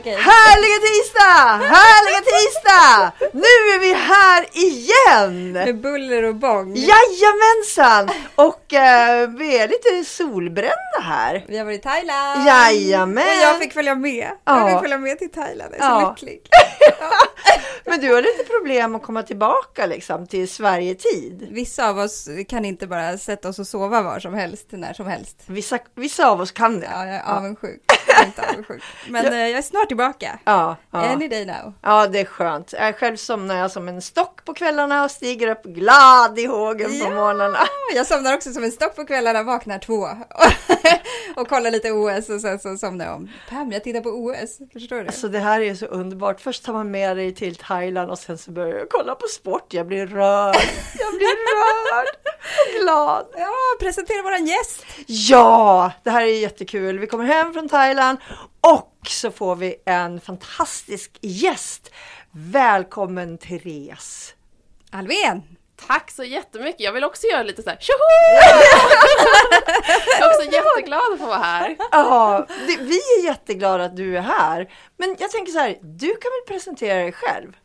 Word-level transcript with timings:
Okej. 0.00 0.14
Härliga 0.14 0.78
tisdag! 0.88 1.66
Härliga 1.76 2.20
tisdag! 2.34 3.12
Nu 3.32 3.40
är 3.74 3.78
vi 3.80 3.92
här 3.94 4.46
igen! 4.52 5.52
Med 5.52 5.80
buller 5.80 6.22
och 6.22 6.34
bång. 6.34 6.74
Jajamensan! 6.76 8.10
Och 8.34 8.74
eh, 8.74 9.28
vi 9.28 9.58
är 9.58 9.68
lite 9.68 10.10
solbrända 10.10 11.00
här. 11.02 11.44
Vi 11.48 11.58
har 11.58 11.64
varit 11.64 11.80
i 11.80 11.82
Thailand. 11.82 12.46
Jajamän! 12.46 13.24
Och 13.26 13.42
jag 13.42 13.58
fick 13.58 13.72
följa 13.72 13.94
med. 13.94 14.30
Ja. 14.44 14.58
Jag 14.60 14.70
fick 14.70 14.80
följa 14.80 14.98
med 14.98 15.18
till 15.18 15.30
Thailand. 15.30 15.74
Jag 15.78 15.86
är 15.86 15.88
så 15.90 16.00
Ja. 16.02 16.10
lycklig. 16.10 16.40
Men 17.84 18.00
du 18.00 18.14
har 18.14 18.22
lite 18.22 18.44
problem 18.44 18.94
att 18.94 19.02
komma 19.02 19.22
tillbaka 19.22 19.86
liksom 19.86 20.26
till 20.26 20.48
Sverige-tid. 20.48 21.48
Vissa 21.50 21.88
av 21.88 21.98
oss 21.98 22.28
kan 22.48 22.64
inte 22.64 22.86
bara 22.86 23.18
sätta 23.18 23.48
oss 23.48 23.58
och 23.58 23.66
sova 23.66 24.02
var 24.02 24.18
som 24.20 24.34
helst, 24.34 24.66
när 24.70 24.92
som 24.92 25.06
helst. 25.06 25.36
Vissa, 25.46 25.78
vissa 25.94 26.28
av 26.28 26.40
oss 26.40 26.50
kan 26.52 26.80
det. 26.80 26.88
Ja, 26.92 27.06
jag 27.06 27.14
är 27.14 27.22
avundsjuk. 27.36 27.80
Jag 28.20 28.24
är 28.24 28.26
inte 28.26 28.48
avundsjuk. 28.50 28.82
Men 29.08 29.26
eh, 29.26 29.38
jag 29.38 29.50
är 29.58 29.62
snart 29.62 29.88
tillbaka. 29.88 30.38
Ja, 30.44 30.76
ja. 30.90 30.98
Any 30.98 31.28
day 31.28 31.46
now. 31.46 31.72
ja, 31.82 32.06
det 32.06 32.20
är 32.20 32.24
skönt. 32.24 32.72
Jag 32.78 32.96
själv 32.98 33.16
somnar 33.16 33.54
jag 33.56 33.70
som 33.70 33.88
en 33.88 34.02
stock 34.02 34.44
på 34.44 34.54
kvällarna 34.54 35.04
och 35.04 35.10
stiger 35.10 35.48
upp 35.48 35.62
glad 35.62 36.38
i 36.38 36.46
hågen 36.46 36.90
på 36.90 36.96
Ja. 36.96 37.10
morgnarna. 37.10 37.58
Jag 37.94 38.06
somnar 38.06 38.34
också 38.34 38.52
som 38.52 38.64
en 38.64 38.72
stock 38.72 38.96
på 38.96 39.04
kvällarna, 39.06 39.42
vaknar 39.42 39.78
två 39.78 40.08
och 41.36 41.48
kollar 41.48 41.70
lite 41.70 41.90
OS 41.92 42.28
och 42.28 42.40
sen 42.40 42.58
så 42.58 42.76
somnar 42.76 43.04
jag 43.04 43.14
om. 43.14 43.30
Pam, 43.48 43.72
jag 43.72 43.84
tittar 43.84 44.00
på 44.00 44.10
OS. 44.10 44.58
Förstår 44.72 44.96
du? 44.96 45.06
Alltså 45.06 45.28
det 45.28 45.38
här 45.38 45.60
är 45.60 45.74
så 45.74 45.86
underbart. 45.86 46.40
Först 46.40 46.64
tar 46.64 46.72
man 46.72 46.90
med 46.90 47.16
dig 47.16 47.34
till 47.34 47.56
Thailand 47.56 48.10
och 48.10 48.18
sen 48.18 48.38
så 48.38 48.50
börjar 48.50 48.78
jag 48.78 48.88
kolla 48.90 49.14
på 49.14 49.26
sport. 49.26 49.72
Jag 49.74 49.86
blir 49.86 50.06
rörd. 50.06 50.56
Jag 50.98 51.14
blir 51.14 51.36
rörd 51.54 52.06
och 52.66 52.82
glad. 52.82 53.26
Ja, 53.36 53.52
presentera 53.80 54.22
våran 54.22 54.46
gäst. 54.46 54.84
Ja, 55.06 55.92
det 56.02 56.10
här 56.10 56.22
är 56.22 56.26
jättekul. 56.40 56.98
Vi 56.98 57.06
kommer 57.06 57.24
hem 57.24 57.52
från 57.52 57.68
Thailand 57.68 58.09
och 58.60 58.98
så 59.08 59.30
får 59.30 59.56
vi 59.56 59.76
en 59.86 60.20
fantastisk 60.20 61.18
gäst. 61.20 61.90
Välkommen 62.30 63.38
Therese. 63.38 64.34
Alvén. 64.90 65.42
Tack 65.86 66.10
så 66.10 66.24
jättemycket! 66.24 66.80
Jag 66.80 66.92
vill 66.92 67.04
också 67.04 67.26
göra 67.26 67.42
lite 67.42 67.62
så 67.62 67.70
här 67.70 67.78
tjoho! 67.80 67.98
Jag 70.20 70.28
är 70.28 70.34
också 70.34 70.56
jätteglad 70.56 71.12
att 71.12 71.18
få 71.18 71.26
vara 71.26 71.38
här. 71.38 71.76
Ja, 71.90 72.46
det, 72.66 72.76
vi 72.76 72.98
är 73.18 73.24
jätteglada 73.24 73.84
att 73.84 73.96
du 73.96 74.16
är 74.16 74.20
här. 74.20 74.72
Men 74.96 75.16
jag 75.18 75.30
tänker 75.30 75.52
så 75.52 75.58
här, 75.58 75.78
du 75.80 76.08
kan 76.08 76.30
väl 76.30 76.54
presentera 76.54 76.98
dig 76.98 77.12
själv? 77.12 77.56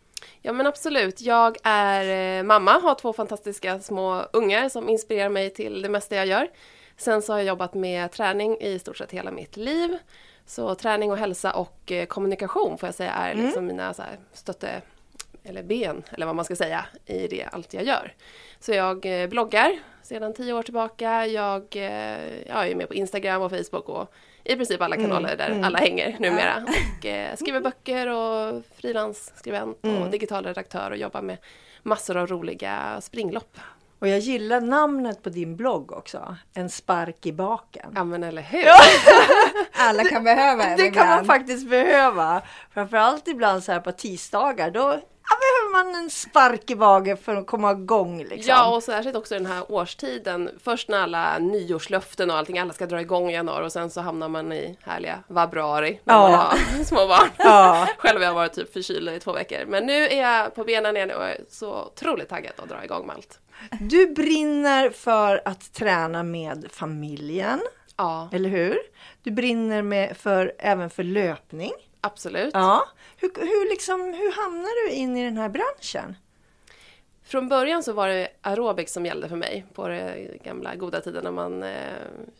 Ja 0.42 0.54
men 0.54 0.68
absolut, 0.68 1.22
jag 1.22 1.58
är 1.64 2.38
eh, 2.40 2.44
mamma, 2.44 2.72
har 2.72 2.96
två 2.96 3.14
fantastiska 3.14 3.80
små 3.80 4.26
ungar 4.34 4.70
som 4.70 4.90
inspirerar 4.90 5.30
mig 5.30 5.50
till 5.50 5.82
det 5.82 5.90
mesta 5.90 6.16
jag 6.16 6.28
gör. 6.28 6.48
Sen 6.98 7.22
så 7.22 7.34
har 7.34 7.40
jag 7.40 7.48
jobbat 7.48 7.74
med 7.74 8.12
träning 8.12 8.58
i 8.62 8.80
stort 8.80 8.98
sett 8.98 9.12
hela 9.12 9.32
mitt 9.32 9.58
liv. 9.58 9.98
Så 10.46 10.76
träning 10.76 11.12
och 11.12 11.18
hälsa 11.18 11.52
och 11.52 11.92
eh, 11.92 12.06
kommunikation 12.06 12.78
får 12.78 12.88
jag 12.88 12.96
säga 12.96 13.12
är 13.12 13.36
liksom 13.36 13.66
mina 13.66 13.94
så 13.94 14.02
här, 14.02 14.18
stötte 14.34 14.82
eller 15.44 15.64
ben, 15.64 16.04
eller 16.12 16.26
vad 16.26 16.36
man 16.36 16.46
ska 16.46 16.56
säga, 16.56 16.86
i 17.06 17.28
det 17.28 17.46
allt 17.52 17.74
jag 17.74 17.84
gör. 17.84 18.14
Så 18.60 18.72
jag 18.72 19.22
eh, 19.22 19.28
bloggar 19.30 19.80
sedan 20.04 20.34
tio 20.34 20.54
år 20.54 20.64
tillbaka. 20.64 21.26
Jag, 21.28 21.64
eh, 21.76 22.48
jag 22.48 22.68
är 22.70 22.76
med 22.76 22.88
på 22.88 22.94
Instagram 22.94 23.42
och 23.42 23.52
Facebook 23.52 23.90
och 23.90 24.14
i 24.44 24.56
princip 24.56 24.82
alla 24.82 24.96
kanaler 24.96 25.38
där 25.38 25.62
alla 25.64 25.78
hänger 25.78 26.16
numera. 26.20 26.66
Och 27.00 27.06
eh, 27.06 27.36
skriver 27.36 27.62
böcker 27.62 28.08
och 28.08 28.64
frilansskribent 28.76 29.78
och 29.84 30.10
digital 30.12 30.46
redaktör 30.46 30.92
och 30.92 30.98
jobbar 30.98 31.22
med 31.22 31.38
massor 31.84 32.18
av 32.18 32.28
roliga 32.28 33.02
springlopp. 33.02 33.58
Och 34.06 34.10
jag 34.10 34.20
gillar 34.20 34.62
namnet 34.62 35.24
på 35.24 35.30
din 35.30 35.56
blogg 35.56 35.92
också. 35.92 36.36
En 36.54 36.70
spark 36.70 37.26
i 37.26 37.32
baken. 37.34 37.92
Ja 37.96 38.04
men 38.04 38.24
eller 38.24 38.42
hur! 38.42 38.64
Alla 39.88 40.04
kan 40.04 40.24
behöva 40.24 40.64
en 40.64 40.78
Det 40.78 40.90
kan 40.92 41.08
man 41.08 41.20
ibland. 41.20 41.28
faktiskt 41.28 41.70
behöva. 41.70 42.42
Framförallt 42.74 43.28
ibland 43.28 43.64
så 43.64 43.72
här 43.72 43.80
på 43.80 43.92
tisdagar. 43.92 44.72
Då 44.72 45.00
behöver 45.30 45.72
man 45.94 46.04
en 46.04 46.10
spark 46.10 46.70
i 46.72 46.76
baken 46.76 47.18
för 47.18 47.36
att 47.36 47.48
komma 47.48 47.72
igång. 47.72 48.18
Liksom. 48.24 48.44
Ja, 48.50 48.76
och 48.76 48.84
särskilt 48.84 49.16
också 49.16 49.34
den 49.34 49.46
här 49.46 49.72
årstiden. 49.72 50.50
Först 50.64 50.90
när 50.90 50.98
alla 51.00 51.40
nyårslöften 51.40 52.32
och 52.32 52.38
allting, 52.38 52.60
alla 52.60 52.74
ska 52.74 52.86
dra 52.86 53.02
igång 53.02 53.30
i 53.30 53.34
januari 53.34 53.66
och 53.68 53.72
sen 53.72 53.90
så 53.90 54.02
hamnar 54.02 54.30
man 54.30 54.52
i 54.54 54.78
härliga 54.82 55.24
vabruari 55.28 56.00
när 56.04 56.14
Ja. 56.14 56.22
man 56.22 56.34
har 56.34 56.84
små 56.84 57.08
barn. 57.08 57.30
Ja. 57.38 57.88
Själv 57.98 58.20
har 58.20 58.26
jag 58.26 58.34
varit 58.34 58.54
typ 58.54 58.74
förkyld 58.74 59.10
i 59.10 59.20
två 59.20 59.32
veckor. 59.34 59.66
Men 59.68 59.86
nu 59.86 60.08
är 60.08 60.22
jag 60.22 60.56
på 60.56 60.64
benen 60.64 60.96
igen 60.98 61.12
och 61.12 61.24
är 61.26 61.38
så 61.50 61.84
otroligt 61.84 62.30
taggad 62.30 62.54
att 62.58 62.70
dra 62.70 62.84
igång 62.84 63.08
med 63.08 63.16
allt. 63.16 63.40
Du 63.80 64.08
brinner 64.08 64.90
för 64.90 65.42
att 65.46 65.74
träna 65.74 66.24
med 66.24 66.68
familjen, 66.72 67.62
Ja, 67.98 68.30
eller 68.34 68.50
hur? 68.50 68.78
Du 69.24 69.32
brinner 69.32 69.82
med 69.82 70.18
för, 70.18 70.54
även 70.60 70.90
för 70.90 71.04
löpning. 71.04 71.72
Absolut. 72.06 72.54
Ja. 72.54 72.88
Hur, 73.18 73.32
hur, 73.36 73.70
liksom, 73.70 74.02
hur 74.02 74.44
hamnar 74.44 74.88
du 74.88 74.94
in 74.94 75.18
i 75.18 75.26
den 75.26 75.38
här 75.38 75.50
branschen? 75.50 76.16
Från 77.24 77.50
början 77.50 77.84
så 77.84 77.94
var 77.94 78.08
det 78.08 78.28
aerobics 78.42 78.94
som 78.94 79.06
gällde 79.06 79.30
för 79.30 79.36
mig 79.36 79.66
på 79.74 79.88
det 79.88 80.28
gamla 80.44 80.76
goda 80.76 81.02
tiden 81.02 81.24
när 81.24 81.32
man 81.32 81.64
eh, 81.64 81.80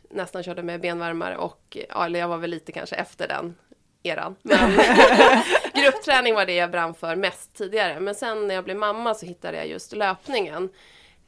nästan 0.10 0.44
körde 0.44 0.64
med 0.64 0.82
benvärmare 0.82 1.38
och, 1.38 1.78
ja, 1.90 2.06
eller 2.06 2.20
jag 2.20 2.28
var 2.28 2.38
väl 2.38 2.50
lite 2.50 2.72
kanske 2.72 2.96
efter 2.96 3.28
den 3.28 3.56
eran. 4.04 4.36
Men 4.42 4.72
gruppträning 5.74 6.36
var 6.36 6.46
det 6.46 6.54
jag 6.56 6.72
brann 6.72 6.94
för 6.94 7.16
mest 7.16 7.54
tidigare. 7.54 8.00
Men 8.00 8.16
sen 8.16 8.48
när 8.48 8.56
jag 8.56 8.64
blev 8.64 8.78
mamma 8.78 9.14
så 9.14 9.26
hittade 9.26 9.58
jag 9.58 9.68
just 9.68 9.96
löpningen. 9.96 10.70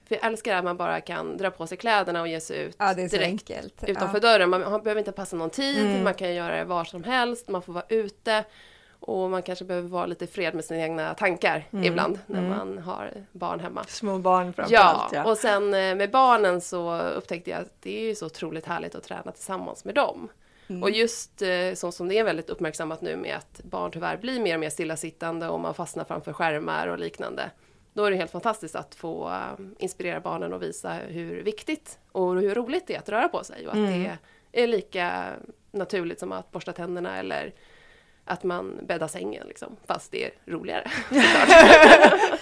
För 0.07 0.15
jag 0.15 0.25
älskar 0.25 0.55
att 0.55 0.63
man 0.63 0.77
bara 0.77 1.01
kan 1.01 1.37
dra 1.37 1.51
på 1.51 1.67
sig 1.67 1.77
kläderna 1.77 2.21
och 2.21 2.27
ge 2.27 2.39
sig 2.39 2.59
ut 2.59 2.75
Ja, 2.79 2.93
direkt 2.93 3.13
enkelt. 3.23 3.83
utanför 3.87 4.17
Ja. 4.17 4.19
dörren. 4.19 4.49
Man, 4.49 4.61
man 4.61 4.83
behöver 4.83 4.99
inte 4.99 5.11
passa 5.11 5.35
någon 5.35 5.49
tid, 5.49 5.85
Mm. 5.85 6.03
man 6.03 6.13
kan 6.13 6.33
göra 6.33 6.55
det 6.57 6.63
var 6.65 6.83
som 6.83 7.03
helst, 7.03 7.47
man 7.49 7.61
får 7.61 7.73
vara 7.73 7.85
ute. 7.89 8.43
Och 8.99 9.29
man 9.29 9.41
kanske 9.43 9.65
behöver 9.65 9.89
vara 9.89 10.05
lite 10.05 10.27
fred 10.27 10.55
med 10.55 10.65
sina 10.65 10.79
egna 10.83 11.13
tankar 11.13 11.63
Mm. 11.71 11.85
ibland 11.85 12.19
när 12.25 12.41
man 12.41 12.77
har 12.77 13.11
barn 13.31 13.59
hemma. 13.59 13.83
Små 13.87 14.17
barn 14.17 14.45
Ja, 14.47 14.53
framförallt. 14.53 15.13
Ja, 15.13 15.25
och 15.31 15.37
sen 15.37 15.63
eh, 15.73 15.95
med 15.95 16.11
barnen 16.11 16.61
så 16.61 16.99
upptäckte 16.99 17.49
jag 17.49 17.61
att 17.61 17.81
det 17.81 17.99
är 17.99 18.03
ju 18.03 18.15
så 18.15 18.25
otroligt 18.25 18.65
härligt 18.65 18.95
att 18.95 19.03
träna 19.03 19.31
tillsammans 19.31 19.85
med 19.85 19.95
dem. 19.95 20.29
Och 20.81 20.89
just 20.89 21.41
eh, 21.41 21.73
så 21.75 21.91
som 21.91 22.07
det 22.07 22.17
är 22.17 22.23
väldigt 22.23 22.49
uppmärksammat 22.49 23.01
nu 23.01 23.15
med 23.15 23.35
att 23.37 23.61
barn 23.63 23.91
tyvärr 23.91 24.17
blir 24.17 24.39
mer 24.39 24.53
och 24.53 24.59
mer 24.59 24.69
stillasittande 24.69 25.47
och 25.49 25.59
man 25.59 25.73
fastnar 25.73 26.03
framför 26.03 26.33
skärmar 26.33 26.87
och 26.87 26.99
liknande. 26.99 27.49
Då 27.97 28.05
är 28.05 28.11
det 28.11 28.17
helt 28.17 28.31
fantastiskt 28.31 28.75
att 28.75 28.95
få 28.95 29.29
eh, 29.29 29.65
inspirera 29.79 30.19
barnen 30.19 30.53
och 30.53 30.63
visa 30.63 30.93
hur 30.93 31.43
viktigt 31.43 31.99
och 32.11 32.41
hur 32.41 32.55
roligt 32.55 32.87
det 32.87 32.95
är 32.95 32.99
att 32.99 33.09
röra 33.09 33.29
på 33.29 33.43
sig 33.43 33.67
och 33.67 33.73
att 33.73 33.87
det 33.87 34.17
är 34.51 34.67
lika 34.67 35.33
naturligt 35.71 36.19
som 36.19 36.31
att 36.31 36.51
borsta 36.51 36.73
tänderna 36.73 37.17
eller 37.17 37.53
att 38.25 38.43
man 38.43 38.79
bäddar 38.87 39.07
sängen 39.07 39.47
liksom, 39.47 39.75
fast 39.87 40.11
det 40.11 40.25
är 40.25 40.31
roligare. 40.45 40.91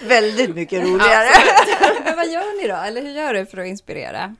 Väldigt 0.08 0.54
mycket 0.54 0.84
roligare. 0.84 1.28
Men 2.04 2.16
vad 2.16 2.28
gör 2.28 2.62
ni 2.62 2.68
då? 2.68 2.76
Eller 2.76 3.02
hur 3.02 3.10
gör 3.10 3.34
du 3.34 3.46
för 3.46 3.58
att 3.58 3.66
inspirera? 3.66 4.36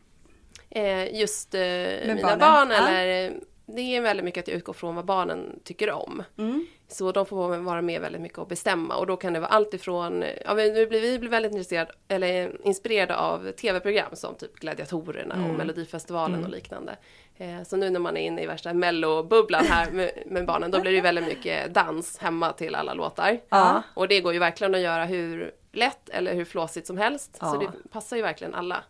Eh, 0.71 1.21
just 1.21 1.55
eh, 1.55 1.61
mina 1.61 2.37
barnen, 2.37 2.39
barn, 2.39 2.71
ja. 2.71 3.31
Det 3.67 3.97
är 3.97 4.01
väldigt 4.01 4.25
mycket 4.25 4.43
att 4.43 4.49
jag 4.49 4.57
utgår 4.57 4.73
från 4.73 4.95
vad 4.95 5.05
barnen 5.05 5.61
tycker 5.65 5.91
om. 5.91 6.23
Mm. 6.39 6.67
Så 6.89 7.13
de 7.13 7.27
får 7.27 7.57
vara 7.57 7.83
med 7.83 8.01
väldigt 8.01 8.21
mycket 8.23 8.39
och 8.39 8.47
bestämma 8.47 8.97
och 8.97 9.07
då 9.07 9.17
kan 9.17 9.33
det 9.33 9.41
vara 9.41 9.51
allt 9.51 9.75
ifrån, 9.75 10.25
ja 10.45 10.55
men 10.55 10.73
nu 10.73 10.87
blir 10.87 11.01
vi 11.01 11.19
blir 11.19 11.31
väldigt 11.31 11.53
intresserade, 11.53 11.93
eller 12.09 12.67
inspirerade 12.67 13.17
av 13.17 13.53
tv-program 13.53 14.11
som 14.17 14.35
typ 14.35 14.55
Gladiatorerna 14.57 15.35
och 15.35 15.55
Melodifestivalen 15.55 16.45
och 16.45 16.51
liknande. 16.51 16.97
Eh, 17.37 17.63
så 17.63 17.77
nu 17.77 17.91
när 17.91 18.01
man 18.01 18.17
är 18.17 18.21
inne 18.27 18.43
i 18.43 18.47
värsta 18.47 18.75
mellobubblan 18.75 19.65
här 19.65 19.91
med, 19.93 20.11
med 20.27 20.47
barnen, 20.47 20.71
då 20.71 20.81
blir 20.81 20.93
det 20.93 21.01
väldigt 21.01 21.27
mycket 21.27 21.75
dans 21.75 22.19
hemma 22.19 22.53
till 22.53 22.75
alla 22.75 22.95
låtar. 22.95 23.41
Ja. 23.49 23.83
Och 23.95 24.09
det 24.09 24.21
går 24.21 24.33
ju 24.33 24.39
verkligen 24.39 24.75
att 24.75 24.81
göra 24.81 25.05
hur 25.05 25.53
lätt 25.73 26.09
eller 26.09 26.35
hur 26.35 26.45
flåsigt 26.45 26.87
som 26.87 26.99
helst. 26.99 27.37
Så 27.37 27.47
Ja. 27.47 27.59
det 27.83 27.89
passar 27.89 28.17
ju 28.17 28.23
verkligen 28.23 28.55
alla. 28.55 28.83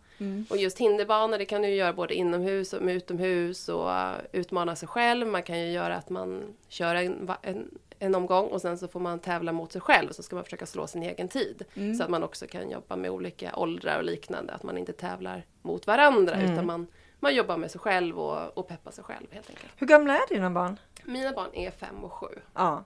Och 0.49 0.57
just 0.57 0.77
hinderbanor, 0.77 1.37
det 1.37 1.45
kan 1.45 1.61
du 1.61 1.67
ju 1.67 1.75
göra 1.75 1.93
både 1.93 2.13
inomhus 2.13 2.73
och 2.73 2.81
utomhus 2.81 3.69
och 3.69 3.87
uh, 3.87 4.13
utmana 4.31 4.75
sig 4.75 4.87
själv. 4.87 5.27
Man 5.27 5.43
kan 5.43 5.59
ju 5.59 5.71
göra 5.71 5.95
att 5.95 6.09
man 6.09 6.43
kör 6.67 6.95
en, 6.95 7.31
en, 7.41 7.71
en 7.99 8.15
omgång 8.15 8.47
och 8.47 8.61
sen 8.61 8.77
så 8.77 8.87
får 8.87 8.99
man 8.99 9.19
tävla 9.19 9.51
mot 9.51 9.71
sig 9.71 9.81
själv 9.81 10.11
så 10.11 10.23
ska 10.23 10.35
man 10.35 10.43
försöka 10.43 10.65
slå 10.65 10.87
sin 10.87 11.03
egen 11.03 11.27
tid. 11.27 11.63
Så 11.97 12.03
att 12.03 12.09
man 12.09 12.23
också 12.23 12.47
kan 12.47 12.69
jobba 12.69 12.95
med 12.95 13.11
olika 13.11 13.55
åldrar 13.55 13.97
och 13.97 14.03
liknande. 14.03 14.53
Att 14.53 14.63
man 14.63 14.77
inte 14.77 14.93
tävlar 14.93 15.45
mot 15.61 15.87
varandra 15.87 16.41
utan 16.41 16.65
man, 16.65 16.87
man 17.19 17.35
jobbar 17.35 17.57
med 17.57 17.71
sig 17.71 17.81
själv 17.81 18.19
och, 18.19 18.57
och 18.57 18.67
peppar 18.67 18.91
sig 18.91 19.03
själv 19.03 19.27
helt 19.31 19.49
enkelt. 19.49 19.71
Hur 19.75 19.87
gamla 19.87 20.13
är 20.13 20.27
dina 20.29 20.49
barn? 20.49 20.79
Mina 21.03 21.31
barn 21.31 21.49
är 21.53 21.71
fem 21.71 22.03
och 22.03 22.13
sju. 22.13 22.39
Ja. 22.53 22.83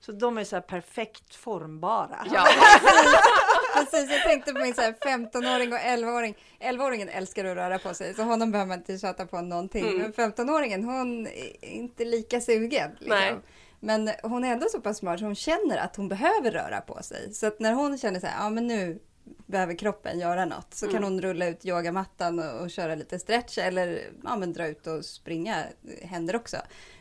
Så 0.00 0.12
de 0.12 0.38
är 0.38 0.44
så 0.44 0.56
här 0.56 0.60
perfekt 0.60 1.34
formbara. 1.34 2.26
Ja, 2.32 2.46
Precis, 3.74 4.10
jag 4.10 4.22
tänkte 4.22 4.52
på 4.52 4.60
min 4.60 4.74
så 4.74 4.80
här 4.80 4.92
15-åring 4.92 5.72
och 5.72 5.78
11-åring. 5.78 6.36
11-åringen 6.60 7.08
älskar 7.08 7.44
att 7.44 7.56
röra 7.56 7.78
på 7.78 7.94
sig, 7.94 8.14
så 8.14 8.22
honom 8.22 8.50
behöver 8.50 8.68
man 8.68 8.78
inte 8.78 8.98
tjata 8.98 9.26
på 9.26 9.40
någonting. 9.40 9.88
Mm. 9.88 9.98
Men 9.98 10.12
15-åringen, 10.12 10.84
hon 10.84 11.26
är 11.26 11.64
inte 11.64 12.04
lika 12.04 12.40
sugen. 12.40 12.90
Liksom. 12.98 13.42
Men 13.80 14.10
hon 14.22 14.44
är 14.44 14.52
ändå 14.52 14.66
så 14.68 14.80
pass 14.80 14.98
smart 14.98 15.18
så 15.18 15.24
hon 15.24 15.34
känner 15.34 15.76
att 15.78 15.96
hon 15.96 16.08
behöver 16.08 16.50
röra 16.50 16.80
på 16.80 17.02
sig. 17.02 17.34
Så 17.34 17.46
att 17.46 17.60
när 17.60 17.72
hon 17.72 17.98
känner 17.98 18.20
så 18.20 18.26
här, 18.26 18.44
ja 18.44 18.50
men 18.50 18.66
nu 18.66 18.98
behöver 19.46 19.74
kroppen 19.78 20.18
göra 20.18 20.44
något, 20.44 20.74
så 20.74 20.86
Mm. 20.86 20.94
kan 20.94 21.04
hon 21.04 21.20
rulla 21.20 21.46
ut 21.46 21.66
yogamattan 21.66 22.38
och, 22.38 22.60
och 22.60 22.70
köra 22.70 22.94
lite 22.94 23.18
stretch 23.18 23.58
eller 23.58 24.00
ja, 24.24 24.36
men 24.36 24.52
dra 24.52 24.66
ut 24.66 24.86
och 24.86 25.04
springa 25.04 25.64
händer 26.02 26.36
också. 26.36 26.56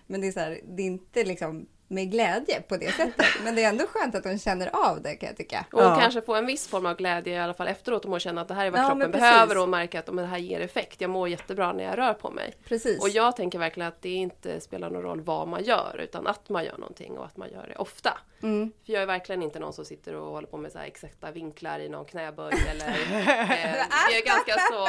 Men 0.08 0.22
det 0.22 0.28
är 0.28 0.32
så 0.32 0.40
här, 0.40 0.60
det 0.64 0.82
är 0.84 0.88
inte 0.88 1.24
liksom 1.24 1.68
med 1.92 2.12
glädje 2.12 2.62
på 2.62 2.78
det 2.78 2.92
sättet. 2.92 3.26
Men 3.44 3.56
det 3.56 3.64
är 3.64 3.70
ändå 3.70 3.86
skönt 3.88 4.16
att 4.16 4.24
hon 4.26 4.40
känner 4.40 4.90
av 4.90 5.02
det 5.02 5.16
kan 5.16 5.28
jag 5.28 5.38
tycka. 5.38 5.66
Och 5.72 5.82
Ja. 5.82 5.98
kanske 6.02 6.22
få 6.22 6.36
en 6.36 6.46
viss 6.46 6.68
form 6.68 6.86
av 6.86 6.96
glädje 6.98 7.34
i 7.34 7.40
alla 7.40 7.54
fall 7.54 7.68
efteråt 7.68 8.06
om 8.06 8.12
hon 8.12 8.20
känner 8.20 8.42
att 8.42 8.48
det 8.48 8.54
här 8.54 8.66
är 8.66 8.72
vad 8.72 8.82
Ja, 8.82 8.88
kroppen 8.90 9.12
behöver 9.12 9.58
och 9.58 9.70
märker 9.70 10.00
att 10.00 10.08
"Men 10.08 10.16
det 10.16 10.26
här 10.32 10.38
ger 10.38 10.60
effekt. 10.60 11.02
Jag 11.02 11.10
mår 11.10 11.30
jättebra 11.30 11.74
när 11.74 11.84
jag 11.84 11.98
rör 11.98 12.14
på 12.14 12.32
mig. 12.32 12.54
Precis. 12.66 13.02
Och 13.02 13.10
jag 13.10 13.36
tänker 13.36 13.60
verkligen 13.60 13.88
att 13.88 14.02
det 14.02 14.10
inte 14.10 14.60
spelar 14.62 14.90
någon 14.90 15.02
roll 15.02 15.22
vad 15.22 15.48
man 15.48 15.64
gör 15.64 16.00
utan 16.04 16.28
att 16.28 16.50
man 16.50 16.66
gör 16.66 16.78
någonting 16.78 17.18
och 17.18 17.26
att 17.26 17.38
man 17.38 17.50
gör 17.52 17.68
det 17.68 17.76
ofta. 17.76 18.18
Mm. 18.44 18.72
För 18.86 18.94
jag 18.94 19.02
är 19.02 19.06
verkligen 19.06 19.44
inte 19.44 19.60
någon 19.60 19.74
som 19.74 19.86
sitter 19.86 20.16
och 20.16 20.32
håller 20.32 20.48
på 20.48 20.58
med 20.58 20.72
så 20.72 20.78
här 20.80 20.86
exakta 20.86 21.32
vinklar 21.32 21.80
i 21.80 21.90
någon 21.90 22.06
knäböj 22.06 22.54
eller 22.70 22.88
eh, 22.90 23.76
jag 24.10 24.18
är 24.18 24.26
ganska 24.26 24.54
så 24.72 24.88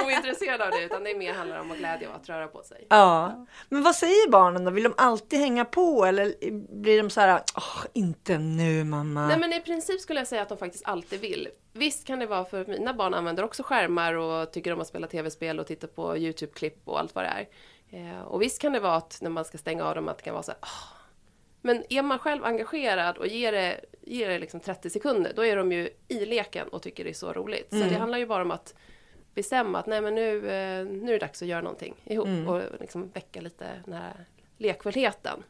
ointresserad 0.04 0.60
av 0.62 0.70
det 0.70 0.82
utan 0.82 1.04
det 1.04 1.14
mer 1.14 1.34
handlar 1.34 1.60
om 1.60 1.70
att 1.70 1.78
glädje 1.78 2.08
och 2.08 2.14
att 2.14 2.28
röra 2.28 2.46
på 2.48 2.62
sig. 2.62 2.86
Ja. 2.90 3.46
Men 3.68 3.82
vad 3.82 3.96
säger 3.96 4.30
barnen 4.30 4.64
då? 4.64 4.70
Vill 4.70 4.84
de 4.84 4.94
alltid 4.96 5.38
hänga 5.38 5.64
på 5.64 6.04
eller 6.04 6.34
blir 6.82 7.02
de 7.02 7.10
så 7.10 7.20
här, 7.20 7.42
"Åh, 7.56 7.84
inte 7.92 8.38
nu 8.38 8.84
mamma? 8.84 9.26
Nej 9.26 9.38
men 9.38 9.52
i 9.52 9.60
princip 9.60 10.00
skulle 10.00 10.20
jag 10.20 10.26
säga 10.28 10.42
att 10.42 10.48
de 10.48 10.58
faktiskt 10.58 10.86
alltid 10.86 11.20
vill. 11.20 11.48
Visst 11.72 12.06
kan 12.06 12.18
det 12.18 12.26
vara 12.26 12.44
för 12.44 12.64
mina 12.66 12.94
barn 12.94 13.14
använder 13.14 13.44
också 13.44 13.62
skärmar 13.62 14.14
och 14.14 14.52
tycker 14.52 14.72
om 14.72 14.80
att 14.80 14.86
spela 14.86 15.06
tv-spel 15.06 15.60
och 15.60 15.66
titta 15.66 15.86
på 15.86 16.16
YouTube-klipp 16.18 16.76
och 16.84 16.98
allt 17.00 17.14
vad 17.14 17.24
det 17.24 17.28
är. 17.28 17.48
Eh, 17.90 18.22
och 18.22 18.42
visst 18.42 18.60
kan 18.60 18.72
det 18.72 18.80
vara 18.80 18.94
att 18.96 19.18
när 19.20 19.30
man 19.30 19.44
ska 19.44 19.58
stänga 19.58 19.84
av 19.84 19.94
dem 19.94 20.08
att 20.08 20.16
det 20.18 20.22
kan 20.24 20.34
vara 20.34 20.42
så 20.42 20.50
här, 20.50 20.58
"Åh." 20.62 21.01
Men 21.64 21.84
är 21.88 22.02
man 22.02 22.18
själv 22.18 22.44
engagerad 22.44 23.18
och 23.18 23.26
ger 23.26 23.52
det, 23.52 23.80
ger 24.00 24.28
det 24.28 24.38
liksom 24.38 24.60
30 24.60 24.90
sekunder, 24.90 25.32
då 25.36 25.44
är 25.46 25.56
de 25.56 25.72
ju 25.72 25.88
i 26.08 26.26
leken 26.26 26.68
och 26.68 26.82
tycker 26.82 27.04
det 27.04 27.10
är 27.10 27.14
så 27.14 27.32
roligt. 27.32 27.66
Så 27.70 27.76
det 27.76 27.94
handlar 27.96 28.18
ju 28.18 28.26
bara 28.26 28.42
om 28.42 28.50
att 28.50 28.74
bestämma 29.34 29.78
att 29.78 29.86
nej 29.86 30.00
men 30.00 30.14
nu, 30.14 30.36
eh, 30.36 30.86
nu 30.86 31.08
är 31.08 31.12
det 31.12 31.18
dags 31.18 31.42
att 31.42 31.48
göra 31.48 31.60
någonting 31.62 31.94
ihop 32.04 32.48
och 32.48 32.60
liksom 32.80 33.10
väcka 33.10 33.40
lite 33.40 33.66
den 33.84 33.94
här 33.94 34.26
lekfullheten. 34.58 35.42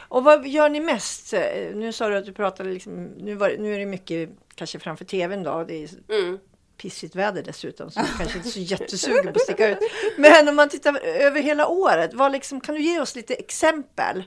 Och 0.00 0.24
vad 0.24 0.46
gör 0.46 0.68
ni 0.68 0.80
mest? 0.80 1.32
Eh, 1.32 1.74
Nu 1.74 1.92
sa 1.92 2.08
du 2.08 2.16
att 2.16 2.24
du 2.26 2.32
pratade 2.32 2.70
liksom, 2.70 3.04
nu, 3.04 3.34
var, 3.34 3.54
nu 3.58 3.74
är 3.74 3.78
det 3.78 3.86
mycket 3.86 4.30
kanske 4.54 4.78
framför 4.78 5.04
tvn 5.04 5.42
då. 5.42 5.64
Det 5.64 5.74
är 5.84 5.88
Mm. 6.08 6.38
pissigt 6.76 7.14
väder 7.14 7.42
dessutom 7.42 7.90
så 7.90 8.00
jag 8.00 8.08
kanske 8.18 8.36
inte 8.38 8.48
är 8.48 8.50
så 8.50 8.60
jättesugen 8.80 9.24
på 9.24 9.30
att 9.30 9.40
sticka 9.40 9.68
ut. 9.68 9.78
Men 10.18 10.48
om 10.48 10.56
man 10.56 10.68
tittar 10.68 10.98
över 11.04 11.40
hela 11.42 11.66
året, 11.68 12.14
vad 12.14 12.32
liksom, 12.32 12.60
kan 12.60 12.74
du 12.74 12.80
ge 12.82 13.00
oss 13.00 13.16
lite 13.16 13.34
exempel? 13.34 14.24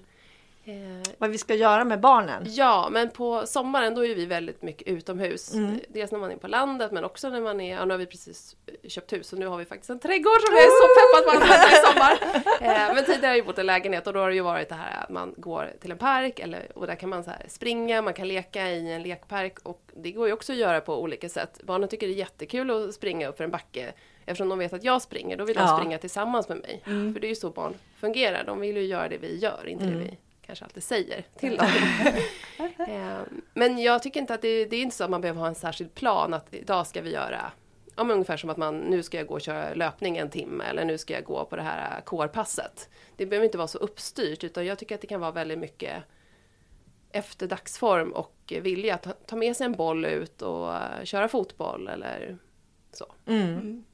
Eh, 0.67 1.11
Vad 1.17 1.29
vi 1.29 1.37
ska 1.37 1.55
göra 1.55 1.83
med 1.83 1.99
barnen? 1.99 2.43
Ja, 2.47 2.87
men 2.91 3.09
på 3.09 3.43
sommaren 3.45 3.95
då 3.95 4.05
är 4.05 4.15
vi 4.15 4.25
väldigt 4.25 4.61
mycket 4.61 4.87
utomhus. 4.87 5.53
Mm. 5.53 5.79
Dels 5.89 6.11
när 6.11 6.19
man 6.19 6.31
är 6.31 6.35
på 6.37 6.47
landet 6.47 6.91
men 6.91 7.03
också 7.03 7.29
när 7.29 7.41
man 7.41 7.61
är, 7.61 7.75
ja 7.75 7.85
nu 7.85 7.93
har 7.93 7.97
vi 7.97 8.05
precis 8.05 8.55
köpt 8.87 9.13
hus 9.13 9.33
och 9.33 9.39
nu 9.39 9.47
har 9.47 9.57
vi 9.57 9.65
faktiskt 9.65 9.89
en 9.89 9.99
trädgård 9.99 10.41
som 10.41 10.55
jag 10.55 10.63
är 10.63 10.69
så 10.69 10.87
peppad 10.95 11.33
på 11.47 11.53
att 11.53 11.71
i 11.71 11.75
sommar. 11.75 12.45
Eh, 12.61 12.93
men 12.95 13.05
tidigare 13.05 13.27
har 13.31 13.35
jag 13.35 13.45
bott 13.45 13.59
i 13.59 13.63
lägenhet 13.63 14.07
och 14.07 14.13
då 14.13 14.19
har 14.19 14.29
det 14.29 14.35
ju 14.35 14.41
varit 14.41 14.69
det 14.69 14.75
här 14.75 15.03
att 15.03 15.09
man 15.09 15.33
går 15.37 15.73
till 15.81 15.91
en 15.91 15.97
park 15.97 16.39
eller, 16.39 16.67
och 16.75 16.87
där 16.87 16.95
kan 16.95 17.09
man 17.09 17.23
så 17.23 17.29
här 17.29 17.45
springa, 17.47 18.01
man 18.01 18.13
kan 18.13 18.27
leka 18.27 18.69
i 18.69 18.93
en 18.93 19.03
lekpark 19.03 19.59
och 19.63 19.81
det 19.95 20.11
går 20.11 20.27
ju 20.27 20.33
också 20.33 20.51
att 20.53 20.57
göra 20.59 20.81
på 20.81 21.01
olika 21.01 21.29
sätt. 21.29 21.59
Barnen 21.63 21.89
tycker 21.89 22.07
det 22.07 22.13
är 22.13 22.17
jättekul 22.17 22.71
att 22.71 22.93
springa 22.93 23.27
upp 23.27 23.37
för 23.37 23.43
en 23.43 23.51
backe 23.51 23.93
Eftersom 24.27 24.49
de 24.49 24.59
vet 24.59 24.73
att 24.73 24.83
jag 24.83 25.01
springer, 25.01 25.37
då 25.37 25.45
vill 25.45 25.55
de 25.55 25.61
Ja. 25.61 25.77
springa 25.77 25.97
tillsammans 25.97 26.49
med 26.49 26.57
mig. 26.57 26.81
För 26.83 27.19
det 27.19 27.27
är 27.27 27.29
ju 27.29 27.35
så 27.35 27.49
barn 27.49 27.73
fungerar. 27.99 28.43
De 28.43 28.59
vill 28.59 28.77
ju 28.77 28.83
göra 28.85 29.07
det 29.09 29.17
vi 29.17 29.37
gör, 29.39 29.67
inte 29.67 29.85
det 29.85 29.91
vi 29.97 30.17
kanske 30.45 30.65
alltid 30.65 30.83
säger 30.83 31.23
till 31.37 31.57
dem. 31.57 31.67
Eh, 32.87 33.19
Men 33.53 33.77
jag 33.77 34.03
tycker 34.03 34.19
inte 34.19 34.33
att 34.33 34.41
det, 34.41 34.65
det 34.65 34.75
är 34.75 34.81
inte 34.81 34.95
så 34.95 35.03
att 35.03 35.09
man 35.09 35.21
behöver 35.21 35.39
ha 35.41 35.47
en 35.47 35.55
särskild 35.55 35.93
plan 35.95 36.33
att 36.33 36.53
idag 36.53 36.87
ska 36.87 37.01
vi 37.01 37.11
göra 37.11 37.51
Ja, 37.97 38.03
men 38.03 38.11
ungefär 38.13 38.37
som 38.37 38.49
att 38.49 38.57
man, 38.57 38.77
nu 38.77 39.03
ska 39.03 39.17
jag 39.17 39.27
gå 39.27 39.33
och 39.33 39.41
köra 39.41 39.73
löpning 39.73 40.17
en 40.17 40.29
timme 40.29 40.63
eller 40.63 40.85
nu 40.85 40.97
ska 40.97 41.13
jag 41.13 41.23
gå 41.23 41.45
på 41.45 41.55
det 41.55 41.61
här 41.61 42.01
kårpasset. 42.01 42.89
Det 43.15 43.25
behöver 43.25 43.45
inte 43.45 43.57
vara 43.57 43.67
så 43.67 43.77
uppstyrt 43.77 44.43
utan 44.43 44.65
jag 44.65 44.79
tycker 44.79 44.95
att 44.95 45.01
det 45.01 45.07
kan 45.07 45.21
vara 45.21 45.31
väldigt 45.31 45.59
mycket 45.59 46.03
efter 47.11 47.47
dagsform 47.47 48.11
och 48.11 48.53
vilja 48.61 48.95
att 48.95 49.03
ta- 49.03 49.13
ta 49.25 49.35
med 49.35 49.55
sig 49.57 49.65
en 49.65 49.73
boll 49.73 50.05
ut 50.05 50.41
och 50.41 50.73
eh, 50.73 51.03
köra 51.03 51.27
fotboll 51.27 51.87
eller 51.87 52.37
så. 52.91 53.05
Mm. 53.27 53.85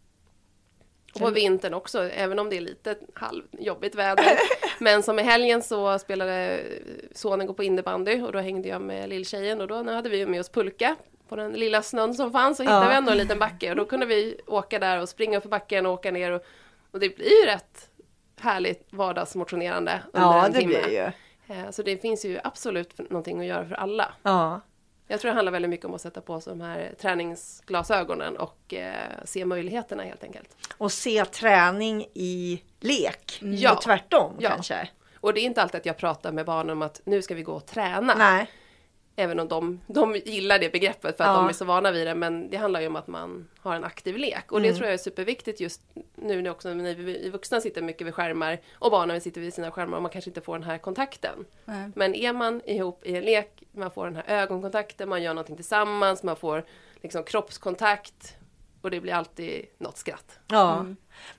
Och 1.14 1.20
på 1.22 1.30
vintern 1.30 1.74
också, 1.74 2.04
även 2.04 2.40
om 2.40 2.50
det 2.50 2.58
är 2.58 2.62
lite 2.62 2.96
halvjobbigt 3.14 3.96
väder. 3.96 4.26
Men 4.80 5.04
som 5.04 5.20
i 5.20 5.22
helgen 5.22 5.62
så 5.64 6.00
spelade 6.00 6.64
sonen 7.12 7.48
gå 7.48 7.54
på 7.54 7.64
innebandy 7.64 8.22
och 8.22 8.32
då 8.32 8.40
hängde 8.40 8.70
jag 8.70 8.82
med 8.82 9.10
lilltjejen 9.10 9.62
och 9.62 9.68
då 9.68 9.84
hade 9.92 10.10
vi 10.10 10.26
med 10.26 10.40
oss 10.40 10.50
pulka 10.50 10.96
på 11.28 11.36
den 11.36 11.52
lilla 11.52 11.82
snön 11.82 12.14
som 12.14 12.32
fanns 12.32 12.60
och 12.60 12.66
hittade 12.66 12.86
Ja. 12.86 12.90
vi 12.90 12.96
ändå 12.96 13.12
en 13.12 13.18
liten 13.18 13.40
backe 13.40 13.70
och 13.70 13.76
då 13.76 13.86
kunde 13.86 14.06
vi 14.06 14.40
åka 14.48 14.80
där 14.80 15.02
och 15.02 15.10
springa 15.10 15.38
upp 15.38 15.44
för 15.44 15.50
backen 15.50 15.86
och 15.86 15.94
åka 15.94 16.12
ner 16.12 16.32
och, 16.32 16.42
och 16.92 17.00
det 17.00 17.16
blir 17.16 17.42
ju 17.42 17.46
rätt 17.46 17.90
härligt 18.40 18.88
vardagsmotionerande 18.94 20.02
under 20.14 20.28
Ja, 20.28 20.46
en 20.46 20.52
det 20.52 20.60
timme. 20.60 20.74
blir 20.84 20.92
ju. 20.92 21.12
Eh, 21.56 21.70
Så 21.72 21.84
det 21.84 21.98
finns 21.98 22.26
ju 22.26 22.40
absolut 22.44 22.98
någonting 23.10 23.40
att 23.40 23.46
göra 23.46 23.66
för 23.66 23.76
alla. 23.76 24.14
Ja. 24.24 24.62
Jag 25.12 25.20
tror 25.22 25.30
det 25.30 25.36
handlar 25.36 25.52
väldigt 25.52 25.70
mycket 25.70 25.86
om 25.86 25.94
att 25.94 26.02
sätta 26.02 26.22
på 26.22 26.42
sig 26.42 26.52
de 26.52 26.62
här 26.62 26.94
träningsglasögonen 27.02 28.38
och 28.38 28.74
eh, 28.74 28.94
se 29.26 29.46
möjligheterna 29.46 30.04
helt 30.04 30.24
enkelt. 30.24 30.56
Och 30.78 30.92
se 30.92 31.26
träning 31.26 32.06
i 32.14 32.62
lek. 32.80 33.40
Ja. 33.42 33.74
Och 33.74 33.82
tvärtom 33.82 34.34
Ja. 34.40 34.50
kanske. 34.50 34.90
Och 35.16 35.34
det 35.34 35.40
är 35.40 35.44
inte 35.44 35.62
alltid 35.62 35.80
att 35.80 35.86
jag 35.86 35.98
pratar 35.98 36.32
med 36.32 36.46
barnen 36.46 36.70
om 36.72 36.82
att 36.82 37.02
nu 37.04 37.22
ska 37.22 37.36
vi 37.36 37.44
gå 37.44 37.54
och 37.54 37.66
träna. 37.66 38.16
Nej. 38.18 38.48
Även 39.16 39.40
om 39.40 39.48
de, 39.48 39.82
de 39.88 40.16
gillar 40.16 40.60
det 40.60 40.72
begreppet 40.72 41.18
för 41.18 41.24
att 41.24 41.30
Ja. 41.30 41.34
de 41.36 41.50
är 41.50 41.54
så 41.54 41.66
vana 41.66 41.92
vid 41.92 42.08
det. 42.08 42.16
Men 42.16 42.50
det 42.50 42.58
handlar 42.58 42.82
ju 42.82 42.88
om 42.88 42.96
att 42.96 43.08
man 43.08 43.48
har 43.60 43.76
en 43.76 43.84
aktiv 43.84 44.18
lek. 44.18 44.52
Och 44.52 44.58
Mm. 44.60 44.70
det 44.72 44.76
tror 44.78 44.86
jag 44.88 44.94
är 44.94 44.98
superviktigt 44.98 45.60
just 45.60 45.82
nu 46.16 46.42
när 46.42 46.52
också 46.52 46.74
när 46.74 46.96
vi 46.96 47.04
vi 47.04 47.30
vuxna 47.30 47.62
sitter 47.62 47.82
mycket 47.82 48.08
vid 48.08 48.14
skärmar 48.14 48.60
och 48.74 48.92
barnen 48.92 49.22
sitter 49.22 49.42
vid 49.42 49.54
sina 49.54 49.72
skärmar 49.72 49.98
och 49.98 50.02
man 50.04 50.12
kanske 50.12 50.30
inte 50.30 50.42
får 50.42 50.54
den 50.54 50.64
här 50.64 50.78
kontakten. 50.78 51.46
Nej. 51.66 51.90
Men 51.96 52.16
är 52.16 52.34
man 52.34 52.62
ihop 52.66 53.06
i 53.06 53.16
en 53.16 53.24
lek, 53.24 53.61
man 53.72 53.92
får 53.92 54.06
den 54.06 54.16
här 54.16 54.24
ögonkontakten, 54.28 55.10
man 55.10 55.24
gör 55.24 55.34
någonting 55.34 55.56
tillsammans, 55.56 56.24
man 56.24 56.36
får 56.36 56.64
liksom 57.02 57.24
kroppskontakt 57.24 58.36
och 58.82 58.92
det 58.92 59.02
blir 59.02 59.14
alltid 59.14 59.66
något 59.78 59.98
skratt. 59.98 60.40
Ja. 60.48 60.86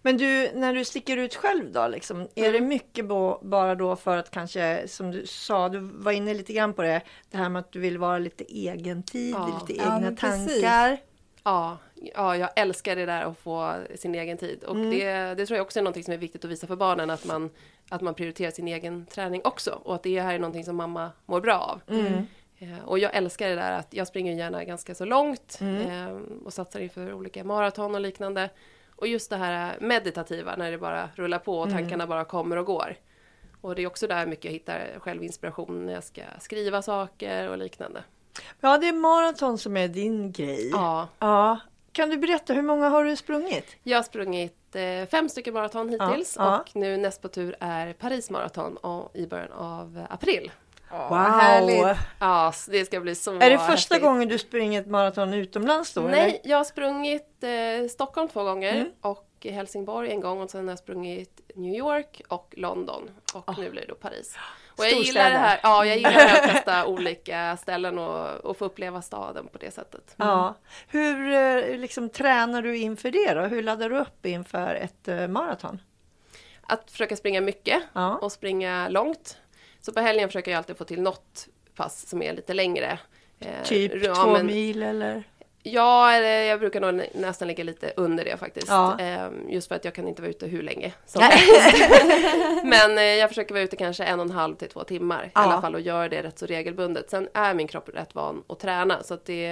Men 0.03 0.17
du, 0.17 0.51
när 0.55 0.75
du 0.75 0.85
sticker 0.85 1.17
ut 1.17 1.35
själv 1.35 1.73
då, 1.73 1.89
liksom, 1.89 2.29
är 2.35 2.53
det 2.53 2.61
mycket 2.61 3.05
bo, 3.07 3.39
bara 3.43 3.75
då 3.75 3.97
för 3.97 4.17
att 4.17 4.31
kanske, 4.31 4.89
som 4.89 5.11
du 5.11 5.27
sa, 5.27 5.69
du 5.69 5.79
var 5.79 6.13
inne 6.13 6.35
lite 6.35 6.53
grann 6.53 6.73
på 6.75 6.83
det, 6.83 7.03
det 7.31 7.37
här 7.37 7.49
med 7.49 7.61
att 7.61 7.73
du 7.73 7.81
vill 7.81 7.99
vara 7.99 8.19
lite 8.19 8.45
egen 8.45 9.03
tid, 9.03 9.35
Ja. 9.35 9.61
lite 9.69 9.83
Ja, 9.83 9.97
egna 9.97 10.17
precis. 10.17 10.53
tankar. 10.63 10.99
Ja, 11.45 11.79
ja, 12.15 12.37
jag 12.37 12.51
älskar 12.57 12.97
det 12.97 13.07
där 13.07 13.23
att 13.23 13.39
få 13.39 13.75
sin 13.97 14.15
egen 14.15 14.39
tid. 14.39 14.65
Och 14.65 14.77
Mm. 14.77 14.91
det, 14.91 15.35
det 15.35 15.47
tror 15.47 15.57
jag 15.57 15.65
också 15.65 15.79
är 15.79 15.83
någonting 15.83 16.05
som 16.05 16.15
är 16.15 16.19
viktigt 16.19 16.45
att 16.45 16.51
visa 16.51 16.67
för 16.67 16.77
barnen, 16.77 17.11
att 17.11 17.25
man, 17.25 17.51
att 17.93 18.01
man 18.01 18.15
prioriterar 18.15 18.51
sin 18.51 18.69
egen 18.69 19.07
träning 19.07 19.41
också. 19.45 19.71
Och 19.85 19.95
att 19.95 20.03
det 20.03 20.21
här 20.21 20.35
är 20.35 20.39
någonting 20.39 20.65
som 20.65 20.77
mamma 20.77 21.11
mår 21.27 21.41
bra 21.41 21.59
av. 21.59 21.81
Mm. 21.97 22.27
Eh, 22.59 22.85
Och 22.85 22.99
jag 22.99 23.15
älskar 23.15 23.49
det 23.49 23.55
där 23.55 23.73
att 23.73 23.95
jag 23.95 24.07
springer 24.07 24.33
gärna 24.33 24.65
ganska 24.65 24.95
så 24.95 25.05
långt 25.05 25.59
Mm. 25.61 25.91
eh, 26.09 26.23
och 26.45 26.53
satsar 26.53 26.81
inför 26.81 27.13
olika 27.13 27.45
maraton 27.45 27.95
och 27.95 28.01
liknande. 28.01 28.51
Och 28.97 29.07
just 29.07 29.31
det 29.31 29.37
här 29.37 29.77
meditativa, 29.81 30.57
när 30.57 30.71
det 30.71 30.79
bara 30.79 31.09
rullar 31.15 31.39
på 31.39 31.59
och 31.59 31.67
Mm. 31.67 31.79
tankarna 31.79 32.07
bara 32.07 32.25
kommer 32.25 32.57
och 32.57 32.67
går. 32.67 32.97
Och 33.61 33.75
det 33.75 33.83
är 33.83 33.87
också 33.87 34.07
där 34.07 34.27
mycket 34.27 34.45
jag 34.45 34.53
hittar 34.53 34.81
självinspiration 34.99 35.87
när 35.87 35.93
jag 35.93 36.05
ska 36.05 36.23
skriva 36.41 36.83
saker 36.83 37.49
och 37.49 37.59
liknande. 37.59 38.05
Ja, 38.61 38.79
det 38.79 38.89
är 38.89 38.93
maraton 38.93 39.59
som 39.59 39.77
är 39.77 39.89
din 39.89 40.33
grej. 40.33 40.71
Ja, 40.73 41.09
Ja. 41.19 41.59
Kan 41.93 42.11
du 42.11 42.17
berätta, 42.17 42.53
hur 42.55 42.63
många 42.63 42.89
har 42.89 43.05
du 43.05 43.17
sprungit? 43.17 43.77
jag 43.83 43.99
har 43.99 44.03
sprungit 44.03 44.57
eh, 44.77 45.07
fem 45.11 45.29
stycken 45.29 45.55
maraton 45.55 45.89
hittills 45.89 46.37
Ja, 46.39 46.45
ja. 46.45 46.61
och 46.61 46.77
nu 46.77 46.97
näst 46.97 47.23
på 47.23 47.29
tur 47.29 47.57
är 47.61 47.93
Paris 47.93 48.31
maraton 48.31 48.77
och- 48.77 49.11
i 49.17 49.27
början 49.27 49.53
av 49.53 50.07
april. 50.11 50.51
Wow! 50.91 51.17
härligt. 51.19 51.97
Ja, 52.21 52.53
det 52.69 52.85
ska 52.85 53.01
bli 53.01 53.15
så 53.15 53.35
Är 53.41 53.51
det 53.51 53.59
första 53.59 53.71
häftigt. 53.95 54.03
gången 54.03 54.29
du 54.29 54.39
springer 54.39 54.81
ett 54.81 54.87
maraton 54.87 55.35
utomlands 55.35 55.93
då? 55.95 56.01
Nej, 56.01 56.41
jag 56.45 56.57
har 56.57 56.65
sprungit 56.65 57.45
eh, 57.45 57.89
Stockholm 57.91 58.29
två 58.29 58.43
gånger 58.45 58.75
Mm. 58.75 58.89
och 59.01 59.29
Helsingborg 59.45 60.11
en 60.11 60.21
gång 60.21 60.41
och 60.41 60.51
sen 60.51 60.65
har 60.65 60.73
jag 60.73 60.79
sprungit 60.79 61.41
New 61.55 61.75
York 61.75 62.23
och 62.29 62.55
London 62.57 63.11
och 63.35 63.59
nu 63.59 63.71
blir 63.71 63.81
det 63.83 63.89
då 63.89 63.95
Paris. 63.95 64.37
Och 64.83 64.87
jag 64.93 65.01
gillar 65.03 65.31
det 65.31 65.39
här, 65.39 65.61
ja 65.63 65.87
jag 65.87 65.97
gillar 65.97 66.27
att 66.27 66.43
testa 66.55 66.87
olika 66.87 67.57
ställen 67.57 67.99
och, 67.99 68.45
och 68.45 68.57
få 68.57 68.65
uppleva 68.65 69.03
staden 69.03 69.49
på 69.53 69.59
det 69.59 69.71
sättet. 69.71 70.15
Ja. 70.17 70.55
Hur 70.89 71.33
eh, 71.33 71.79
liksom, 71.79 72.09
tränar 72.09 72.63
du 72.63 72.77
inför 72.77 73.11
det 73.11 73.35
då? 73.35 73.41
Hur 73.41 73.63
laddar 73.63 73.91
du 73.91 73.99
upp 73.99 74.27
inför 74.27 74.75
ett 74.75 75.09
eh, 75.09 75.29
maraton? 75.29 75.79
Att 76.63 76.91
försöka 76.91 77.17
springa 77.17 77.41
mycket 77.41 77.83
Ja. 77.93 78.17
och 78.17 78.33
springa 78.33 78.89
långt. 78.89 79.39
Så 79.81 79.93
på 79.93 80.01
helgen 80.01 80.29
försöker 80.29 80.51
jag 80.51 80.59
alltid 80.59 80.77
få 80.77 80.85
till 80.85 81.01
något 81.03 81.49
pass 81.77 82.07
som 82.09 82.23
är 82.23 82.33
lite 82.33 82.55
längre. 82.55 82.99
Eh, 83.41 83.63
Typ 83.65 83.93
ja, 84.05 84.15
två 84.15 84.33
men- 84.33 84.47
mil 84.47 84.83
eller? 84.83 85.25
Ja, 85.65 86.19
jag 86.21 86.61
brukar 86.61 86.81
nog 86.81 87.07
nästan 87.15 87.49
ligga 87.49 87.65
lite 87.65 87.93
under 87.97 88.25
det 88.25 88.37
faktiskt. 88.37 88.69
Ja. 88.69 88.99
Ehm, 88.99 89.49
Just 89.51 89.69
för 89.69 89.75
att 89.75 89.85
jag 89.85 89.95
kan 89.95 90.09
inte 90.09 90.23
vara 90.23 90.31
ute 90.31 90.47
hur 90.47 90.63
länge 90.63 90.93
som 91.07 91.23
helst. 91.23 91.77
Men 92.65 92.99
eh, 92.99 93.05
jag 93.05 93.29
försöker 93.31 93.55
vara 93.55 93.65
ute 93.65 93.77
kanske 93.77 94.05
en 94.05 94.21
och 94.21 94.27
en 94.27 94.33
halv 94.33 94.55
till 94.57 94.69
två 94.69 94.85
timmar 94.85 95.25
i 95.25 95.31
Ja. 95.35 95.41
alla 95.41 95.61
fall 95.61 95.75
och 95.75 95.81
gör 95.81 96.09
det 96.09 96.23
rätt 96.23 96.39
så 96.39 96.47
regelbundet. 96.47 97.11
Sen 97.11 97.29
är 97.35 97.55
min 97.55 97.69
kropp 97.69 97.89
rätt 97.95 98.15
van 98.15 98.45
att 98.49 98.59
träna 98.61 99.03
så 99.03 99.15
att 99.15 99.25
det, 99.25 99.43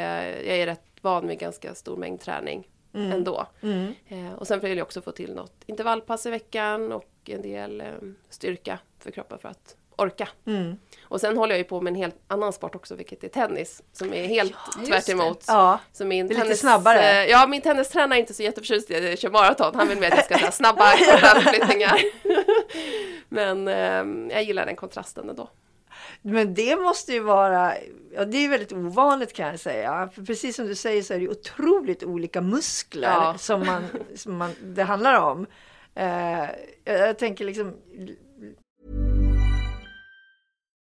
jag 0.46 0.56
är 0.58 0.66
rätt 0.66 0.82
van 1.00 1.26
med 1.26 1.38
ganska 1.38 1.74
stor 1.74 1.96
mängd 1.96 2.20
träning 2.20 2.68
ändå. 2.94 3.46
Mm. 3.62 3.94
Eh, 4.08 4.32
Och 4.32 4.46
sen 4.46 4.60
vill 4.60 4.78
jag 4.78 4.84
också 4.84 5.02
få 5.02 5.12
till 5.12 5.34
något 5.34 5.54
intervallpass 5.66 6.26
i 6.26 6.30
veckan 6.30 6.92
och 6.92 7.06
en 7.26 7.42
del 7.42 7.80
eh, 7.80 7.86
styrka 8.30 8.78
för 8.98 9.10
kroppen 9.10 9.38
för 9.38 9.48
att 9.48 9.76
orka. 10.00 10.28
Mm. 10.46 10.76
Och 11.04 11.20
sen 11.20 11.36
håller 11.36 11.52
jag 11.54 11.58
ju 11.58 11.64
på 11.64 11.80
med 11.80 11.90
en 11.90 11.94
helt 11.96 12.16
annan 12.28 12.52
sport 12.52 12.74
också, 12.74 12.94
vilket 12.94 13.24
är 13.24 13.28
tennis, 13.28 13.82
som 13.92 14.12
är 14.14 14.26
helt 14.26 14.54
just 14.78 14.86
tvärt 14.90 15.08
emot. 15.08 15.44
Ja. 15.46 15.80
Så 15.92 16.04
min 16.04 16.26
Det 16.26 16.32
är 16.32 16.34
lite 16.34 16.42
tennis, 16.42 16.60
snabbare. 16.60 17.22
eh, 17.24 17.30
Ja, 17.30 17.46
min 17.46 17.60
tennistränare 17.62 18.18
är 18.18 18.20
inte 18.20 18.34
så 18.34 18.42
jätteförtjust 18.42 18.90
i 18.90 18.96
att 18.96 19.02
jag 19.02 19.18
kör 19.18 19.30
maraton. 19.30 19.74
Han 19.74 19.88
vill 19.88 19.98
med 19.98 20.12
att 20.12 20.16
jag 20.16 20.24
ska 20.24 20.36
ha 20.46 20.50
snabba, 20.52 20.92
korta. 20.96 21.96
Men 23.28 23.68
eh, 23.68 24.34
jag 24.34 24.42
gillar 24.42 24.66
den 24.66 24.76
kontrasten 24.76 25.28
ändå. 25.28 25.50
Men 26.22 26.54
det 26.54 26.76
måste 26.76 27.12
ju 27.12 27.20
vara, 27.20 27.72
ja 28.14 28.24
det 28.24 28.44
är 28.44 28.48
väldigt 28.48 28.72
ovanligt 28.72 29.32
kan 29.32 29.46
jag 29.48 29.60
säga. 29.60 30.08
För 30.14 30.22
precis 30.22 30.56
som 30.56 30.66
du 30.66 30.74
säger 30.74 31.02
så 31.02 31.14
är 31.14 31.18
det 31.20 31.28
otroligt 31.28 32.02
olika 32.04 32.40
muskler 32.40 33.08
Ja. 33.08 33.34
som, 33.38 33.66
man, 33.66 33.84
som 34.16 34.36
man, 34.36 34.50
det 34.62 34.82
handlar 34.82 35.20
om. 35.20 35.46
Eh, 35.94 36.40
jag, 36.84 36.98
jag 37.08 37.18
tänker 37.18 37.44
liksom, 37.44 37.74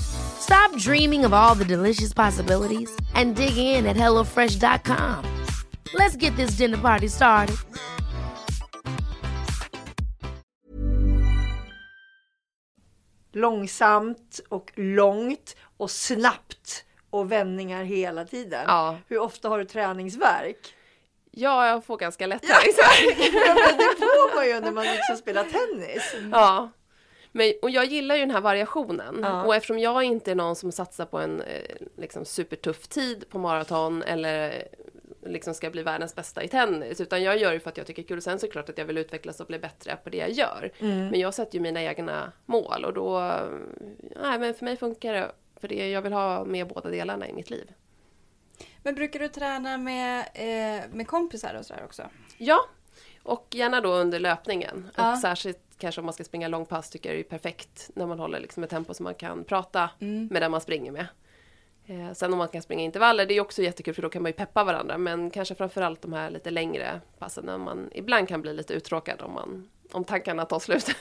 Stop 0.00 0.76
dreaming 0.78 1.24
of 1.24 1.32
all 1.32 1.54
the 1.54 1.64
delicious 1.64 2.12
possibilities 2.12 2.90
and 3.14 3.36
dig 3.36 3.56
in 3.56 3.86
at 3.86 3.96
HelloFresh.com. 3.96 5.24
Let's 5.94 6.16
get 6.16 6.36
this 6.36 6.56
dinner 6.56 6.78
party 6.78 7.08
started. 7.08 7.56
långsamt 13.34 14.40
och 14.48 14.72
långt 14.74 15.56
och 15.76 15.90
snabbt 15.90 16.84
och 17.10 17.32
vändningar 17.32 17.84
hela 17.84 18.24
tiden. 18.24 18.64
Ja. 18.66 18.96
Hur 19.08 19.18
ofta 19.18 19.48
har 19.48 19.58
du 19.58 19.64
träningsvärk? 19.64 20.74
Ja, 21.30 21.66
jag 21.66 21.84
får 21.84 21.96
ganska 21.96 22.26
lätt 22.26 22.42
träningsvärk. 22.42 23.32
Ja, 23.46 23.54
men 23.54 23.76
det 23.78 23.96
får 23.98 24.36
man 24.36 24.46
ju 24.46 24.60
när 24.60 24.72
man 24.72 24.84
liksom 24.84 25.16
spelar 25.16 25.44
tennis. 25.44 26.14
Ja. 26.32 26.70
Men, 27.36 27.52
och 27.62 27.70
jag 27.70 27.84
gillar 27.84 28.14
ju 28.14 28.20
den 28.20 28.30
här 28.30 28.40
variationen. 28.40 29.18
Ja. 29.22 29.42
Och 29.44 29.54
eftersom 29.54 29.78
jag 29.78 30.02
inte 30.02 30.30
är 30.30 30.34
någon 30.34 30.56
som 30.56 30.72
satsar 30.72 31.06
på 31.06 31.18
en 31.18 31.40
eh, 31.40 31.76
liksom 31.96 32.24
supertuff 32.24 32.88
tid 32.88 33.24
på 33.28 33.38
maraton 33.38 34.02
eller 34.02 34.50
eh, 34.50 35.30
liksom 35.30 35.54
ska 35.54 35.70
bli 35.70 35.82
världens 35.82 36.14
bästa 36.14 36.42
i 36.42 36.48
tennis. 36.48 37.00
Utan 37.00 37.22
jag 37.22 37.36
gör 37.38 37.52
det 37.52 37.60
för 37.60 37.70
att 37.70 37.76
jag 37.76 37.86
tycker 37.86 38.02
det 38.02 38.06
är 38.06 38.08
kul. 38.08 38.22
Sen 38.22 38.38
så 38.38 38.46
är 38.46 38.48
det 38.48 38.52
klart 38.52 38.68
att 38.68 38.78
jag 38.78 38.84
vill 38.84 38.98
utvecklas 38.98 39.40
och 39.40 39.46
bli 39.46 39.58
bättre 39.58 39.96
på 40.04 40.10
det 40.10 40.16
jag 40.16 40.30
gör. 40.30 40.70
Men 40.78 41.20
jag 41.20 41.34
sätter 41.34 41.54
ju 41.54 41.60
mina 41.60 41.82
egna 41.82 42.32
mål 42.46 42.84
och 42.84 42.94
då... 42.94 43.18
eh, 43.20 43.42
Nej, 44.22 44.38
men 44.38 44.54
för 44.54 44.64
mig 44.64 44.76
funkar 44.76 45.12
det. 45.12 45.32
För 45.60 45.68
det, 45.68 45.90
jag 45.90 46.02
vill 46.02 46.12
ha 46.12 46.44
med 46.44 46.68
båda 46.68 46.90
delarna 46.90 47.28
i 47.28 47.32
mitt 47.32 47.50
liv. 47.50 47.72
Men 48.82 48.94
brukar 48.94 49.20
du 49.20 49.28
träna 49.28 49.78
med, 49.78 50.20
eh, 50.34 50.82
med 50.92 51.08
kompisar 51.08 51.54
och 51.54 51.66
sådär 51.66 51.82
också? 51.84 52.02
Ja, 52.38 52.60
och 53.22 53.46
gärna 53.50 53.80
då 53.80 53.92
under 53.92 54.20
löpningen. 54.20 54.90
Ja. 54.96 55.12
Och 55.12 55.18
särskilt 55.18 55.63
kanske 55.78 56.00
om 56.00 56.04
man 56.04 56.14
ska 56.14 56.24
springa 56.24 56.48
långpass 56.48 56.90
tycker 56.90 57.08
jag 57.08 57.16
det 57.16 57.22
är 57.22 57.38
perfekt 57.38 57.90
när 57.94 58.06
man 58.06 58.18
håller 58.18 58.40
liksom 58.40 58.64
ett 58.64 58.70
tempo 58.70 58.94
som 58.94 59.04
man 59.04 59.14
kan 59.14 59.44
prata 59.44 59.90
med 60.30 60.42
den 60.42 60.50
man 60.50 60.60
springer 60.60 60.92
med. 60.92 61.06
Eh, 61.86 62.12
sen 62.12 62.32
om 62.32 62.38
man 62.38 62.48
kan 62.48 62.62
springa 62.62 62.82
intervaller, 62.82 63.26
det 63.26 63.34
är 63.34 63.40
också 63.40 63.62
jättekul 63.62 63.94
för 63.94 64.02
då 64.02 64.08
kan 64.08 64.22
man 64.22 64.28
ju 64.28 64.32
peppa 64.36 64.64
varandra. 64.64 64.98
Men 64.98 65.30
kanske 65.30 65.54
framförallt 65.54 66.02
de 66.02 66.12
här 66.12 66.30
lite 66.30 66.50
längre 66.50 67.00
passen 67.18 67.44
när 67.44 67.58
man 67.58 67.90
ibland 67.94 68.28
kan 68.28 68.42
bli 68.42 68.52
lite 68.52 68.74
uttråkad 68.74 69.22
om, 69.22 69.32
man, 69.32 69.68
om 69.92 70.04
tankarna 70.04 70.44
tar 70.44 70.58
slut. 70.58 70.86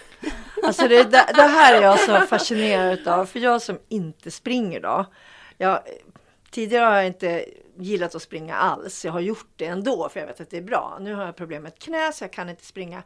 Alltså 0.65 0.87
det, 0.87 1.03
det, 1.03 1.25
det 1.35 1.41
här 1.41 1.77
är 1.77 1.81
jag 1.81 1.99
så 1.99 2.21
fascinerad 2.21 3.07
av. 3.07 3.25
För 3.25 3.39
jag 3.39 3.61
som 3.61 3.79
inte 3.89 4.31
springer 4.31 4.79
då. 4.79 5.05
Jag, 5.57 5.79
tidigare 6.51 6.85
har 6.85 6.95
jag 6.95 7.07
inte 7.07 7.45
gillat 7.77 8.15
att 8.15 8.21
springa 8.21 8.55
alls. 8.55 9.05
Jag 9.05 9.11
har 9.11 9.19
gjort 9.19 9.49
det 9.55 9.65
ändå 9.65 10.09
för 10.09 10.19
jag 10.19 10.27
vet 10.27 10.41
att 10.41 10.49
det 10.49 10.57
är 10.57 10.61
bra. 10.61 10.97
Nu 11.01 11.13
har 11.13 11.25
jag 11.25 11.35
problem 11.35 11.63
med 11.63 11.71
ett 11.71 11.79
knä 11.79 12.11
så 12.13 12.23
jag 12.23 12.33
kan 12.33 12.49
inte 12.49 12.65
springa. 12.65 13.03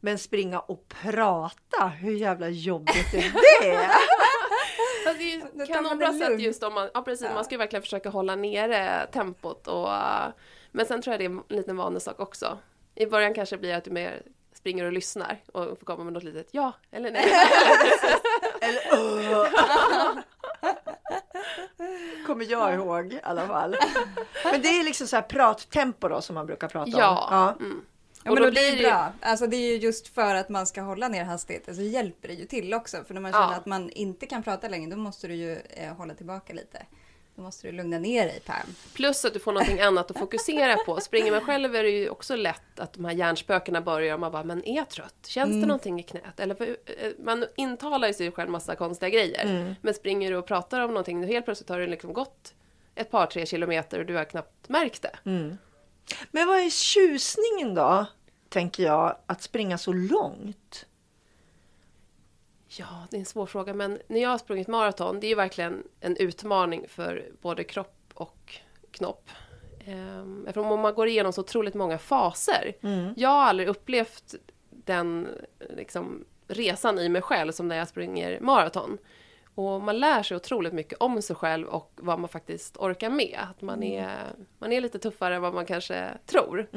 Men 0.00 0.18
springa 0.18 0.58
och 0.58 0.88
prata, 0.88 1.86
hur 1.86 2.14
jävla 2.14 2.48
jobbigt 2.48 3.14
är 3.14 3.32
det? 3.62 3.88
Alltså, 5.06 5.22
det 5.22 5.32
är 5.32 5.58
ju 5.60 5.66
kanonbra 5.66 6.12
sätt 6.12 6.40
just 6.40 6.62
om 6.62 6.74
man, 6.74 6.90
ja 6.94 7.02
precis, 7.02 7.28
man 7.34 7.44
ska 7.44 7.54
ju 7.54 7.58
verkligen 7.58 7.82
försöka 7.82 8.10
hålla 8.10 8.36
nere 8.36 9.06
tempot 9.12 9.68
och 9.68 9.86
uh, 9.86 10.26
men 10.72 10.86
sen 10.86 11.02
tror 11.02 11.12
jag 11.12 11.20
det 11.20 11.24
är 11.24 11.30
en 11.30 11.42
liten 11.48 11.76
vanesak 11.76 12.20
också. 12.20 12.58
I 12.94 13.06
början 13.06 13.34
kanske 13.34 13.56
det 13.56 13.60
blir 13.60 13.74
att 13.74 13.84
du 13.84 13.90
mer 13.90 14.22
springer 14.54 14.84
och 14.84 14.92
lyssnar 14.92 15.40
och 15.52 15.78
får 15.78 15.86
komma 15.86 16.04
med 16.04 16.12
något 16.12 16.22
litet 16.22 16.48
ja 16.50 16.72
eller 16.90 17.10
nej. 17.10 17.24
Eller, 18.60 18.80
"Åh." 18.92 19.46
Kommer 22.26 22.44
jag 22.50 22.74
ihåg 22.74 23.12
i 23.12 23.20
alla 23.22 23.46
fall. 23.46 23.76
Men 24.44 24.62
det 24.62 24.68
är 24.68 24.84
liksom 24.84 25.06
så 25.06 25.16
här 25.16 25.22
prattempo 25.22 26.08
då 26.08 26.20
som 26.20 26.34
man 26.34 26.46
brukar 26.46 26.68
prata 26.68 26.90
ja. 26.98 27.54
om. 27.58 27.64
Mm. 27.66 27.84
Ja, 28.28 28.34
men 28.34 28.42
då 28.42 28.48
då 28.48 28.50
blir 28.52 28.76
det- 28.76 28.82
bra. 28.82 29.12
Alltså 29.20 29.46
det 29.46 29.56
är 29.56 29.70
ju 29.72 29.76
just 29.76 30.08
för 30.14 30.34
att 30.34 30.48
man 30.48 30.66
ska 30.66 30.80
hålla 30.80 31.08
ner 31.08 31.24
hastigheten 31.24 31.76
så 31.76 31.82
hjälper 31.82 32.28
det 32.28 32.34
ju 32.34 32.44
till 32.46 32.74
också. 32.74 33.04
För 33.06 33.14
när 33.14 33.20
man 33.20 33.32
känner 33.32 33.46
Ja. 33.52 33.54
att 33.56 33.66
man 33.66 33.90
inte 33.90 34.26
kan 34.26 34.42
prata 34.42 34.68
längre 34.68 34.90
då 34.90 34.96
måste 34.96 35.26
du 35.28 35.34
ju 35.34 35.52
eh, 35.70 35.94
hålla 35.96 36.14
tillbaka 36.14 36.52
lite. 36.52 36.86
Då 37.36 37.42
måste 37.42 37.66
du 37.66 37.72
lugna 37.72 37.98
ner 37.98 38.24
dig 38.26 38.40
Pam. 38.46 38.56
Plus 38.94 39.24
att 39.24 39.32
du 39.32 39.38
får 39.40 39.52
någonting 39.52 39.80
annat 39.80 40.10
att 40.10 40.18
fokusera 40.18 40.76
på. 40.76 41.00
Springer 41.00 41.32
man 41.32 41.40
själv 41.40 41.76
är 41.76 41.82
det 41.82 41.90
ju 41.90 42.08
också 42.08 42.36
lätt 42.36 42.80
att 42.80 42.92
de 42.92 43.04
här 43.04 43.12
hjärnspökena 43.12 43.80
börjar 43.80 44.14
och 44.14 44.20
man 44.20 44.32
bara, 44.32 44.44
men 44.44 44.64
är 44.68 44.76
jag 44.76 44.88
trött? 44.88 45.14
Känns 45.26 45.50
det 45.60 45.66
någonting 45.66 46.00
i 46.00 46.02
knät? 46.02 46.40
Eller 46.40 46.62
eh, 46.62 46.76
man 47.18 47.46
intalar 47.56 48.08
ju 48.08 48.14
sig 48.14 48.32
själv 48.32 48.50
massa 48.50 48.76
konstiga 48.76 49.08
grejer. 49.10 49.74
Men 49.82 49.94
springer 49.94 50.30
du 50.30 50.36
och 50.36 50.46
pratar 50.46 50.80
om 50.80 50.90
någonting, 50.90 51.26
helt 51.26 51.44
plötsligt 51.44 51.68
har 51.68 51.80
det 51.80 51.86
liksom 51.86 52.12
gått 52.12 52.54
ett 52.94 53.10
par, 53.10 53.26
tre 53.26 53.46
kilometer 53.46 53.98
och 54.00 54.06
du 54.06 54.16
har 54.16 54.24
knappt 54.24 54.68
märkt 54.68 55.02
det. 55.02 55.18
Men 56.30 56.46
vad 56.46 56.58
är 56.60 56.70
tjusningen 56.70 57.74
då? 57.74 58.06
Tänker 58.48 58.82
jag, 58.82 59.16
att 59.26 59.42
springa 59.42 59.78
så 59.78 59.92
långt? 59.92 60.86
Ja, 62.68 63.06
det 63.10 63.16
är 63.16 63.20
en 63.20 63.26
svår 63.26 63.46
fråga, 63.46 63.74
men 63.74 63.98
när 64.06 64.20
jag 64.20 64.28
har 64.30 64.38
sprungit 64.38 64.68
maraton, 64.68 65.20
det 65.20 65.26
är 65.26 65.28
ju 65.28 65.34
verkligen 65.34 65.82
en 66.00 66.16
utmaning 66.16 66.84
för 66.88 67.28
både 67.42 67.64
kropp 67.64 67.94
och 68.14 68.54
knopp. 68.90 69.30
Ehm, 69.86 70.44
Eftersom 70.48 70.80
man 70.80 70.94
går 70.94 71.08
igenom 71.08 71.32
så 71.32 71.40
otroligt 71.40 71.74
många 71.74 71.98
faser. 71.98 72.74
Jag 73.16 73.28
har 73.28 73.42
aldrig 73.44 73.68
upplevt 73.68 74.34
den 74.70 75.28
liksom, 75.58 76.24
resan 76.48 76.98
i 76.98 77.08
mig 77.08 77.22
själv 77.22 77.52
som 77.52 77.68
när 77.68 77.76
jag 77.76 77.88
springer 77.88 78.40
maraton. 78.40 78.98
Och 79.58 79.80
man 79.80 79.98
lär 79.98 80.22
sig 80.22 80.36
otroligt 80.36 80.72
mycket 80.72 80.98
om 81.00 81.22
sig 81.22 81.36
själv 81.36 81.68
och 81.68 81.92
vad 81.96 82.18
man 82.18 82.28
faktiskt 82.28 82.76
orkar 82.76 83.10
med. 83.10 83.38
Att 83.50 83.62
man, 83.62 83.82
är, 83.82 84.10
man 84.58 84.72
är 84.72 84.80
lite 84.80 84.98
tuffare 84.98 85.34
än 85.34 85.42
vad 85.42 85.54
man 85.54 85.66
kanske 85.66 86.08
tror. 86.26 86.68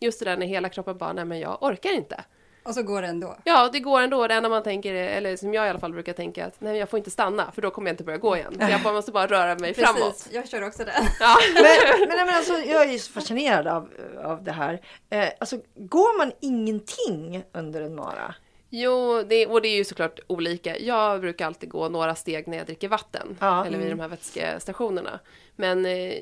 Just 0.00 0.18
det 0.18 0.24
där 0.24 0.36
när 0.36 0.46
hela 0.46 0.68
kroppen 0.68 0.98
bara, 0.98 1.12
nej 1.12 1.24
men 1.24 1.40
jag 1.40 1.62
orkar 1.62 1.94
inte. 1.94 2.24
Och 2.62 2.74
så 2.74 2.82
går 2.82 3.02
det 3.02 3.08
ändå. 3.08 3.36
Ja, 3.44 3.70
det 3.72 3.80
går 3.80 4.00
ändå. 4.00 4.26
Det 4.26 4.34
enda 4.34 4.48
man 4.48 4.62
tänker, 4.62 4.94
eller 4.94 5.36
som 5.36 5.54
jag 5.54 5.66
i 5.66 5.70
alla 5.70 5.78
fall 5.78 5.92
brukar 5.92 6.12
tänka, 6.12 6.46
att 6.46 6.60
nej, 6.60 6.76
jag 6.76 6.88
får 6.88 6.98
inte 6.98 7.10
stanna 7.10 7.52
för 7.52 7.62
då 7.62 7.70
kommer 7.70 7.88
jag 7.88 7.92
inte 7.92 8.04
börja 8.04 8.18
gå 8.18 8.36
igen. 8.36 8.54
Så 8.60 8.70
jag 8.70 8.82
bara 8.82 8.94
måste 8.94 9.12
bara 9.12 9.26
röra 9.26 9.58
mig 9.58 9.74
framåt. 9.74 10.00
Precis, 10.00 10.28
jag 10.32 10.48
kör 10.48 10.66
också 10.66 10.84
det. 10.84 10.92
Ja. 11.20 11.36
Men, 11.54 12.08
men, 12.08 12.26
men 12.26 12.34
alltså, 12.34 12.52
jag 12.52 12.82
är 12.82 12.92
ju 12.92 12.98
så 12.98 13.12
fascinerad 13.12 13.66
av, 13.66 13.88
av 14.24 14.44
det 14.44 14.52
här. 14.52 14.80
Eh, 15.10 15.28
alltså, 15.40 15.56
går 15.74 16.18
man 16.18 16.32
ingenting 16.40 17.44
under 17.52 17.82
en 17.82 17.94
mara? 17.94 18.34
Jo, 18.70 19.22
det, 19.22 19.46
och 19.46 19.62
det 19.62 19.68
är 19.68 19.76
ju 19.76 19.84
såklart 19.84 20.20
olika. 20.26 20.78
Jag 20.78 21.20
brukar 21.20 21.46
alltid 21.46 21.68
gå 21.70 21.88
några 21.88 22.14
steg 22.14 22.48
när 22.48 22.56
jag 22.58 22.66
dricker 22.66 22.88
vatten. 22.88 23.36
Ja. 23.40 23.66
Eller 23.66 23.78
vid 23.78 23.90
de 23.90 24.00
här 24.00 24.08
vätskestationerna. 24.08 25.18
Men 25.56 25.86
eh, 25.86 26.12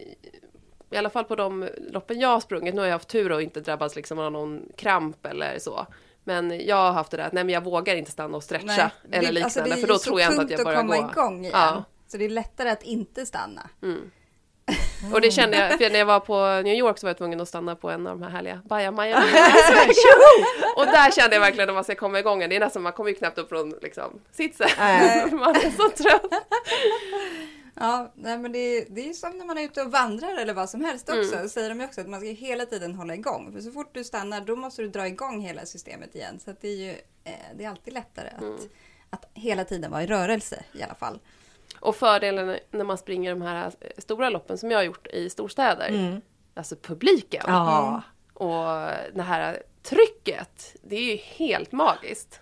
i 0.91 0.97
alla 0.97 1.11
fall 1.11 1.25
på 1.25 1.37
de 1.37 1.69
loppen 1.91 2.21
jag 2.21 2.29
har 2.29 2.41
sprungit, 2.41 2.75
nu 2.75 2.81
har 2.81 2.87
jag 2.89 2.95
haft 2.95 3.09
tur 3.09 3.33
och 3.33 3.43
inte 3.43 3.61
drabbats 3.61 3.97
liksom 3.97 4.19
av 4.19 4.33
någon 4.33 4.63
kramp 4.77 5.27
eller 5.27 5.59
så. 5.59 5.87
Men 6.25 6.67
jag 6.67 6.77
har 6.77 6.93
haft 6.93 7.11
det 7.11 7.17
där 7.17 7.25
att 7.27 7.33
nej 7.33 7.45
men 7.45 7.55
jag 7.55 7.65
vågar 7.65 7.95
inte 7.95 8.11
stanna 8.11 8.37
och 8.37 8.43
stretcha 8.45 8.67
Nej, 8.67 8.91
eller 9.11 9.21
det- 9.29 9.33
liknande 9.33 9.45
alltså, 9.45 9.63
det 9.63 9.71
är 9.71 9.77
för 9.77 9.87
då 9.87 9.95
ju 9.95 9.99
så 9.99 10.05
tror 10.05 10.21
jag 10.21 10.31
inte 10.33 10.43
att 10.43 10.49
tungt 10.49 10.59
jag 10.59 10.65
börjar 10.67 10.81
att 10.81 10.87
komma 10.91 10.97
gå. 11.07 11.11
igång 11.13 11.41
igen. 11.41 11.51
Ja. 11.55 11.85
Så 12.09 12.17
det 12.17 12.25
är 12.25 12.29
lättare 12.29 12.71
att 12.71 12.83
inte 12.83 13.27
stanna. 13.27 13.71
Och 15.13 15.21
det 15.21 15.31
kände 15.31 15.57
jag, 15.57 15.79
för 15.79 15.91
när 15.91 15.99
jag 15.99 16.07
var 16.07 16.21
på 16.21 16.63
New 16.65 16.75
York 16.75 16.99
så 16.99 17.07
var 17.07 17.11
jag 17.11 17.19
tvungen 17.19 17.41
att 17.41 17.49
stanna 17.49 17.77
på 17.77 17.91
en 17.91 18.07
av 18.07 18.19
de 18.19 18.23
här 18.25 18.31
härliga 18.31 18.63
bajamajorna. 18.65 19.21
och 20.77 20.87
där 20.87 21.11
kände 21.11 21.37
jag 21.37 21.41
verkligen 21.41 21.69
att 21.69 21.75
man 21.75 21.85
ska 21.85 21.95
komma 21.95 22.19
igång. 22.19 22.39
Det 22.49 22.57
är 22.57 22.61
nästan, 22.61 22.83
man 22.83 22.93
kommer 22.93 23.11
ju 23.11 23.17
knappt 23.17 23.39
upp 23.39 23.49
från 23.49 23.71
liksom, 23.83 24.21
sitsen. 24.33 24.69
Man 25.39 25.57
är 25.57 25.71
så 25.77 25.91
trött. 25.91 26.43
Ja, 27.75 28.13
nej, 28.15 28.39
men 28.39 28.53
det, 28.53 28.59
är- 28.59 28.85
det 28.89 29.09
är 29.09 29.13
som 29.13 29.39
när 29.39 29.45
man 29.45 29.59
är 29.59 29.63
ute 29.63 29.83
och 29.83 29.91
vandrar 29.93 30.37
eller 30.37 30.55
vad 30.55 30.71
som 30.71 30.85
helst 30.85 31.09
Mm. 31.09 31.21
också. 31.21 31.49
Säger 31.49 31.69
de 31.69 31.85
också 31.85 32.01
att 32.01 32.09
man 32.09 32.21
ska 32.21 32.29
hela 32.29 32.67
tiden 32.67 32.95
hålla 32.95 33.15
igång. 33.15 33.53
För 33.53 33.61
så 33.61 33.71
fort 33.71 33.91
du 33.95 34.05
stannar 34.05 34.41
då 34.41 34.57
måste 34.57 34.83
du 34.83 34.89
dra 34.89 35.07
igång 35.07 35.41
hela 35.41 35.67
systemet 35.67 36.15
igen. 36.15 36.41
Så 36.45 36.53
det 36.61 36.69
är 36.69 36.75
ju 36.77 36.91
eh, 37.25 37.33
det 37.55 37.65
är 37.65 37.69
alltid 37.71 37.95
lättare 37.95 38.29
att, 38.37 38.43
Mm. 38.43 38.57
att 39.11 39.29
hela 39.35 39.65
tiden 39.65 39.91
vara 39.91 40.03
i 40.03 40.07
rörelse 40.07 40.65
i 40.73 40.83
alla 40.83 40.95
fall. 40.95 41.19
Och 41.87 41.97
fördelen 41.97 42.59
när 42.71 42.85
man 42.85 42.99
springer 42.99 43.31
de 43.31 43.43
här 43.43 43.67
eh, 43.81 43.91
stora 43.99 44.31
loppen 44.31 44.59
som 44.59 44.71
jag 44.71 44.79
har 44.79 44.85
gjort 44.85 45.07
i 45.07 45.31
storstäder. 45.31 46.21
Alltså 46.55 46.77
publiken. 46.77 47.43
Ja. 47.47 48.03
Och 48.35 48.91
det 49.15 49.23
här 49.23 49.63
trycket. 49.83 50.75
Det 50.83 50.97
är 50.97 51.03
ju 51.13 51.17
helt 51.17 51.73
magiskt. 51.73 52.41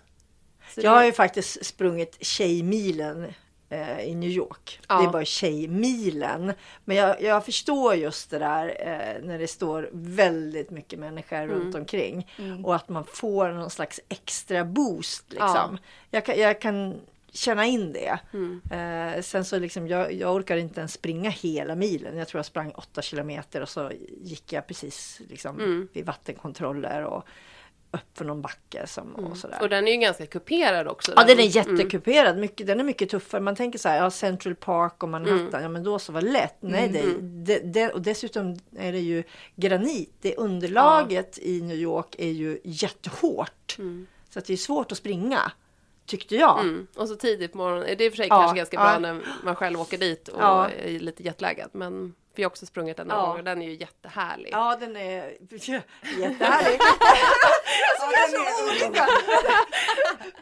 Så 0.75 0.81
Jag 0.81 0.91
har 0.91 1.03
ju 1.05 1.11
faktiskt 1.13 1.65
sprungit 1.65 2.17
Tjejmilen 2.25 3.33
eh, 3.69 3.99
i 3.99 4.15
New 4.15 4.29
York. 4.29 4.79
Ja. 4.89 4.97
Det 4.97 5.03
är 5.03 5.09
bara 5.11 5.25
Tjejmilen. 5.25 6.53
Men 6.85 6.97
jag, 6.97 7.21
jag 7.21 7.45
förstår 7.45 7.95
just 7.95 8.29
det 8.29 8.39
där 8.39 8.67
eh, 8.79 9.23
när 9.27 9.39
det 9.39 9.47
står 9.47 9.89
väldigt 9.93 10.69
mycket 10.69 10.99
människor 10.99 11.35
Mm. 11.37 11.49
runt 11.49 11.75
omkring. 11.75 12.31
Och 12.63 12.75
att 12.75 12.89
man 12.89 13.05
får 13.05 13.49
någon 13.49 13.69
slags 13.69 13.99
extra 14.09 14.65
boost. 14.65 15.25
Liksom. 15.29 15.77
Jag, 16.11 16.25
kan, 16.25 16.37
jag 16.39 16.61
kan 16.61 17.01
känna 17.35 17.65
in 17.65 17.93
det. 17.93 18.19
Mm. 18.33 18.61
Eh, 18.71 19.21
sen 19.21 19.45
så 19.45 19.59
liksom, 19.59 19.87
jag, 19.87 20.13
jag 20.13 20.35
orkar 20.35 20.57
inte 20.57 20.79
ens 20.79 20.93
springa 20.93 21.29
hela 21.29 21.75
milen. 21.75 22.17
Jag 22.17 22.27
tror 22.27 22.39
jag 22.39 22.45
sprang 22.45 22.71
åtta 22.71 23.01
kilometer 23.01 23.61
och 23.61 23.69
så 23.69 23.91
gick 24.21 24.53
jag 24.53 24.67
precis 24.67 25.21
liksom, 25.29 25.59
Mm. 25.59 25.87
vid 25.93 26.05
vattenkontroller 26.05 27.03
och 27.03 27.23
upp 27.91 28.17
för 28.17 28.25
någon 28.25 28.41
backe 28.41 28.87
som, 28.87 29.15
och 29.15 29.37
sådär. 29.37 29.57
Och 29.61 29.69
den 29.69 29.87
är 29.87 29.91
ju 29.91 29.97
ganska 29.97 30.25
kuperad 30.25 30.87
också. 30.87 31.13
Ja, 31.15 31.23
den 31.23 31.39
är 31.39 31.55
jättekuperad. 31.55 32.37
Mycket, 32.37 32.67
den 32.67 32.79
är 32.79 32.83
mycket 32.83 33.09
tuffare. 33.09 33.41
Man 33.41 33.55
tänker 33.55 33.79
så 33.79 33.89
här, 33.89 33.97
ja, 33.97 34.11
Central 34.11 34.55
Park 34.55 35.03
och 35.03 35.09
Manhattan, 35.09 35.61
ja 35.63 35.69
men 35.69 35.83
då 35.83 35.99
så 35.99 36.11
var 36.11 36.21
lätt. 36.21 36.55
Nej, 36.59 36.89
det, 36.89 37.21
det, 37.21 37.59
det, 37.73 37.89
och 37.93 38.01
dessutom 38.01 38.59
är 38.77 38.91
det 38.91 38.99
ju 38.99 39.23
granit. 39.55 40.13
Det 40.21 40.35
underlaget 40.35 41.37
i 41.41 41.61
New 41.61 41.77
York 41.77 42.15
är 42.17 42.31
ju 42.31 42.59
jättehårt. 42.63 43.77
Så 44.29 44.39
att 44.39 44.45
det 44.45 44.53
är 44.53 44.57
svårt 44.57 44.91
att 44.91 44.97
springa, 44.97 45.51
tyckte 46.05 46.35
jag. 46.35 46.59
Mm. 46.59 46.87
Och 46.95 47.07
så 47.09 47.15
tidigt 47.15 47.51
på 47.51 47.57
morgonen. 47.57 47.85
Det 47.97 48.03
är 48.03 48.07
och 48.09 48.13
för 48.13 48.17
sig 48.17 48.27
Ja, 48.29 48.39
kanske 48.39 48.57
ganska 48.57 48.77
bra 48.77 48.91
ja. 48.93 48.99
när 48.99 49.21
man 49.43 49.55
själv 49.55 49.81
åker 49.81 49.97
dit 49.97 50.27
och 50.27 50.41
Ja. 50.41 50.69
är 50.69 50.99
lite 50.99 51.23
jetlaggad. 51.23 51.69
Men 51.71 52.15
vi 52.35 52.43
har 52.43 52.49
också 52.49 52.65
sprungit 52.65 52.97
den 52.97 53.07
några 53.07 53.21
Ja. 53.21 53.27
gånger. 53.27 53.43
Den 53.43 53.61
är 53.61 53.65
ju 53.65 53.73
jättehärlig. 53.75 54.49
Ja, 54.51 54.77
den 54.79 54.95
är 54.97 55.01
jättehärlig. 56.19 56.79
alltså, 57.91 58.07
vi 58.09 58.15
är 58.15 58.51
så 58.51 58.85
olika. 58.85 59.07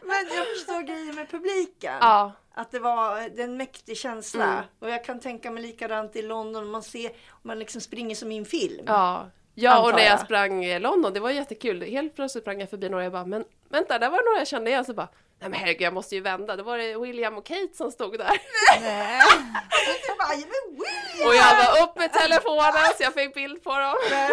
Men 0.02 0.36
jag 0.36 0.46
förstår 0.46 0.82
grejen 0.82 1.14
med 1.14 1.30
publiken. 1.30 1.94
Ja. 2.00 2.32
Att 2.54 2.70
det 2.70 2.78
var 2.78 3.28
det 3.36 3.42
en 3.42 3.56
mäktig 3.56 3.96
känsla. 3.96 4.64
Och 4.78 4.90
jag 4.90 5.04
kan 5.04 5.20
tänka 5.20 5.50
mig 5.50 5.62
likadant 5.62 6.16
i 6.16 6.22
London. 6.22 6.70
Man 6.70 6.82
ser, 6.82 7.10
man 7.42 7.58
liksom 7.58 7.80
springer 7.80 8.14
som 8.14 8.32
i 8.32 8.36
en 8.38 8.44
film. 8.44 8.84
Ja, 8.86 9.30
ja 9.54 9.78
och 9.80 9.84
Antar 9.86 9.96
när 9.98 10.04
jag 10.04 10.12
jag. 10.12 10.20
sprang 10.20 10.64
i 10.64 10.78
London, 10.78 11.12
det 11.12 11.20
var 11.20 11.30
jättekul. 11.30 11.82
Helt 11.82 12.14
plötsligt 12.16 12.44
sprang 12.44 12.60
jag 12.60 12.70
förbi 12.70 12.88
några 12.88 13.02
och 13.02 13.04
jag 13.04 13.12
bara, 13.12 13.24
men 13.26 13.44
vänta, 13.74 13.98
där 13.98 14.10
var 14.10 14.22
några 14.24 14.38
jag 14.38 14.48
kände 14.48 14.70
igen. 14.70 14.84
Så 14.84 14.94
bara, 14.94 15.08
nej 15.40 15.50
men 15.50 15.60
herregud, 15.60 15.82
jag 15.82 15.94
måste 15.94 16.14
ju 16.14 16.20
vända. 16.20 16.56
Då 16.56 16.62
var 16.62 16.78
det 16.78 16.98
William 16.98 17.38
och 17.38 17.46
Kate 17.46 17.74
som 17.74 17.90
stod 17.90 18.18
där. 18.18 18.40
Nej. 18.80 19.20
Jag 20.08 20.18
bara, 20.18 20.28
men 20.28 20.64
William! 20.80 21.28
Och 21.28 21.34
jag 21.34 21.56
var 21.56 21.82
upp 21.82 21.96
med 21.96 22.12
telefonen 22.12 22.72
så 22.96 23.02
jag 23.02 23.14
fick 23.14 23.34
bild 23.34 23.64
på 23.64 23.78
dem. 23.78 23.94
Det. 24.10 24.28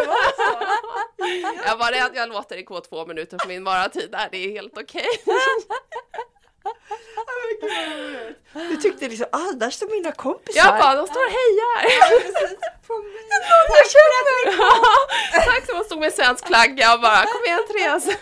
Jag 1.66 1.78
var 1.78 1.92
rädd, 1.92 2.12
jag 2.14 2.30
låter 2.30 2.56
det 2.56 2.64
gå 2.64 2.82
två 2.82 3.06
minuter 3.06 3.38
för 3.42 3.48
min 3.48 3.64
maratid 3.64 4.12
där, 4.12 4.30
det 4.32 4.38
är 4.38 4.50
helt 4.50 4.78
okej. 4.78 5.08
Roligt. 5.26 5.68
Du 8.54 8.78
tyckte 8.78 9.08
liksom, 9.08 9.28
ah, 9.32 9.52
där 9.56 9.70
står 9.70 9.88
mina 9.88 10.12
kompisar. 10.12 10.66
Jag 10.66 10.80
bara, 10.80 10.96
de 10.96 11.08
står 11.08 11.26
och 11.26 11.32
hejar. 11.32 11.92
jag 13.70 13.88
känner. 13.96 15.46
Tack 15.46 15.66
så 15.66 15.76
man 15.76 15.84
stod 15.86 16.00
med 16.00 16.14
svensk 16.14 16.48
flagga 16.48 16.94
och 16.94 17.02
bara, 17.02 17.24
kom 17.26 17.42
igen 17.46 17.60
Therese. 17.68 18.18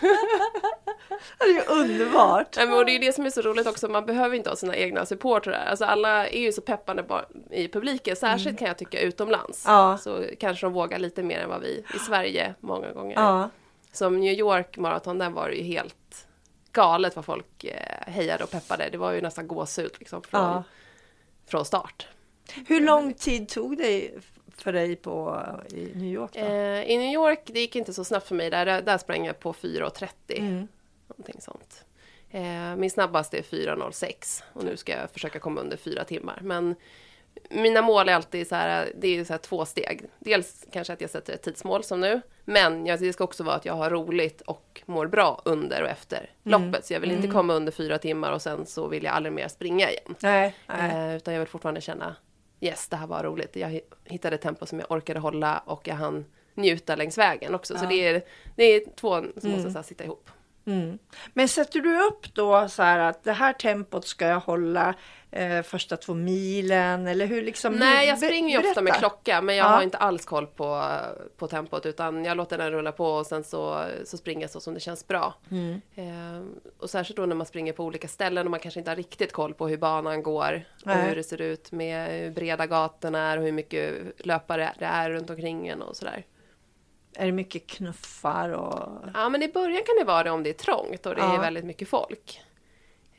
Det 1.38 1.44
är 1.44 1.48
ju 1.48 1.60
underbart. 1.60 2.56
Nej, 2.56 2.66
men 2.66 2.76
och 2.78 2.84
det 2.84 2.90
är 2.90 2.92
ju 2.92 2.98
det 2.98 3.12
som 3.12 3.26
är 3.26 3.30
så 3.30 3.42
roligt 3.42 3.66
också, 3.66 3.88
man 3.88 4.06
behöver 4.06 4.36
inte 4.36 4.50
ha 4.50 4.56
sina 4.56 4.76
egna 4.76 5.06
supportrar. 5.06 5.66
Alltså 5.70 5.84
alla 5.84 6.28
är 6.28 6.40
ju 6.40 6.52
så 6.52 6.60
peppande 6.60 7.04
i 7.50 7.68
publiken, 7.68 8.16
särskilt 8.16 8.58
kan 8.58 8.68
jag 8.68 8.78
tycka 8.78 9.00
utomlands. 9.00 9.64
Ja. 9.66 9.98
Så 9.98 10.24
kanske 10.40 10.66
de 10.66 10.72
vågar 10.72 10.98
lite 10.98 11.22
mer 11.22 11.38
än 11.38 11.48
vad 11.48 11.60
vi 11.60 11.84
i 11.94 11.98
Sverige 11.98 12.54
många 12.60 12.92
gånger. 12.92 13.14
Ja. 13.16 13.50
Som 13.92 14.20
New 14.20 14.32
York 14.32 14.76
Marathon, 14.76 15.18
där 15.18 15.30
var 15.30 15.48
det 15.48 15.54
ju 15.54 15.62
helt 15.64 16.26
galet 16.72 17.16
vad 17.16 17.24
folk 17.24 17.64
eh, 17.64 18.12
hejade 18.12 18.44
och 18.44 18.50
peppade. 18.50 18.88
Det 18.92 18.98
var 18.98 19.12
ju 19.12 19.20
nästan 19.20 19.48
gåshud 19.48 19.92
liksom 19.98 20.22
från, 20.22 20.40
Ja. 20.40 20.62
från 21.46 21.64
start. 21.64 22.08
Hur 22.66 22.80
lång 22.80 23.14
tid 23.14 23.48
tog 23.48 23.76
det 23.76 24.10
för 24.56 24.72
dig 24.72 24.96
på, 24.96 25.42
i 25.70 25.90
New 25.94 26.12
York? 26.12 26.36
Eh, 26.36 26.82
I 26.90 26.98
New 26.98 27.12
York, 27.14 27.40
det 27.46 27.60
gick 27.60 27.76
inte 27.76 27.92
så 27.94 28.04
snabbt 28.04 28.26
för 28.28 28.34
mig. 28.34 28.50
Där, 28.50 28.82
där 28.82 28.98
sprang 28.98 29.26
jag 29.26 29.40
på 29.40 29.52
4.30. 29.52 30.08
Mm. 30.28 30.68
Någonting 31.06 31.40
sånt. 31.40 31.84
Eh, 32.30 32.76
min 32.76 32.90
snabbaste 32.90 33.38
är 33.38 33.42
4.06 33.42 34.42
och 34.52 34.64
nu 34.64 34.76
ska 34.76 34.92
jag 34.92 35.10
försöka 35.10 35.38
komma 35.38 35.60
under 35.60 35.76
fyra 35.76 36.04
timmar. 36.04 36.38
Men 36.42 36.74
mina 37.50 37.82
mål 37.82 38.08
är 38.08 38.14
alltid 38.14 38.48
så 38.48 38.54
här, 38.54 38.92
det 38.94 39.08
är 39.18 39.24
så 39.24 39.32
här 39.32 39.38
två 39.38 39.64
steg. 39.64 40.04
Dels 40.18 40.66
kanske 40.72 40.92
att 40.92 41.00
jag 41.00 41.10
sätter 41.10 41.32
ett 41.34 41.42
tidsmål 41.42 41.84
som 41.84 42.00
nu, 42.00 42.20
men 42.44 42.86
jag- 42.86 43.00
det 43.00 43.12
ska 43.12 43.24
också 43.24 43.42
vara 43.44 43.56
att 43.56 43.64
jag 43.64 43.74
har 43.74 43.90
roligt 43.90 44.40
och 44.40 44.82
mår 44.86 45.06
bra 45.06 45.42
under 45.44 45.82
och 45.82 45.88
efter 45.88 46.30
loppet. 46.42 46.86
Så 46.86 46.92
jag 46.92 47.00
vill 47.00 47.10
inte 47.10 47.28
komma 47.28 47.54
under 47.54 47.72
fyra 47.72 47.98
timmar 47.98 48.32
och 48.32 48.42
sen 48.42 48.66
så 48.66 48.88
vill 48.88 49.04
jag 49.04 49.14
aldrig 49.14 49.32
mer 49.32 49.48
springa 49.48 49.90
igen. 49.90 50.14
Nej, 50.20 50.54
nej. 50.66 51.08
Eh, 51.10 51.16
utan 51.16 51.34
jag 51.34 51.38
vill 51.40 51.48
fortfarande 51.48 51.80
känna 51.80 52.16
yes, 52.60 52.88
det 52.88 52.96
här 52.96 53.06
var 53.06 53.22
roligt. 53.22 53.56
Jag 53.56 53.68
hi- 53.70 53.80
hittade 54.04 54.34
ett 54.34 54.42
tempo 54.42 54.66
som 54.66 54.78
jag 54.78 54.90
orkade 54.90 55.20
hålla 55.20 55.58
och 55.58 55.88
jag 55.88 55.94
hann 55.94 56.24
njuta 56.54 56.96
längs 56.96 57.18
vägen 57.18 57.54
också. 57.54 57.78
Så 57.78 57.86
det 57.86 58.06
är, 58.06 58.22
det 58.56 58.64
är 58.64 58.82
två 58.96 59.22
som 59.40 59.50
måste 59.50 59.70
så 59.70 59.78
här, 59.78 59.82
sitta 59.82 60.04
ihop. 60.04 60.30
Mm. 60.66 60.98
Men 61.34 61.48
sätter 61.48 61.80
du 61.80 62.00
upp 62.06 62.34
då 62.34 62.68
så 62.68 62.82
här 62.82 62.98
att 62.98 63.24
det 63.24 63.32
här 63.32 63.52
tempot 63.52 64.06
ska 64.06 64.26
jag 64.26 64.40
hålla 64.40 64.94
eh, 65.32 65.62
första 65.62 65.96
två 65.96 66.14
milen 66.14 67.06
eller 67.06 67.26
hur 67.26 67.42
liksom? 67.42 67.74
Nej, 67.74 68.08
jag 68.08 68.18
springer 68.18 68.50
ju 68.62 68.68
ofta 68.68 68.80
med 68.80 68.84
berätta. 68.84 68.98
klocka 68.98 69.42
men 69.42 69.56
jag 69.56 69.64
Ja. 69.64 69.68
har 69.68 69.82
inte 69.82 69.98
alls 69.98 70.24
koll 70.24 70.46
på, 70.46 70.90
på 71.36 71.46
tempot 71.48 71.86
utan 71.86 72.24
jag 72.24 72.36
låter 72.36 72.58
den 72.58 72.70
rulla 72.70 72.92
på 72.92 73.06
och 73.06 73.26
sen 73.26 73.44
så, 73.44 73.84
så 74.04 74.16
springer 74.16 74.40
jag 74.40 74.50
så 74.50 74.60
som 74.60 74.74
det 74.74 74.80
känns 74.80 75.06
bra. 75.08 75.34
Mm. 75.50 75.80
Eh, 75.94 76.42
och 76.78 76.90
särskilt 76.90 77.16
då 77.16 77.26
när 77.26 77.36
man 77.36 77.46
springer 77.46 77.72
på 77.72 77.84
olika 77.84 78.08
ställen 78.08 78.46
och 78.46 78.50
man 78.50 78.60
kanske 78.60 78.80
inte 78.80 78.90
har 78.90 78.96
riktigt 78.96 79.32
koll 79.32 79.54
på 79.54 79.68
hur 79.68 79.76
banan 79.76 80.22
går 80.22 80.64
och 80.80 80.86
Nej. 80.86 81.08
hur 81.08 81.16
det 81.16 81.22
ser 81.24 81.40
ut 81.40 81.72
med 81.72 82.10
hur 82.20 82.30
breda 82.30 82.66
gatorna 82.66 83.30
är 83.32 83.38
och 83.38 83.44
hur 83.44 83.52
mycket 83.52 83.94
löpare 84.26 84.72
det 84.78 84.84
är 84.84 85.10
runt 85.10 85.30
omkring 85.30 85.68
en 85.68 85.82
och 85.82 85.96
sådär. 85.96 86.24
är 87.16 87.26
det 87.26 87.32
mycket 87.32 87.66
knuffar 87.66 88.50
och... 88.50 88.88
Ja, 89.14 89.28
men 89.28 89.42
i 89.42 89.48
början 89.52 89.82
kan 89.86 89.96
det 89.98 90.04
vara 90.04 90.22
det 90.22 90.30
om 90.30 90.42
det 90.42 90.50
är 90.50 90.54
trångt 90.54 91.06
och 91.06 91.14
det 91.14 91.20
Ja. 91.20 91.34
är 91.34 91.40
väldigt 91.40 91.64
mycket 91.64 91.88
folk. 91.88 92.40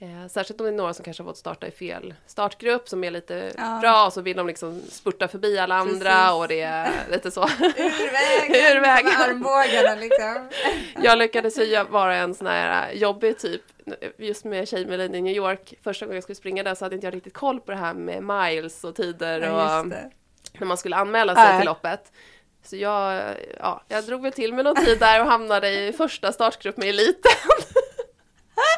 Eh, 0.02 0.28
särskilt 0.30 0.60
om 0.62 0.66
det 0.66 0.72
är 0.72 0.76
några 0.78 0.94
som 0.94 1.06
kanske 1.06 1.24
har 1.24 1.30
fått 1.30 1.38
starta 1.38 1.68
i 1.68 1.72
fel 1.72 2.14
startgrupp 2.28 2.90
som 2.90 3.04
är 3.04 3.12
lite 3.12 3.52
Ja. 3.58 3.78
bra 3.82 4.06
och 4.06 4.14
så 4.14 4.22
vill 4.22 4.38
de 4.38 4.48
liksom 4.48 4.82
spurta 4.90 5.28
förbi 5.28 5.60
alla 5.60 5.76
andra 5.76 6.12
Precis. 6.12 6.34
och 6.34 6.48
det 6.48 6.62
är 6.62 6.92
lite 7.12 7.32
så. 7.32 7.42
Ur 7.60 8.12
vägen! 8.12 8.56
Ur 8.78 8.82
vägen. 8.82 9.12
Armbågarna 9.18 9.96
liksom. 9.96 10.50
Jag 11.04 11.18
lyckades 11.18 11.58
ju 11.58 11.84
vara 11.84 12.16
en 12.16 12.36
sån 12.36 12.48
här 12.48 12.92
jobbig 12.92 13.40
typ, 13.40 13.62
just 14.18 14.44
med 14.46 14.68
Tjejmilen 14.68 15.16
i 15.16 15.22
New 15.22 15.36
York. 15.36 15.74
Första 15.84 16.06
gången 16.06 16.16
jag 16.16 16.24
skulle 16.24 16.36
springa 16.36 16.64
där 16.64 16.76
så 16.76 16.86
hade 16.86 16.96
inte 16.96 17.08
jag 17.08 17.14
riktigt 17.16 17.34
koll 17.34 17.60
på 17.60 17.72
det 17.72 17.78
här 17.78 17.94
med 17.94 18.24
miles 18.24 18.84
och 18.84 18.96
tider 18.96 19.40
Ja, 19.42 19.80
och 19.80 19.86
när 20.60 20.66
man 20.68 20.78
skulle 20.78 20.96
anmäla 20.96 21.36
sig 21.36 21.44
Nej. 21.44 21.60
till 21.60 21.66
loppet. 21.66 22.12
Så 22.64 22.76
jag, 22.76 23.22
ja, 23.60 23.84
jag 23.88 24.04
drog 24.04 24.22
väl 24.22 24.32
till 24.32 24.54
med 24.54 24.66
någon 24.66 24.86
tid 24.86 25.00
där 25.00 25.22
och 25.22 25.28
hamnade 25.28 25.70
i 25.70 25.94
första 25.94 26.32
startgrupp 26.32 26.78
med 26.78 26.90
eliten. 26.90 27.32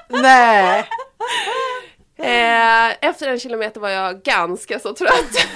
Nej! 0.08 0.86
Eh, 2.16 3.08
efter 3.10 3.28
en 3.28 3.40
kilometer 3.40 3.80
var 3.80 3.90
jag 3.90 4.22
ganska 4.22 4.80
så 4.80 4.94
trött. 4.94 5.48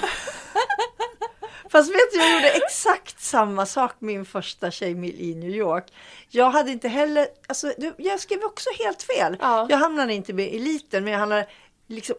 Fast 1.69 1.89
vet 1.91 2.11
du, 2.13 2.17
jag 2.17 2.33
gjorde 2.33 2.49
exakt 2.49 3.21
samma 3.21 3.65
sak 3.65 3.95
min 3.99 4.25
första 4.25 4.71
tjejmil 4.71 5.21
i 5.21 5.35
New 5.35 5.49
York. 5.49 5.93
Jag 6.29 6.51
hade 6.51 6.71
inte 6.71 6.87
heller, 6.87 7.27
alltså 7.47 7.73
jag 7.97 8.19
skrev 8.19 8.43
också 8.43 8.69
helt 8.79 9.03
fel. 9.03 9.37
Ja. 9.39 9.67
Jag 9.69 9.77
hamnade 9.77 10.13
inte 10.13 10.33
med 10.33 10.55
eliten, 10.55 11.03
men 11.03 11.13
jag 11.13 11.19
hamnade 11.19 11.47
liksom 11.87 12.15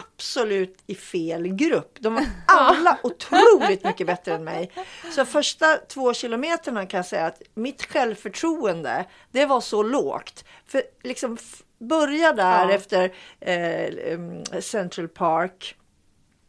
absolut 0.00 0.78
i 0.86 0.94
fel 0.94 1.48
grupp. 1.48 1.96
De 2.00 2.14
var 2.14 2.26
alla 2.46 2.98
otroligt 3.02 3.84
mycket 3.84 4.06
bättre 4.06 4.34
än 4.34 4.44
mig. 4.44 4.70
Så 5.10 5.24
första 5.24 5.76
två 5.76 6.14
kilometerna 6.14 6.86
kan 6.86 6.98
jag 6.98 7.06
säga 7.06 7.26
att 7.26 7.42
mitt 7.54 7.82
självförtroende, 7.82 9.04
det 9.30 9.46
var 9.46 9.60
så 9.60 9.82
lågt. 9.82 10.44
För 10.66 10.82
liksom 11.02 11.38
börja 11.82 12.32
där 12.32 12.68
Ja. 12.68 12.72
efter 12.74 13.12
eh, 13.40 14.12
em, 14.12 14.44
Central 14.60 15.08
Park. 15.08 15.76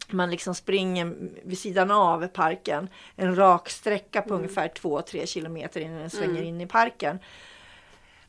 Man 0.10 0.32
liksom 0.32 0.56
springer 0.56 1.14
vid 1.44 1.58
sidan 1.60 1.92
av 1.92 2.28
parken. 2.28 2.90
En 3.16 3.36
rak 3.36 3.70
sträcka 3.70 4.22
på 4.22 4.34
ungefär 4.36 4.68
2-3 4.68 5.26
kilometer 5.26 5.82
innan 5.82 6.00
den 6.00 6.10
svänger 6.10 6.42
in 6.42 6.62
i 6.62 6.68
parken. 6.68 7.20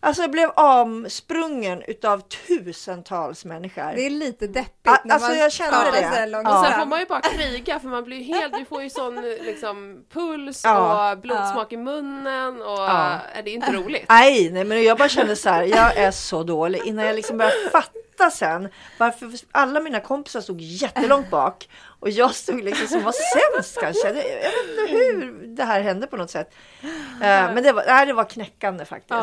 Alltså 0.04 0.22
jag 0.22 0.30
blev 0.30 0.50
avsprungen 0.56 1.82
utav 1.86 2.20
tusentals 2.20 3.44
människor. 3.44 3.92
Det 3.94 4.06
är 4.06 4.10
lite 4.10 4.46
deppigt 4.46 4.88
Ah, 4.88 4.96
när 5.04 5.14
alltså, 5.14 5.28
man 5.28 5.38
jag 5.38 5.52
kände 5.52 5.76
det. 5.92 6.10
så 6.16 6.30
Ja. 6.32 6.58
Och 6.58 6.64
sen 6.64 6.72
fram. 6.72 6.80
får 6.80 6.86
man 6.86 7.00
ju 7.00 7.06
bara 7.06 7.20
kriga 7.20 7.80
för 7.80 7.88
man 7.88 8.04
blir 8.04 8.16
ju 8.16 8.22
helt, 8.34 8.54
du 8.58 8.64
får 8.64 8.82
ju 8.82 8.90
sån 8.90 9.20
liksom 9.20 10.04
puls 10.12 10.60
Ja. 10.64 11.12
och 11.12 11.18
blodsmak 11.18 11.72
i 11.72 11.76
munnen 11.76 12.62
och 12.62 12.68
Ja. 12.78 13.12
eh, 13.34 13.44
det 13.44 13.50
är 13.50 13.54
inte 13.54 13.72
roligt. 13.72 14.04
Nej, 14.08 14.50
nej, 14.50 14.64
men 14.64 14.82
jag 14.82 14.98
bara 14.98 15.08
kände 15.08 15.36
så 15.36 15.48
här, 15.50 15.62
jag 15.62 15.96
är 15.96 16.10
så 16.10 16.42
dålig. 16.42 16.80
Innan 16.84 17.04
jag 17.06 17.16
liksom 17.16 17.38
började 17.38 17.70
fatta 17.72 18.30
sen 18.32 18.68
varför 18.98 19.30
alla 19.52 19.80
mina 19.80 20.00
kompisar 20.00 20.40
stod 20.40 20.60
jättelångt 20.60 21.30
bak 21.30 21.68
och 22.00 22.10
jag 22.10 22.34
stod 22.34 22.64
liksom 22.64 22.88
som 22.88 23.02
var 23.02 23.12
sämst 23.12 23.80
kanske. 23.80 24.06
Jag 24.08 24.14
vet 24.14 24.54
inte 24.68 24.92
hur 24.92 25.46
det 25.56 25.64
här 25.64 25.80
hände 25.80 26.06
på 26.06 26.16
något 26.16 26.30
sätt. 26.30 26.54
Eh, 26.82 26.88
Men 27.20 27.62
det 27.62 27.72
var, 27.72 27.84
nej, 27.86 28.06
det 28.06 28.12
var 28.12 28.24
knäckande 28.24 28.84
faktiskt. 28.84 29.20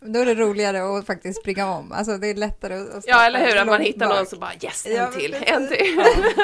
Ja, 0.00 0.08
Då 0.08 0.18
är 0.20 0.26
det 0.26 0.34
roligare 0.34 0.98
att 0.98 1.06
faktiskt 1.06 1.40
springa 1.40 1.72
om. 1.72 1.92
Alltså 1.92 2.18
det 2.18 2.26
är 2.26 2.34
lättare 2.34 2.74
att 2.98 3.04
ja 3.06 3.26
eller 3.26 3.46
hur, 3.46 3.56
att 3.56 3.66
man 3.66 3.80
hittar 3.80 4.08
bak. 4.08 4.16
någon 4.16 4.26
som 4.26 4.38
bara 4.40 4.52
yes, 4.62 4.86
en 4.86 4.92
Ja, 4.96 5.06
till, 5.06 5.34
en 5.46 5.68
till. 5.68 6.02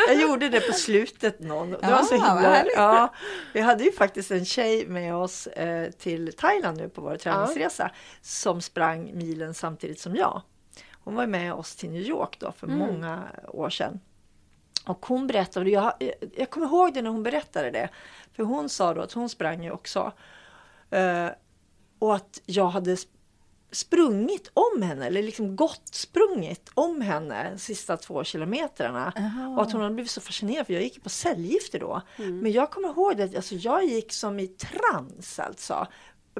Jag 0.08 0.20
gjorde 0.20 0.48
det 0.48 0.60
på 0.60 0.72
slutet 0.72 1.40
någon. 1.40 1.70
Det 1.70 1.78
var 1.90 2.02
så 2.02 2.14
Ja, 2.14 2.34
himla... 2.34 2.64
Ja, 2.76 3.14
vi 3.52 3.60
hade 3.60 3.84
ju 3.84 3.92
faktiskt 3.92 4.30
en 4.30 4.44
tjej 4.44 4.86
med 4.86 5.14
oss 5.14 5.46
eh, 5.46 5.90
till 5.90 6.32
Thailand 6.32 6.76
nu 6.78 6.88
på 6.88 7.00
vår 7.00 7.16
träningsresa 7.16 7.90
som 8.20 8.60
sprang 8.62 9.10
milen 9.14 9.54
samtidigt 9.54 10.00
som 10.00 10.16
jag. 10.16 10.42
Hon 11.04 11.14
var 11.14 11.26
med 11.26 11.52
oss 11.54 11.76
till 11.76 11.90
New 11.90 12.02
York 12.02 12.36
då 12.40 12.52
för 12.52 12.66
många 12.66 13.22
år 13.48 13.70
sedan. 13.70 14.00
Och 14.86 15.06
hon 15.06 15.26
berättade, 15.26 15.70
jag, 15.70 15.92
jag 16.36 16.50
kommer 16.50 16.66
ihåg 16.66 16.94
det 16.94 17.02
när 17.02 17.10
hon 17.10 17.22
berättade 17.22 17.70
det. 17.70 17.88
För 18.36 18.42
hon 18.42 18.68
sa 18.68 18.94
då 18.94 19.00
att 19.00 19.12
hon 19.12 19.28
sprang 19.28 19.64
ju 19.64 19.70
också. 19.70 20.12
Eh, 20.90 21.26
och 21.98 22.14
att 22.16 22.40
jag 22.46 22.66
hade 22.66 22.94
sp- 22.94 23.06
sprungit 23.76 24.50
om 24.54 24.82
henne, 24.82 25.06
eller 25.06 25.22
liksom 25.22 25.56
gått 25.56 25.88
sprungit 25.92 26.70
om 26.74 27.00
henne 27.00 27.50
de 27.52 27.58
sista 27.58 27.96
två 27.96 28.24
kilometrarna. 28.24 29.12
Och 29.56 29.62
att 29.62 29.72
hon 29.72 29.82
hade 29.82 29.94
blivit 29.94 30.10
så 30.10 30.20
fascinerad, 30.20 30.66
för 30.66 30.72
jag 30.74 30.82
gick 30.82 31.02
på 31.02 31.08
cellgifter 31.08 31.78
då. 31.78 32.02
Men 32.16 32.52
jag 32.52 32.70
kommer 32.70 32.88
ihåg 32.88 33.16
det, 33.16 33.36
alltså 33.36 33.54
jag 33.54 33.84
gick 33.84 34.12
som 34.12 34.40
i 34.40 34.46
trans 34.46 35.38
alltså. 35.38 35.86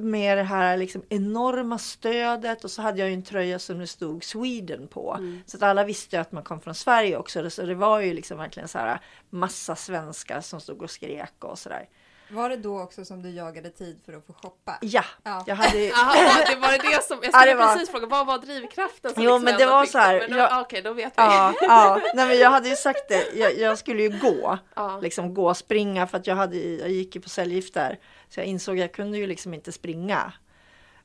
Med 0.01 0.39
det 0.39 0.43
här 0.43 0.77
liksom 0.77 1.03
enorma 1.09 1.79
stödet 1.79 2.65
och 2.65 2.71
så 2.71 2.83
hade 2.83 2.99
jag 3.01 3.13
en 3.13 3.23
tröja 3.23 3.59
som 3.59 3.79
det 3.79 3.87
stod 3.87 4.25
Sweden 4.25 4.89
på. 4.89 5.19
Så 5.47 5.57
att 5.57 5.63
alla 5.63 5.85
visste 5.85 6.17
ju 6.17 6.21
att 6.21 6.33
man 6.33 6.43
kom 6.43 6.61
från 6.61 6.75
Sverige 6.75 7.17
också. 7.17 7.51
Så 7.51 7.63
det 7.63 7.75
var 7.75 8.01
ju 8.01 8.15
liksom 8.15 8.39
verkligen 8.39 8.69
så 8.69 8.79
här 8.79 9.01
massa 9.31 9.77
svenskar 9.77 10.41
som 10.41 10.61
stod 10.61 10.83
och 10.83 10.91
skrek 10.91 11.45
och 11.45 11.59
sådär. 11.59 11.89
Var 12.31 12.49
det 12.49 12.57
då 12.57 12.81
också 12.81 13.05
som 13.05 13.23
du 13.23 13.31
jagade 13.31 13.71
tid 13.71 14.01
för 14.07 14.13
att 14.13 14.27
få 14.27 14.33
shoppa? 14.33 14.79
Ja, 14.81 15.05
Ja. 15.23 15.45
jag 15.47 15.57
hade 15.57 15.79
det 15.79 16.57
var 16.61 16.91
det 16.97 17.05
som, 17.05 17.19
jag 17.23 17.31
Ja, 17.33 17.39
skulle 17.39 17.53
det 17.53 17.55
var- 17.55 17.73
precis 17.75 17.91
fråga, 17.91 18.07
vad 18.07 18.27
var 18.27 18.39
drivkraften 18.39 19.15
som 19.15 19.23
Jo, 19.23 19.31
liksom 19.31 19.45
men 19.45 19.59
det 19.59 19.67
var 19.67 19.87
så 19.87 19.99
här, 19.99 20.29
då, 20.29 20.37
jag- 20.37 20.61
Okej, 20.61 20.83
då 20.83 20.93
vet 20.93 21.13
vi. 21.13 21.13
Ja, 21.23 21.55
ja. 21.63 22.01
Nej, 22.15 22.27
men 22.29 22.39
jag 22.39 22.51
hade 22.51 22.69
ju 22.69 22.77
sagt 22.77 23.09
det. 23.09 23.35
Jag, 23.35 23.59
jag 23.59 23.79
skulle 23.79 24.03
ju 24.03 24.19
gå. 24.19 24.59
Ja. 24.75 24.99
Liksom 25.03 25.35
gå 25.35 25.49
och 25.49 25.57
springa 25.57 26.07
för 26.07 26.19
att 26.19 26.27
jag, 26.27 26.37
hade, 26.37 26.57
jag 26.57 26.91
gick 26.91 27.15
ju 27.15 27.21
på 27.21 27.29
cellgifter. 27.29 27.99
Så 28.29 28.41
jag 28.41 28.47
insåg 28.47 28.75
att 28.77 28.81
jag 28.81 28.93
kunde 28.93 29.19
ju 29.19 29.27
liksom 29.27 29.55
inte 29.55 29.73
springa. 29.73 30.33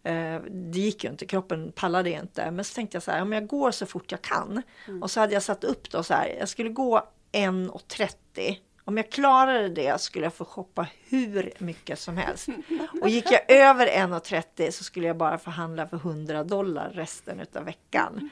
Eh, 0.03 0.39
Det 0.49 0.79
gick 0.79 1.03
ju 1.03 1.09
inte, 1.09 1.25
kroppen 1.25 1.71
pallade 1.75 2.09
inte. 2.09 2.51
Men 2.51 2.65
så 2.65 2.73
tänkte 2.75 2.95
jag 2.95 3.03
så 3.03 3.11
här, 3.11 3.21
om 3.21 3.31
jag 3.31 3.47
går 3.47 3.71
så 3.71 3.85
fort 3.85 4.11
jag 4.11 4.21
kan. 4.21 4.61
Och 5.01 5.11
så 5.11 5.19
hade 5.19 5.33
jag 5.33 5.43
satt 5.43 5.63
upp 5.63 5.91
då 5.91 6.03
så 6.03 6.13
här, 6.13 6.35
jag 6.39 6.49
skulle 6.49 6.69
gå 6.69 7.01
1.30. 7.31 8.57
Om 8.85 8.97
jag 8.97 9.09
klarade 9.11 9.69
det 9.69 10.01
skulle 10.01 10.25
jag 10.25 10.33
få 10.33 10.45
shoppa 10.45 10.87
hur 11.09 11.53
mycket 11.57 11.99
som 11.99 12.17
helst. 12.17 12.47
Och 13.01 13.09
gick 13.09 13.31
jag 13.31 13.41
över 13.51 13.87
1.30 13.87 14.71
så 14.71 14.83
skulle 14.83 15.07
jag 15.07 15.17
bara 15.17 15.37
få 15.37 15.49
handla 15.49 15.87
för 15.87 15.97
100 15.97 16.43
dollar 16.43 16.89
resten 16.89 17.39
utav 17.39 17.65
veckan. 17.65 18.29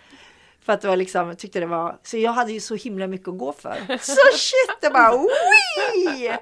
För 0.62 0.74
att 0.74 0.82
det 0.82 0.88
var 0.88 0.96
liksom, 0.98 1.28
jag 1.28 1.40
tyckte 1.40 1.60
det 1.60 1.66
var, 1.66 1.98
så 2.04 2.18
jag 2.18 2.32
hade 2.32 2.52
ju 2.52 2.60
så 2.60 2.76
himla 2.76 3.08
mycket 3.08 3.28
att 3.28 3.38
gå 3.38 3.54
för. 3.54 3.98
Så 3.98 4.38
shit, 4.38 4.78
det 4.82 4.90
bara 4.90 5.12
wii! 5.18 6.38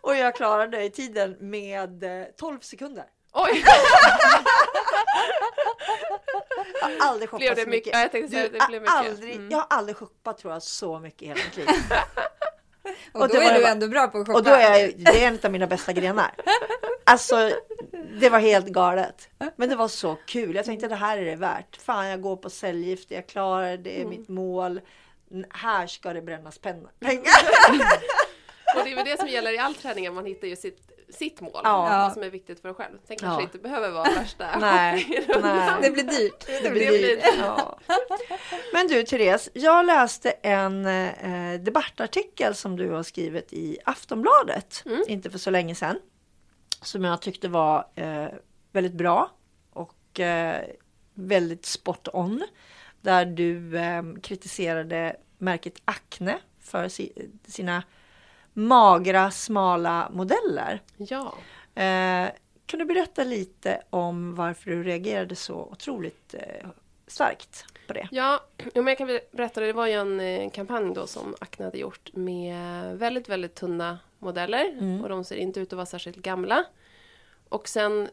Och 0.00 0.16
jag 0.16 0.34
klarade 0.34 0.88
tiden 0.90 1.36
med 1.40 2.04
eh, 2.04 2.26
12 2.38 2.60
sekunder. 2.60 3.04
Oj, 3.32 3.64
Jag 6.80 6.88
har 6.88 7.08
aldrig 7.08 7.28
shoppat 7.30 7.46
så 7.48 7.54
mycket? 7.54 7.68
mycket. 7.68 7.92
Ja, 7.92 8.00
jag 8.00 8.12
tänkte 8.12 8.30
säga 8.32 8.48
det 8.48 8.66
blev 8.68 8.82
mycket. 8.82 8.96
Aldrig, 8.96 9.34
Mm. 9.36 9.50
Jag 9.50 9.58
har 9.58 9.66
aldrig 9.70 9.96
shoppat 9.96 10.38
tror 10.38 10.52
jag 10.52 10.62
så 10.62 10.98
mycket 10.98 11.22
i 11.22 11.26
hela 11.26 11.40
mitt 11.44 11.56
liv. 11.56 11.66
Och, 13.12 13.20
Och 13.20 13.28
då 13.28 13.34
är 13.34 13.52
det 13.52 13.58
du 13.58 13.66
ändå 13.66 13.88
bra 13.88 14.08
på 14.08 14.18
att 14.18 14.26
shoppa. 14.26 14.38
Och 14.38 14.44
då 14.44 14.50
är 14.50 14.78
jag, 14.78 14.94
det 14.96 15.24
är 15.24 15.28
en 15.28 15.38
av 15.42 15.50
mina 15.52 15.66
bästa 15.66 15.92
grenar. 15.92 16.34
Alltså, 17.04 17.50
det 18.20 18.28
var 18.28 18.38
helt 18.38 18.66
galet. 18.66 19.28
Men 19.56 19.68
det 19.68 19.76
var 19.76 19.88
så 19.88 20.16
kul. 20.26 20.54
Jag 20.56 20.64
tänkte 20.64 20.88
det 20.88 20.94
här 20.94 21.18
är 21.18 21.24
det 21.24 21.36
värt. 21.36 21.76
Fan, 21.76 22.06
jag 22.06 22.20
går 22.20 22.36
på 22.36 22.50
cellgifter, 22.50 23.14
jag 23.14 23.26
klarar 23.26 23.70
det, 23.70 23.76
det 23.76 24.00
är 24.00 24.04
mitt 24.04 24.28
mål. 24.28 24.80
Här 25.50 25.86
ska 25.86 26.12
det 26.12 26.22
brännas 26.22 26.58
pengar. 26.58 26.90
och 28.76 28.84
det 28.84 28.92
är 28.92 28.96
väl 28.96 29.04
det 29.04 29.18
som 29.18 29.28
gäller 29.28 29.52
i 29.52 29.58
all 29.58 29.74
träning, 29.74 30.06
att 30.06 30.14
man 30.14 30.26
hittar 30.26 30.48
ju 30.48 30.56
sitt, 30.56 30.91
sitt 31.12 31.40
mål. 31.40 31.60
Ja. 31.64 31.82
Vad 31.82 32.12
som 32.12 32.22
är 32.22 32.30
viktigt 32.30 32.60
för 32.60 32.68
en 32.68 32.74
själv. 32.74 32.98
Sen 33.04 33.16
kanske 33.16 33.40
Ja. 33.42 33.42
inte 33.42 33.58
behöver 33.58 33.90
vara 33.90 34.10
värsta 34.14 34.58
Nej, 34.58 35.24
nej. 35.42 35.70
Det 35.82 35.90
blir 35.90 36.02
dyrt. 36.04 36.46
Det 36.46 36.60
Det 36.62 36.70
blir 36.70 36.90
dyrt. 36.90 37.24
Ja. 37.38 37.78
Men 38.72 38.86
du 38.88 39.02
Therese, 39.02 39.48
jag 39.52 39.86
läste 39.86 40.30
en 40.30 40.86
eh, 40.86 41.60
debattartikel 41.60 42.54
som 42.54 42.76
du 42.76 42.90
har 42.90 43.02
skrivit 43.02 43.52
i 43.52 43.78
Aftonbladet, 43.84 44.84
inte 45.08 45.30
för 45.30 45.38
så 45.38 45.50
länge 45.50 45.74
sedan. 45.74 45.98
Som 46.82 47.04
jag 47.04 47.22
tyckte 47.22 47.48
var 47.48 47.86
eh, 47.94 48.26
väldigt 48.72 48.92
bra 48.94 49.30
och 49.72 50.20
eh, 50.20 50.60
väldigt 51.14 51.66
spot 51.66 52.08
on. 52.12 52.42
Där 53.00 53.24
du 53.24 53.78
eh, 53.78 54.02
kritiserade 54.22 55.16
märket 55.38 55.74
Acne 55.84 56.38
för 56.60 56.88
si, 56.88 57.28
sina 57.46 57.82
magra, 58.52 59.30
smala 59.30 60.10
modeller. 60.12 60.82
Ja. 60.96 61.34
Eh, 61.82 62.30
kan 62.66 62.78
du 62.78 62.84
berätta 62.84 63.24
lite 63.24 63.82
om 63.90 64.34
varför 64.34 64.70
du 64.70 64.82
reagerade 64.82 65.36
så 65.36 65.54
otroligt 65.54 66.34
eh, 66.34 66.68
starkt 67.06 67.64
på 67.86 67.92
det? 67.92 68.08
Ja, 68.10 68.40
men 68.74 68.86
jag 68.86 68.98
kan 68.98 69.06
berätta 69.32 69.60
det. 69.60 69.66
Det 69.66 69.72
var 69.72 69.86
ju 69.86 69.92
en 69.92 70.20
eh, 70.20 70.50
kampanj 70.50 70.94
då 70.94 71.06
som 71.06 71.34
Acne 71.40 71.64
hade 71.64 71.78
gjort 71.78 72.10
med 72.12 72.56
väldigt, 72.98 73.28
väldigt 73.28 73.54
tunna 73.54 73.98
modeller. 74.18 75.00
Och 75.02 75.08
de 75.08 75.24
ser 75.24 75.36
inte 75.36 75.60
ut 75.60 75.72
att 75.72 75.76
vara 75.76 75.86
särskilt 75.86 76.16
gamla. 76.16 76.64
Och 77.48 77.68
sen, 77.68 78.08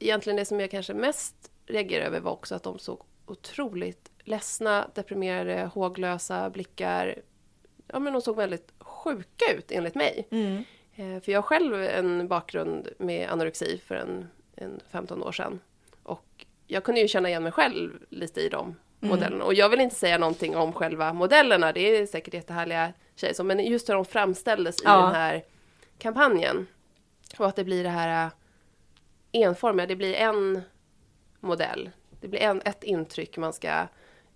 egentligen 0.00 0.36
det 0.36 0.44
som 0.44 0.60
jag 0.60 0.70
kanske 0.70 0.94
mest 0.94 1.50
reagerade 1.66 2.06
över 2.06 2.20
var 2.20 2.32
också 2.32 2.54
att 2.54 2.62
de 2.62 2.78
såg 2.78 3.02
otroligt 3.26 4.10
ledsna, 4.24 4.90
deprimerade, 4.94 5.70
håglösa 5.74 6.50
blickar. 6.50 7.22
Ja, 7.86 7.98
men 7.98 8.12
de 8.12 8.22
såg 8.22 8.36
väldigt 8.36 8.72
sjuka 9.04 9.52
ut 9.56 9.72
enligt 9.72 9.94
mig. 9.94 10.28
Eh, 10.96 11.20
för 11.20 11.32
jag 11.32 11.38
har 11.38 11.42
själv 11.42 11.74
en 11.84 12.28
bakgrund 12.28 12.88
med 12.98 13.28
anorexi 13.30 13.80
för 13.86 13.94
en, 13.94 14.28
en 14.56 14.80
15 14.90 15.22
år 15.22 15.32
sedan. 15.32 15.60
Och 16.02 16.46
jag 16.66 16.84
kunde 16.84 17.00
ju 17.00 17.08
känna 17.08 17.28
igen 17.28 17.42
mig 17.42 17.52
själv 17.52 17.92
lite 18.08 18.40
i 18.40 18.48
de 18.48 18.76
modellerna. 19.00 19.44
Och 19.44 19.54
jag 19.54 19.68
vill 19.68 19.80
inte 19.80 19.94
säga 19.96 20.18
någonting 20.18 20.56
om 20.56 20.72
själva 20.72 21.12
modellerna, 21.12 21.72
det 21.72 21.80
är 21.80 22.06
säkert 22.06 22.34
jättehärliga 22.34 22.92
tjejer, 23.16 23.34
som- 23.34 23.46
men 23.46 23.64
just 23.64 23.88
hur 23.88 23.94
de 23.94 24.04
framställdes 24.04 24.80
i 24.80 24.82
Ja. 24.84 24.96
den 25.02 25.14
här 25.14 25.42
kampanjen. 25.98 26.66
Och 27.38 27.46
att 27.46 27.56
det 27.56 27.64
blir 27.64 27.82
det 27.84 27.90
här 27.90 28.26
äh, 28.26 28.32
enformiga, 29.42 29.86
det 29.86 29.96
blir 29.96 30.14
en 30.14 30.62
modell. 31.40 31.90
Det 32.20 32.28
blir 32.28 32.40
en, 32.40 32.62
ett 32.64 32.84
intryck 32.84 33.36
man 33.36 33.52
ska 33.52 33.86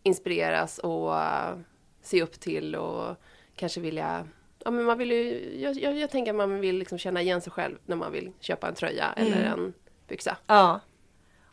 inspireras 0.03 0.79
och 0.79 1.17
äh, 1.17 1.57
se 2.03 2.23
upp 2.23 2.41
till 2.41 2.77
och 2.77 3.17
kanske 3.57 3.81
vilja 3.81 4.27
Ja, 4.65 4.71
men 4.71 4.85
man 4.85 4.99
vill 4.99 5.11
ju, 5.11 5.55
jag, 5.61 5.77
jag, 5.77 5.97
jag 5.97 6.11
tänker 6.11 6.31
att 6.31 6.37
man 6.37 6.61
vill 6.61 6.79
liksom 6.79 6.99
känna 6.99 7.23
igen 7.23 7.41
sig 7.41 7.53
själv 7.53 7.79
när 7.87 7.97
man 7.97 8.13
vill 8.13 8.33
köpa 8.41 8.69
en 8.69 8.75
tröja 8.75 9.13
eller 9.17 9.45
en 9.45 9.73
byxa. 10.09 10.37
Ja. 10.47 10.81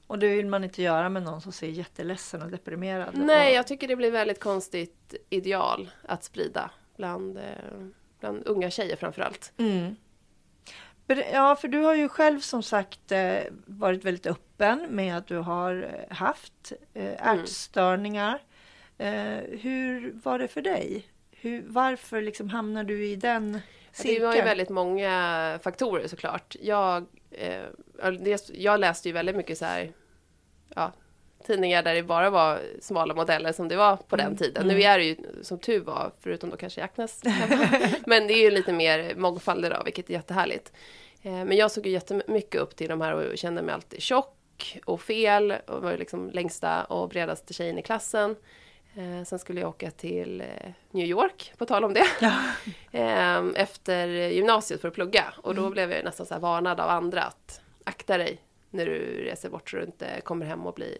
Och 0.07 0.19
det 0.19 0.27
vill 0.27 0.47
man 0.47 0.63
inte 0.63 0.81
göra 0.81 1.09
med 1.09 1.23
någon 1.23 1.41
som 1.41 1.51
ser 1.51 1.67
jätteledsen 1.67 2.41
och 2.41 2.51
deprimerad 2.51 3.09
Nej, 3.13 3.49
och, 3.51 3.57
jag 3.57 3.67
tycker 3.67 3.87
det 3.87 3.95
blir 3.95 4.11
väldigt 4.11 4.39
konstigt 4.39 5.15
ideal 5.29 5.91
att 6.03 6.23
sprida 6.23 6.71
bland, 6.97 7.37
eh, 7.37 7.43
bland 8.19 8.47
unga 8.47 8.69
tjejer 8.69 8.95
framförallt. 8.95 9.53
Mm. 9.57 9.95
Ja, 11.31 11.55
för 11.55 11.67
du 11.67 11.77
har 11.79 11.95
ju 11.95 12.09
själv 12.09 12.39
som 12.39 12.63
sagt 12.63 13.11
eh, 13.11 13.39
varit 13.65 14.05
väldigt 14.05 14.25
öppen 14.25 14.87
med 14.89 15.17
att 15.17 15.27
du 15.27 15.37
har 15.37 16.05
eh, 16.09 16.15
haft 16.15 16.73
eh, 16.93 17.33
ätstörningar. 17.33 18.41
Eh, 18.97 19.39
hur 19.61 20.19
var 20.23 20.39
det 20.39 20.47
för 20.47 20.61
dig? 20.61 21.05
Hur, 21.41 21.63
varför 21.67 22.21
liksom 22.21 22.49
hamnar 22.49 22.83
du 22.83 23.05
i 23.05 23.15
den 23.15 23.51
Det 23.51 23.61
cirkeln? 23.91 24.25
var 24.25 24.35
ju 24.35 24.41
väldigt 24.41 24.69
många 24.69 25.59
faktorer 25.63 26.07
såklart. 26.07 26.55
Jag, 26.61 27.05
eh, 27.31 27.63
jag 28.53 28.79
läste 28.79 29.09
ju 29.09 29.13
väldigt 29.13 29.35
mycket 29.35 29.57
så 29.57 29.65
här, 29.65 29.91
ja, 30.75 30.91
tidningar 31.47 31.83
där 31.83 31.95
det 31.95 32.03
bara 32.03 32.29
var 32.29 32.59
smala 32.81 33.13
modeller 33.13 33.51
som 33.51 33.67
det 33.67 33.75
var 33.75 33.97
på 33.97 34.15
den 34.15 34.37
tiden. 34.37 34.67
Nu 34.67 34.81
är 34.81 34.97
det 34.97 35.03
ju 35.03 35.15
som 35.41 35.59
tur 35.59 35.79
var, 35.79 36.11
förutom 36.19 36.49
då 36.49 36.57
kanske 36.57 36.81
i 36.81 36.83
Acnes. 36.83 37.21
Men 38.05 38.27
det 38.27 38.33
är 38.33 38.43
ju 38.43 38.51
lite 38.51 38.73
mer 38.73 39.15
mångfald 39.15 39.65
idag, 39.65 39.81
vilket 39.85 40.09
är 40.09 40.13
jättehärligt. 40.13 40.71
Eh, 41.23 41.31
men 41.45 41.57
jag 41.57 41.71
såg 41.71 41.85
ju 41.85 41.91
jättemycket 41.91 42.61
upp 42.61 42.75
till 42.75 42.89
de 42.89 43.01
här 43.01 43.13
och 43.13 43.37
kände 43.37 43.61
mig 43.61 43.75
alltid 43.75 44.01
tjock 44.01 44.79
och 44.85 45.01
fel 45.01 45.53
och 45.67 45.81
var 45.81 45.97
liksom 45.97 46.29
längsta 46.29 46.83
och 46.83 47.09
bredaste 47.09 47.53
tjejen 47.53 47.77
i 47.77 47.81
klassen. 47.81 48.35
Eh, 48.95 49.23
sen 49.23 49.39
skulle 49.39 49.61
jag 49.61 49.69
åka 49.69 49.91
till 49.91 50.41
eh, 50.41 50.71
New 50.91 51.05
York, 51.05 51.53
på 51.57 51.65
tal 51.65 51.83
om 51.83 51.93
det, 51.93 52.05
eh, 52.91 53.43
efter 53.55 54.07
gymnasiet 54.07 54.81
för 54.81 54.87
att 54.87 54.93
plugga. 54.93 55.33
Och 55.37 55.55
då 55.55 55.69
blev 55.69 55.91
jag 55.91 56.05
nästan 56.05 56.25
så 56.25 56.33
här 56.33 56.41
varnad 56.41 56.79
av 56.79 56.89
andra 56.89 57.23
att 57.23 57.61
akta 57.83 58.17
dig 58.17 58.41
när 58.69 58.85
du 58.85 59.23
reser 59.23 59.49
bort 59.49 59.69
så 59.69 59.77
du 59.77 59.83
inte 59.83 60.21
kommer 60.23 60.45
hem 60.45 60.65
och 60.65 60.73
blir... 60.73 60.97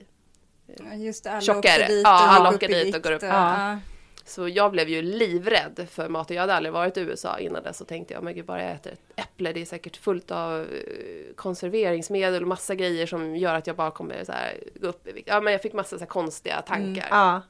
Ja, 0.65 0.93
Just 0.93 1.23
det, 1.23 1.31
alla 1.31 1.41
Tjockare. 1.41 1.83
åker 1.83 1.87
dit 1.87 2.03
Ja, 2.03 2.23
och 2.23 2.31
alla 2.31 2.49
går 2.49 2.55
åker 2.55 2.67
dit 2.67 2.95
och 2.95 3.03
går 3.03 3.11
upp. 3.11 3.23
Ja. 3.23 3.79
Så 4.25 4.47
jag 4.47 4.71
blev 4.71 4.89
ju 4.89 5.01
livrädd 5.01 5.87
för 5.91 6.09
mat. 6.09 6.29
Jag 6.29 6.41
hade 6.41 6.53
aldrig 6.53 6.73
varit 6.73 6.97
i 6.97 7.01
USA 7.01 7.39
innan 7.39 7.63
dess 7.63 7.81
och 7.81 7.87
tänkte 7.87 8.13
jag, 8.13 8.23
men 8.23 8.35
gud, 8.35 8.45
bara 8.45 8.63
jag 8.63 8.71
äter 8.71 8.91
ett 8.91 9.01
äpple, 9.15 9.53
det 9.53 9.61
är 9.61 9.65
säkert 9.65 9.97
fullt 9.97 10.31
av 10.31 10.61
eh, 10.61 11.35
konserveringsmedel 11.35 12.41
och 12.41 12.47
massa 12.47 12.75
grejer 12.75 13.05
som 13.05 13.35
gör 13.35 13.55
att 13.55 13.67
jag 13.67 13.75
bara 13.75 13.91
kommer 13.91 14.23
så 14.23 14.31
här, 14.31 14.63
gå 14.75 14.87
upp 14.87 15.07
i 15.07 15.11
vikt. 15.11 15.27
Ja, 15.27 15.41
men 15.41 15.53
jag 15.53 15.61
fick 15.61 15.73
massa 15.73 15.95
så 15.97 15.99
här 15.99 16.07
konstiga 16.07 16.61
tankar. 16.61 17.07
Ja, 17.09 17.35
Eh, 17.35 17.41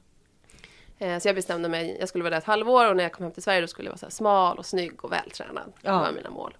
Så 1.20 1.28
jag 1.28 1.34
bestämde 1.34 1.68
mig, 1.68 1.96
jag 2.00 2.08
skulle 2.08 2.24
vara 2.24 2.30
där 2.30 2.38
ett 2.38 2.44
halvår 2.44 2.88
och 2.90 2.96
när 2.96 3.02
jag 3.04 3.12
kom 3.12 3.22
hem 3.24 3.32
till 3.32 3.42
Sverige 3.42 3.60
då 3.60 3.66
skulle 3.66 3.86
jag 3.86 3.92
vara 3.92 3.98
så 3.98 4.10
smal 4.10 4.58
och 4.58 4.66
snygg 4.66 5.04
och 5.04 5.12
vältränad. 5.12 5.72
Det 5.82 5.88
Ja. 5.88 5.98
var 5.98 6.12
mina 6.12 6.30
mål. 6.30 6.56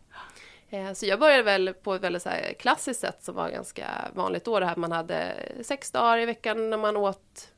Eh, 0.70 0.92
Så 0.92 1.07
jag 1.07 1.20
började 1.20 1.42
väl 1.42 1.74
på 1.74 1.94
ett 1.94 2.02
väldigt 2.02 2.22
så 2.22 2.31
klassiskt 2.59 3.00
sätt 3.00 3.22
som 3.24 3.35
var 3.35 3.50
ganska 3.50 3.87
vanligt 4.14 4.44
då. 4.44 4.61
Det 4.61 4.66
här 4.66 4.72
att 4.72 4.78
man 4.78 4.92
hade 4.92 5.35
sex 5.62 5.90
dagar 5.90 6.18
i 6.18 6.26
veckan 6.26 6.70
när 6.70 6.76
man 6.76 6.96
åt 6.96 7.48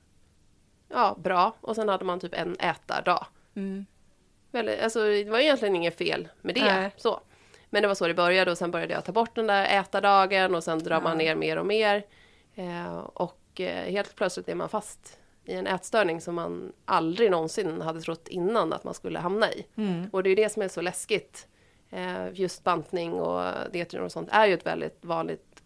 ja, 0.89 1.17
bra 1.19 1.53
och 1.61 1.75
sen 1.77 1.89
hade 1.89 2.05
man 2.05 2.21
typ 2.21 2.35
en 2.35 2.57
ätardag. 2.61 3.27
Väldigt, 4.51 4.81
alltså, 4.83 5.01
det 5.05 5.25
var 5.31 5.39
egentligen 5.39 5.77
inget 5.77 5.99
fel 5.99 6.29
med 6.41 6.55
det. 6.55 6.65
Nej. 6.65 6.91
Så. 6.97 7.21
Men 7.71 7.83
det 7.83 7.89
var 7.89 7.95
så 7.95 8.07
det 8.09 8.15
började 8.15 8.51
och 8.51 8.59
sen 8.59 8.71
började 8.71 8.95
jag 8.95 9.05
ta 9.05 9.13
bort 9.13 9.35
den 9.35 9.47
där 9.47 9.81
ätardagen 9.81 10.55
och 10.55 10.65
sen 10.65 10.79
drar 10.79 11.01
man 11.01 11.19
ner 11.19 11.35
mer 11.35 11.59
och 11.59 11.67
mer. 11.67 12.07
Eh, 12.55 12.97
och 12.99 13.61
eh, 13.61 13.91
helt 13.93 14.15
plötsligt 14.17 14.49
är 14.49 14.55
man 14.55 14.69
fast 14.69 15.19
i 15.47 15.55
en 15.55 15.67
ätstörning 15.67 16.21
som 16.21 16.35
man 16.35 16.73
aldrig 16.85 17.31
någonsin 17.31 17.81
hade 17.81 18.01
trott 18.01 18.29
innan 18.29 18.73
att 18.73 18.85
man 18.85 18.95
skulle 18.95 19.19
hamna 19.19 19.53
i. 19.53 19.67
Och 20.13 20.23
det 20.23 20.31
är 20.31 20.37
det 20.37 20.53
som 20.53 20.63
är 20.63 20.69
så 20.69 20.81
läskigt. 20.81 21.47
Eh, 21.91 22.27
just 22.33 22.65
bantning 22.65 23.13
och 23.13 23.55
dieter 23.73 24.01
och 24.01 24.13
sånt 24.13 24.29
är 24.33 24.47
ju 24.47 24.55
ett 24.55 24.67
väldigt 24.67 25.05
vanligt 25.05 25.63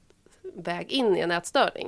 väg 0.55 0.91
in 0.93 1.17
i 1.17 1.21
en 1.21 1.31
ätstörning. 1.31 1.87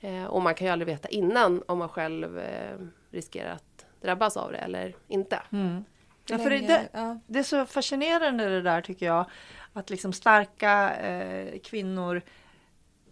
Eh, 0.00 0.24
och 0.24 0.42
man 0.42 0.54
kan 0.54 0.66
ju 0.66 0.72
aldrig 0.72 0.86
veta 0.86 1.08
innan 1.08 1.62
om 1.68 1.78
man 1.78 1.88
själv 1.88 2.38
eh, 2.38 2.76
riskerar 3.10 3.50
att 3.52 3.86
drabbas 4.00 4.36
av 4.36 4.52
det 4.52 4.58
eller 4.58 4.94
inte. 5.08 5.42
ja 6.28 6.38
för 6.38 6.50
det, 6.50 6.58
det, 6.58 6.88
det 7.26 7.38
är 7.38 7.42
så 7.42 7.66
fascinerande 7.66 8.48
det 8.48 8.62
där 8.62 8.80
tycker 8.80 9.06
jag. 9.06 9.24
Att 9.72 9.90
liksom 9.90 10.12
starka 10.12 10.96
eh, 10.96 11.58
kvinnor 11.58 12.22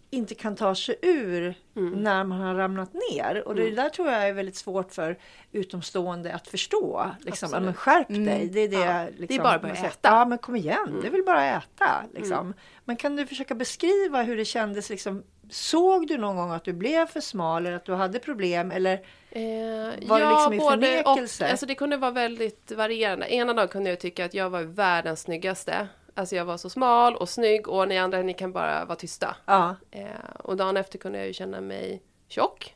inte 0.09 0.35
kan 0.35 0.55
ta 0.55 0.75
sig 0.75 0.95
ur 1.01 1.55
Mm. 1.77 1.93
när 2.03 2.23
man 2.23 2.41
har 2.41 2.55
ramlat 2.55 2.89
ner. 3.11 3.47
Och 3.47 3.55
det 3.55 3.71
där 3.71 3.89
tror 3.89 4.07
jag 4.11 4.27
är 4.27 4.33
väldigt 4.33 4.55
svårt 4.55 4.91
för 4.91 5.17
utomstående 5.51 6.33
att 6.33 6.47
förstå. 6.47 7.11
Liksom, 7.19 7.49
ja, 7.53 7.59
men 7.59 7.73
skärp 7.73 8.07
dig! 8.07 8.49
Det 8.53 8.59
är 8.59 8.67
det, 8.69 8.75
Ja, 8.75 9.03
liksom, 9.05 9.25
det 9.27 9.35
är 9.35 9.39
bara 9.43 9.53
att 9.55 9.61
börja 9.61 9.75
äta. 9.75 10.09
Ja 10.09 10.25
men 10.25 10.37
kom 10.37 10.55
igen, 10.55 10.99
det 11.01 11.07
är 11.07 11.11
väl 11.11 11.23
bara 11.25 11.55
att 11.55 11.63
äta. 11.63 12.03
Liksom. 12.13 12.53
Men 12.85 12.95
kan 12.95 13.15
du 13.15 13.25
försöka 13.25 13.55
beskriva 13.55 14.21
hur 14.21 14.37
det 14.37 14.45
kändes? 14.45 14.89
Liksom, 14.89 15.23
såg 15.49 16.07
du 16.07 16.17
någon 16.17 16.35
gång 16.35 16.51
att 16.51 16.63
du 16.63 16.73
blev 16.73 17.05
för 17.05 17.21
smal 17.21 17.65
eller 17.65 17.75
att 17.75 17.85
du 17.85 17.93
hade 17.93 18.19
problem? 18.19 18.71
Eller 18.71 19.01
Eh, 19.31 19.41
Var 20.07 20.19
det 20.19 20.29
liksom 20.29 20.53
i 20.53 20.57
både 20.57 20.71
förnekelse? 20.87 21.43
Och, 21.45 21.49
alltså 21.51 21.65
det 21.65 21.75
kunde 21.75 21.97
vara 21.97 22.11
väldigt 22.11 22.71
varierande. 22.71 23.33
Ena 23.33 23.53
dagen 23.53 23.67
kunde 23.67 23.89
jag 23.89 23.99
tycka 23.99 24.25
att 24.25 24.33
jag 24.33 24.49
var 24.49 24.61
världens 24.61 25.21
snyggaste. 25.21 25.87
Alltså 26.17 26.35
jag 26.35 26.45
var 26.45 26.57
så 26.57 26.69
smal 26.69 27.15
och 27.15 27.29
snygg 27.29 27.67
och 27.67 27.87
ni 27.87 27.97
andra 27.97 28.21
ni 28.21 28.33
kan 28.33 28.51
bara 28.51 28.85
vara 28.85 28.95
tysta. 28.95 29.35
ja, 29.45 29.75
Eh, 29.91 30.07
och 30.39 30.57
dagen 30.57 30.77
efter 30.77 30.97
kunde 30.99 31.17
jag 31.17 31.27
ju 31.27 31.33
känna 31.33 31.61
mig 31.61 32.01
tjock. 32.27 32.75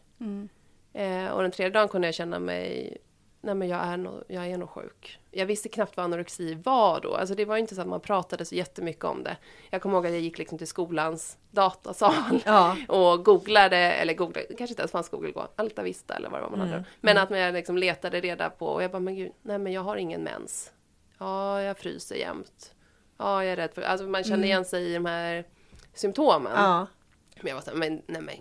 Eh, 0.94 1.28
och 1.32 1.42
den 1.42 1.52
tredje 1.52 1.70
dagen 1.80 1.88
kunde 1.88 2.08
jag 2.08 2.16
känna 2.16 2.40
mig, 2.40 2.98
nej 3.42 3.56
men 3.56 3.68
jag 3.68 3.80
är, 3.80 3.98
nog, 3.98 4.24
jag 4.28 4.48
är 4.48 4.58
nog 4.58 4.70
sjuk. 4.70 5.20
Jag 5.32 5.46
visste 5.46 5.70
knappt 5.70 5.98
vad 5.98 6.04
anorexi 6.04 6.54
var 6.56 7.00
då. 7.02 7.16
Alltså 7.16 7.36
det 7.36 7.46
var 7.46 7.58
inte 7.58 7.76
så 7.76 7.82
att 7.82 7.88
man 7.88 8.00
pratade 8.02 8.46
så 8.46 8.56
jättemycket 8.56 9.04
om 9.04 9.24
det. 9.24 9.38
Jag 9.70 9.82
kommer 9.82 9.96
ihåg 9.96 10.06
att 10.06 10.12
jag 10.12 10.22
gick 10.22 10.38
liksom 10.38 10.58
till 10.58 10.68
skolans 10.68 11.38
datasal 11.52 12.42
Ja. 12.46 12.78
och 12.88 13.26
googlade, 13.26 13.78
eller 13.78 14.14
googlade, 14.14 14.46
det 14.50 14.56
kanske 14.56 14.72
inte 14.72 14.82
ens 14.82 14.92
fanns 14.92 15.10
Google 15.10 15.32
då, 15.32 15.48
Alta 15.56 15.84
Vista 15.84 16.16
eller 16.16 16.30
vad 16.30 16.40
det 16.40 16.44
var 16.44 16.50
man 16.50 16.60
Mm. 16.62 16.72
hade. 16.72 16.86
Men 17.02 17.18
att 17.18 17.30
jag 17.40 17.54
liksom 17.54 17.78
letade 17.78 18.20
reda 18.22 18.50
på, 18.50 18.68
och 18.68 18.84
jag 18.84 18.92
bara, 18.92 19.00
men 19.00 19.16
gud, 19.16 19.32
nej 19.42 19.58
men 19.60 19.74
jag 19.74 19.82
har 19.82 19.96
ingen 19.98 20.24
mens. 20.24 20.72
Ja, 21.18 21.62
jag 21.62 21.78
fryser 21.78 22.16
jämt. 22.16 22.76
Ja, 23.20 23.44
jag 23.44 23.52
är 23.52 23.56
rädd 23.56 23.74
för, 23.74 23.82
alltså 23.82 24.08
man 24.08 24.24
kände 24.24 24.48
igen 24.48 24.66
sig 24.66 24.84
i 24.84 24.94
de 24.94 25.06
här 25.06 25.46
symptomen. 25.94 26.52
Mm. 26.52 26.64
ja, 26.64 26.88
Men 27.36 27.48
jag 27.48 27.56
var 27.56 27.62
så 27.62 27.70
här, 27.70 27.78
men 27.78 28.02
nej 28.08 28.22
men, 28.22 28.36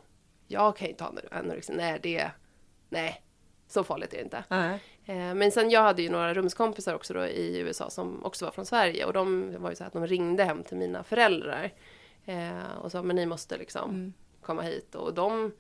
jag 0.47 0.77
kan 0.77 0.89
inte 0.89 1.05
ha 1.05 1.13
anorexi. 1.31 1.73
Nej, 1.77 1.99
det, 2.03 2.31
nej, 2.89 3.23
så 3.69 3.85
farligt 3.85 4.13
är 4.13 4.17
det 4.17 4.23
inte. 4.23 4.45
nej. 4.49 4.81
Eh, 5.05 5.35
Men 5.35 5.51
sen 5.51 5.71
jag 5.71 5.83
hade 5.83 6.03
ju 6.03 6.11
några 6.11 6.35
rumskompisar 6.35 6.95
också 6.95 7.15
då 7.15 7.27
i 7.27 7.59
USA 7.59 7.91
som 7.91 8.25
också 8.25 8.45
var 8.45 8.53
från 8.53 8.67
Sverige 8.67 9.05
och 9.05 9.13
de 9.13 9.55
var 9.63 9.71
ju 9.71 9.77
så 9.77 9.85
att 9.85 9.93
de 9.93 10.07
ringde 10.07 10.45
hem 10.45 10.63
till 10.63 10.77
mina 10.77 11.03
föräldrar 11.05 11.73
eh, 12.25 12.77
och 12.81 12.93
sa 12.93 13.03
men 13.03 13.17
ni 13.17 13.27
måste 13.27 13.57
liksom 13.57 14.13
komma 14.43 14.63
hit 14.63 14.95
och 14.95 15.15
de, 15.15 15.53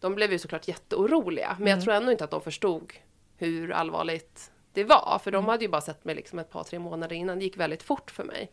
de 0.00 0.14
blev 0.14 0.32
ju 0.32 0.38
såklart 0.38 0.68
jätteoroliga 0.68 1.56
men 1.58 1.68
jag 1.68 1.82
tror 1.82 1.94
ändå 1.94 2.12
inte 2.12 2.24
att 2.24 2.30
de 2.30 2.40
förstod 2.40 2.92
hur 3.36 3.72
allvarligt 3.72 4.50
det 4.72 4.84
var 4.84 5.20
för 5.24 5.30
de 5.30 5.44
hade 5.44 5.64
ju 5.64 5.70
bara 5.70 5.80
sett 5.80 6.04
mig 6.04 6.14
liksom 6.14 6.38
ett 6.38 6.50
par 6.50 6.64
tre 6.64 6.78
månader 6.78 7.16
innan, 7.16 7.38
det 7.38 7.44
gick 7.44 7.56
väldigt 7.56 7.82
fort 7.82 8.10
för 8.10 8.24
mig. 8.24 8.50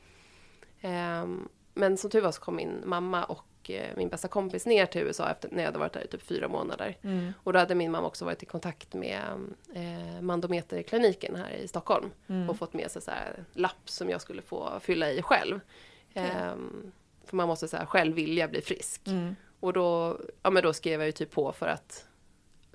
Ehm, 0.84 1.50
men 1.74 1.98
som 1.98 2.10
tur 2.10 2.22
var 2.22 2.32
så 2.32 2.41
kom 2.41 2.56
min 2.56 2.82
mamma 2.86 3.24
och 3.24 3.69
eh, 3.69 3.96
min 3.98 4.10
bästa 4.10 4.28
kompis 4.28 4.65
ner 4.65 4.86
till 4.86 5.02
USA 5.02 5.30
efter, 5.30 5.50
när 5.52 5.58
jag 5.60 5.65
hade 5.65 5.80
varit 5.80 5.93
där 5.93 6.04
i 6.04 6.08
typ 6.08 6.22
fyra 6.22 6.48
månader. 6.48 6.98
Och 7.43 7.54
då 7.54 7.60
hade 7.60 7.76
min 7.76 7.91
mamma 7.91 8.08
också 8.08 8.26
varit 8.26 8.43
i 8.43 8.46
kontakt 8.46 8.93
med 8.93 9.22
eh, 9.74 10.22
Mandometerkliniken 10.22 11.36
här 11.36 11.52
i 11.52 11.67
Stockholm 11.67 12.10
och 12.50 12.58
fått 12.58 12.74
med 12.74 12.91
sig 12.91 13.02
så 13.02 13.12
här 13.12 13.46
lapp 13.54 13.89
som 13.89 14.10
jag 14.10 14.22
skulle 14.22 14.41
få 14.41 14.80
fylla 14.82 15.12
i 15.12 15.22
själv. 15.22 15.60
Ehm, 16.13 16.91
för 17.26 17.36
man 17.36 17.48
måste 17.48 17.67
så 17.67 17.78
här, 17.78 17.86
själv 17.86 18.15
vilja 18.15 18.48
bli 18.48 18.62
frisk. 18.62 19.02
Och 19.60 19.74
då, 19.74 20.19
ja, 20.43 20.50
men 20.50 20.63
då 20.63 20.74
skrev 20.74 21.00
jag 21.00 21.06
ju 21.06 21.12
typ 21.12 21.32
på 21.32 21.52
för 21.52 21.67
att 21.67 22.06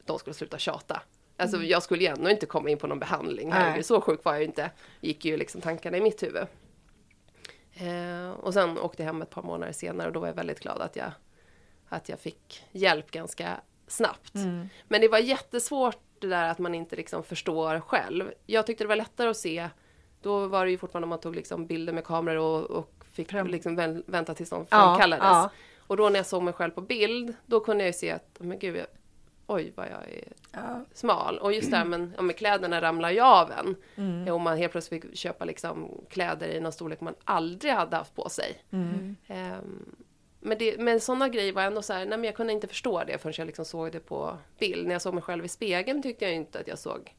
de 0.05 0.19
skulle 0.19 0.35
sluta 0.35 0.59
tjata. 0.59 1.03
Alltså 1.37 1.63
jag 1.63 1.83
skulle 1.83 2.03
ju 2.05 2.09
ändå 2.11 2.31
inte 2.31 2.47
komma 2.47 2.71
in 2.71 2.79
på 2.79 2.87
någon 2.87 2.99
behandling. 2.99 3.53
Herregud, 3.53 3.87
så 3.87 4.01
sjuk 4.01 4.25
var 4.25 4.33
jag 4.33 4.41
ju 4.41 4.47
inte. 4.47 4.71
Gick 5.01 5.25
ju 5.25 5.37
liksom 5.37 5.61
tankarna 5.61 5.97
i 5.97 6.01
mitt 6.01 6.23
huvud. 6.23 6.47
Eh, 7.81 8.31
och 8.31 8.55
sen 8.55 8.79
åkte 8.79 9.03
jag 9.03 9.07
hem 9.07 9.23
ett 9.23 9.31
par 9.31 9.43
månader 9.43 9.73
senare 9.73 10.07
och 10.07 10.13
då 10.13 10.21
var 10.21 10.27
jag 10.27 10.35
väldigt 10.35 10.61
glad 10.61 10.81
att 10.83 10.97
jag, 10.97 11.11
att 11.89 12.09
jag 12.09 12.21
fick 12.21 12.65
hjälp 12.73 13.11
ganska 13.11 13.61
snabbt. 13.87 14.35
Men 14.89 15.01
det 15.01 15.09
var 15.09 15.19
jättesvårt 15.19 15.99
det 16.19 16.27
där 16.27 16.49
att 16.49 16.59
man 16.59 16.75
inte 16.75 16.97
liksom 16.97 17.23
förstår 17.25 17.81
själv. 17.81 18.33
Jag 18.47 18.67
tyckte 18.67 18.85
det 18.85 18.89
var 18.89 18.97
lättare 18.97 19.29
att 19.31 19.37
se 19.37 19.69
Då 20.23 20.47
var 20.47 20.65
det 20.65 20.71
ju 20.71 20.79
fortfarande 20.79 21.05
om 21.05 21.09
man 21.11 21.21
tog 21.21 21.35
liksom 21.37 21.67
bilder 21.67 21.93
med 21.93 22.05
kameror 22.05 22.39
och, 22.65 22.71
och 22.71 23.05
fick 23.13 23.31
Fram- 23.31 23.47
liksom 23.47 23.77
vän- 23.77 24.03
vänta 24.07 24.35
tills 24.35 24.51
de 24.51 24.67
Ja, 24.71 24.77
framkallades. 24.87 25.25
ja. 25.25 25.51
Och 25.79 25.97
då 25.97 26.09
när 26.09 26.19
jag 26.19 26.27
såg 26.27 26.43
mig 26.43 26.55
själv 26.55 26.71
på 26.71 26.81
bild, 26.81 27.35
då 27.47 27.61
kunde 27.61 27.85
jag 27.85 27.89
ju 27.89 27.93
se 27.93 28.11
att, 28.11 28.37
men 28.39 28.59
gud, 28.59 28.77
jag, 28.77 28.87
oj 29.49 29.73
vad 29.77 29.87
jag 29.87 30.09
är 30.13 30.33
Ja. 30.53 30.85
smal. 30.93 31.39
Och 31.39 31.53
just 31.53 31.71
det 31.71 31.77
här 31.77 31.85
men, 31.95 32.15
ja, 32.17 32.23
men 32.23 32.35
kläderna 32.37 32.81
ramlar 32.81 33.11
ju 33.11 33.21
av 33.21 33.51
en. 33.51 33.77
Mm. 33.97 34.35
Och 34.35 34.41
man 34.41 34.57
helt 34.59 34.73
plötsligt 34.73 35.03
fick 35.05 35.17
köpa 35.17 35.45
liksom 35.45 36.05
kläder 36.11 36.49
i 36.49 36.61
någon 36.61 36.73
storlek 36.73 37.01
man 37.01 37.15
aldrig 37.25 37.73
hade 37.73 37.97
haft 37.97 38.15
på 38.15 38.29
sig. 38.29 38.63
Mm. 38.71 39.17
Ehm, 39.27 39.97
men, 40.41 40.59
det, 40.59 40.79
men 40.79 41.01
sådana 41.01 41.29
grejer 41.29 41.53
var 41.53 41.63
ändå 41.63 41.83
så 41.83 41.93
här, 41.93 41.99
nej 42.07 42.19
men 42.19 42.25
jag 42.25 42.35
kunde 42.37 42.53
inte 42.53 42.67
förstå 42.69 43.05
det 43.05 43.19
förrän 43.19 43.35
jag 43.37 43.47
liksom 43.47 43.65
såg 43.65 43.93
det 43.93 44.01
på 44.01 44.39
bild. 44.59 44.87
När 44.87 44.95
jag 44.95 45.03
såg 45.03 45.15
mig 45.15 45.23
själv 45.23 45.45
i 45.45 45.49
spegeln 45.49 46.03
tyckte 46.03 46.25
jag 46.25 46.35
inte 46.35 46.61
att 46.61 46.69
jag 46.69 46.79
såg 46.79 47.15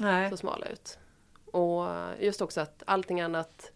Nej. 0.00 0.30
så 0.30 0.36
smal 0.36 0.64
ut. 0.72 0.98
Och 1.44 1.86
just 2.20 2.40
också 2.42 2.60
att 2.60 2.82
allting 2.86 3.20
annat 3.20 3.72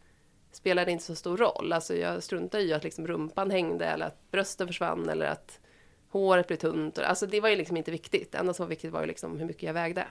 spelade 0.53 0.93
inte 0.93 1.05
så 1.05 1.15
stor 1.15 1.37
roll. 1.37 1.73
Alltså 1.73 1.95
jag 1.95 2.23
struntade 2.23 2.63
i 2.63 2.73
att 2.73 2.85
liksom 2.85 3.07
rumpan 3.07 3.51
hängde 3.51 3.85
eller 3.87 4.07
att 4.07 4.31
brösten 4.31 4.67
försvann 4.67 5.09
eller 5.09 5.27
att 5.27 5.61
håret 6.09 6.47
blev 6.47 6.57
tunt. 6.57 6.99
Alltså 6.99 7.27
det 7.27 7.41
var 7.41 7.49
ju 7.49 7.57
liksom 7.57 7.77
inte 7.77 7.91
viktigt. 7.91 8.33
Det 8.33 8.39
enda 8.39 8.55
som 8.55 8.65
var 8.67 8.69
viktigt 8.71 8.93
var 8.93 9.01
ju 9.01 9.07
liksom 9.07 9.39
hur 9.39 9.47
mycket 9.47 9.63
jag 9.63 9.75
vägde. 9.75 10.07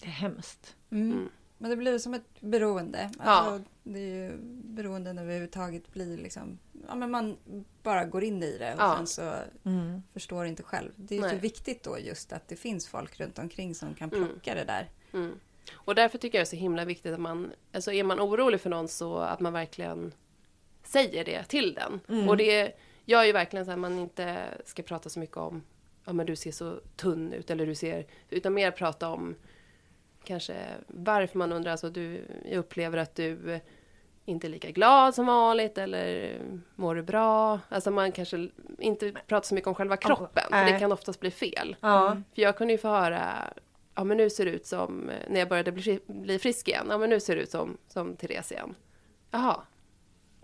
Det 0.00 0.06
är 0.06 0.10
hemskt. 0.10 0.76
Mm. 0.90 1.28
Men 1.58 1.70
det 1.70 1.76
blir 1.76 1.98
som 1.98 2.14
ett 2.14 2.40
beroende. 2.40 3.10
Ja. 3.18 3.24
Alltså, 3.24 3.64
Det 3.82 3.98
är 3.98 4.06
ju 4.30 4.36
beroenden 4.64 5.18
överhuvudtaget 5.18 5.92
blir 5.92 6.16
liksom... 6.18 6.58
Ja, 6.88 6.94
men 6.94 7.10
man 7.10 7.36
bara 7.82 8.04
går 8.04 8.24
in 8.24 8.42
i 8.42 8.58
det 8.58 8.74
och 8.74 8.80
Ja. 8.80 8.96
sen 8.96 9.06
så 9.06 9.34
Mm. 9.64 10.02
förstår 10.12 10.46
inte 10.46 10.62
själv. 10.62 10.92
Det 10.96 11.14
är 11.14 11.16
ju 11.16 11.22
Nej. 11.22 11.30
så 11.30 11.36
viktigt 11.36 11.82
då 11.82 11.98
just 11.98 12.32
att 12.32 12.48
det 12.48 12.56
finns 12.56 12.88
folk 12.88 13.20
runt 13.20 13.38
omkring 13.38 13.74
som 13.74 13.94
kan 13.94 14.10
Mm. 14.12 14.28
plocka 14.28 14.54
det 14.54 14.64
där. 14.64 14.88
Mm. 15.12 15.32
Och 15.72 15.94
därför 15.94 16.18
tycker 16.18 16.38
jag 16.38 16.42
det 16.42 16.48
är 16.48 16.50
så 16.50 16.56
himla 16.56 16.84
viktigt 16.84 17.12
att 17.12 17.20
man, 17.20 17.52
alltså 17.72 17.92
är 17.92 18.04
man 18.04 18.20
orolig 18.20 18.60
för 18.60 18.70
någon 18.70 18.88
så 18.88 19.16
att 19.18 19.40
man 19.40 19.52
verkligen 19.52 20.12
säger 20.84 21.24
det 21.24 21.44
till 21.44 21.74
den. 21.74 22.00
Mm. 22.08 22.28
Och 22.28 22.36
det 22.36 22.72
gör 23.10 23.24
ju 23.24 23.32
verkligen 23.32 23.66
så 23.66 23.72
att 23.72 23.78
man 23.78 23.98
inte 23.98 24.44
ska 24.64 24.82
prata 24.82 25.08
så 25.08 25.20
mycket 25.20 25.36
om, 25.36 25.62
ja 26.04 26.12
men 26.12 26.26
du 26.26 26.36
ser 26.36 26.52
så 26.52 26.80
tunn 26.96 27.32
ut 27.32 27.50
eller 27.50 27.66
du 27.66 27.74
ser, 27.74 28.06
utan 28.30 28.54
mer 28.54 28.70
prata 28.70 29.08
om 29.08 29.34
kanske 30.24 30.54
varför 30.86 31.38
man 31.38 31.52
undrar, 31.52 31.72
alltså 31.72 31.90
du, 31.90 32.24
jag 32.44 32.58
upplever 32.58 32.98
att 32.98 33.14
du 33.14 33.60
inte 34.24 34.46
är 34.46 34.48
lika 34.48 34.70
glad 34.70 35.14
som 35.14 35.26
vanligt 35.26 35.78
eller 35.78 36.36
mår 36.74 36.94
du 36.94 37.02
bra? 37.02 37.60
Alltså 37.68 37.90
man 37.90 38.12
kanske 38.12 38.48
inte 38.78 39.12
pratar 39.12 39.46
så 39.46 39.54
mycket 39.54 39.68
om 39.68 39.74
själva 39.74 39.96
kroppen, 39.96 40.44
för 40.50 40.64
det 40.64 40.78
kan 40.78 40.92
oftast 40.92 41.20
bli 41.20 41.30
fel. 41.30 41.76
Ja. 41.80 42.16
För 42.34 42.42
jag 42.42 42.56
kunde 42.56 42.72
ju 42.72 42.78
få 42.78 42.88
höra, 42.88 43.52
ja 43.94 44.04
men 44.04 44.16
nu 44.16 44.30
ser 44.30 44.44
det 44.44 44.50
ut 44.50 44.66
som, 44.66 45.10
när 45.28 45.38
jag 45.38 45.48
började 45.48 45.72
bli, 45.72 46.00
bli 46.06 46.38
frisk 46.38 46.68
igen, 46.68 46.86
ja 46.90 46.98
men 46.98 47.10
nu 47.10 47.20
ser 47.20 47.36
det 47.36 47.42
ut 47.42 47.50
som, 47.50 47.76
som 47.88 48.16
Therese 48.16 48.52
igen. 48.52 48.74
Jaha, 49.30 49.60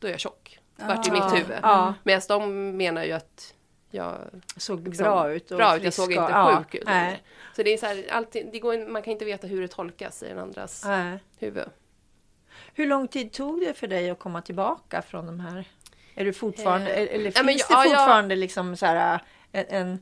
då 0.01 0.07
är 0.07 0.11
jag 0.11 0.21
tjock. 0.21 0.59
Vart 0.77 1.09
i 1.09 1.11
mitt 1.11 1.35
huvud. 1.35 1.59
Ja. 1.63 1.95
Medan 2.05 2.23
de 2.29 2.77
menar 2.77 3.05
ju 3.05 3.13
att 3.13 3.55
jag 3.91 4.15
Såg 4.57 4.89
liksom, 4.89 5.05
bra 5.05 5.33
ut. 5.33 5.51
Och 5.51 5.57
bra 5.57 5.77
ut, 5.77 5.83
jag 5.85 5.93
såg 5.93 6.13
inte 6.13 6.33
ja, 6.33 6.57
sjuk 6.59 6.75
ut. 6.75 6.87
Nej. 6.87 7.23
Så 7.57 7.63
det 7.63 7.73
är 7.73 7.77
så 7.79 7.87
här, 7.87 8.05
alltid, 8.11 8.49
det 8.53 8.59
går, 8.59 8.75
in- 8.75 8.93
man 8.93 9.03
kan 9.03 9.13
inte 9.13 9.25
veta 9.25 9.47
hur 9.47 9.61
det 9.63 9.69
tolkas 9.69 10.23
i 10.23 10.29
den 10.29 10.39
andras 10.39 10.85
Nej. 10.85 11.19
huvud. 11.39 11.65
Hur 12.75 12.87
lång 12.87 13.09
tid 13.09 13.33
tog 13.33 13.61
det 13.61 13.75
för 13.75 13.87
dig 13.87 14.11
att 14.11 14.19
komma 14.19 14.43
tillbaka 14.43 15.03
från 15.03 15.27
de 15.27 15.41
här? 15.41 15.65
Är 16.15 16.25
du 16.25 16.33
fortfarande, 16.33 16.91
Eh, 16.95 17.15
eller 17.15 17.25
finns 17.25 17.37
men 17.37 17.47
det 17.47 17.53
ja, 17.53 17.67
jag- 17.71 17.85
fortfarande 17.85 18.37
liksom 18.37 18.77
så 18.77 18.87
här, 18.87 19.21
en, 19.53 19.65
en 19.69 20.01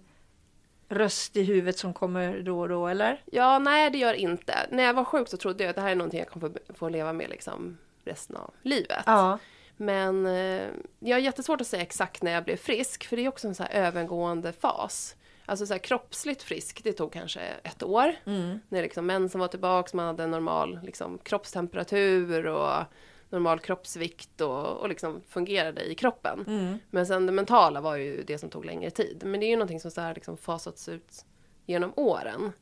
röst 0.89 1.37
i 1.37 1.43
huvudet 1.43 1.79
som 1.79 1.95
kommer 1.95 2.41
då 2.41 2.61
och 2.61 2.69
då 2.69 2.87
eller? 2.89 3.23
Ja, 3.25 3.59
nej 3.59 3.91
det 3.91 3.99
gör 3.99 4.15
inte. 4.15 4.55
När 4.71 4.83
jag 4.83 4.95
var 4.95 5.05
sjuk 5.05 5.29
så 5.29 5.37
trodde 5.37 5.65
jag 5.65 5.71
att 5.71 5.77
det 5.77 5.83
här 5.83 5.91
är 5.91 5.95
någonting 5.95 6.19
jag 6.21 6.29
kommer 6.29 6.49
få, 6.49 6.75
få 6.75 6.89
leva 6.89 7.13
med 7.13 7.31
liksom 7.31 7.79
resten 8.05 8.37
av 8.37 8.51
livet. 8.63 9.03
Ja. 9.07 9.39
Men 9.77 10.27
eh, 10.27 10.69
jag 10.99 11.17
har 11.17 11.21
jättesvårt 11.21 11.61
att 11.61 11.67
säga 11.67 11.83
exakt 11.83 12.23
när 12.23 12.33
jag 12.33 12.45
blev 12.45 12.57
frisk, 12.57 13.05
för 13.05 13.17
det 13.17 13.25
är 13.25 13.29
också 13.29 13.49
en 13.49 13.55
så 13.55 13.63
här 13.63 13.71
övergående 13.71 14.53
fas. 14.53 15.17
Alltså 15.47 15.67
så 15.67 15.75
här 15.75 15.79
kroppsligt 15.79 16.43
frisk, 16.43 16.81
det 16.85 16.93
tog 16.93 17.13
kanske 17.13 17.41
ett 17.41 17.83
år. 17.83 18.15
Mm. 18.25 18.59
När 18.69 18.83
liksom 18.83 19.07
mensen 19.07 19.41
var 19.41 19.49
tillbaka, 19.49 19.97
man 19.97 20.07
hade 20.07 20.27
normal 20.27 20.81
liksom, 20.83 21.19
kroppstemperatur 21.19 22.47
och 22.47 22.85
normal 23.31 23.59
kroppsvikt 23.59 24.41
och, 24.41 24.67
och 24.77 24.89
liksom 24.89 25.21
fungerade 25.29 25.85
i 25.85 25.95
kroppen. 25.95 26.45
Mm. 26.47 26.79
Men 26.91 27.07
sen 27.07 27.27
det 27.27 27.33
mentala 27.33 27.81
var 27.81 27.97
ju 27.97 28.23
det 28.23 28.39
som 28.39 28.51
tog 28.51 28.65
längre 28.65 28.91
tid. 28.91 29.23
Men 29.25 29.41
det 29.41 29.47
är 29.47 29.51
ju 29.51 29.57
någonting 29.57 29.81
som 29.81 29.91
så 29.91 30.01
här 30.01 30.15
liksom 30.15 30.37
fasats 30.37 30.89
ut 30.89 31.25
genom 31.67 31.93
åren. 31.97 32.53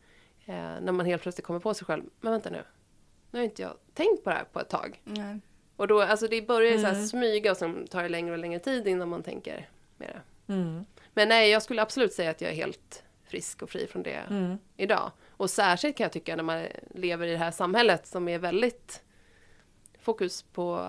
Eh, 0.45 0.55
när 0.55 0.93
man 0.93 1.07
helt 1.07 1.23
plötsligt 1.23 1.47
kommer 1.47 1.61
på 1.61 1.75
sig 1.75 1.87
själv, 1.87 2.05
men 2.21 2.33
vänta 2.33 2.51
nu, 2.51 2.63
nu 3.31 3.39
har 3.39 3.45
inte 3.45 3.63
jag 3.63 3.73
tänkt 3.95 4.25
på 4.25 4.31
det 4.31 4.37
här 4.37 4.45
på 4.45 4.61
ett 4.61 4.69
tag. 4.69 5.01
Nej. 5.05 5.41
Och 5.83 5.89
då, 5.89 6.01
alltså 6.03 6.29
det 6.29 6.43
börjar 6.43 6.73
ju 6.73 6.79
så 6.79 6.87
här 6.87 6.95
Mm. 6.95 7.07
smyga 7.07 7.51
och 7.51 7.57
sen 7.57 7.87
tar 7.87 8.03
det 8.03 8.09
längre 8.09 8.33
och 8.33 8.39
längre 8.39 8.59
tid 8.59 8.87
innan 8.89 9.09
man 9.09 9.23
tänker 9.23 9.69
det. 9.99 10.21
Mm. 10.47 10.85
Men 11.15 11.29
nej, 11.29 11.51
jag 11.51 11.63
skulle 11.63 11.83
absolut 11.83 12.13
säga 12.13 12.31
att 12.31 12.41
jag 12.41 12.51
är 12.51 12.55
helt 12.55 13.03
frisk 13.25 13.63
och 13.63 13.71
fri 13.71 13.87
från 13.87 14.03
det 14.03 14.11
Mm. 14.31 14.59
idag. 14.77 15.11
Och 15.31 15.51
särskilt 15.51 15.97
kan 15.97 16.05
jag 16.05 16.13
tycka 16.13 16.37
när 16.37 16.43
man 16.43 16.67
lever 16.95 17.27
i 17.27 17.31
det 17.31 17.37
här 17.37 17.51
samhället 17.51 18.07
som 18.07 18.29
är 18.29 18.39
väldigt 18.39 19.03
fokus 20.01 20.43
på, 20.43 20.87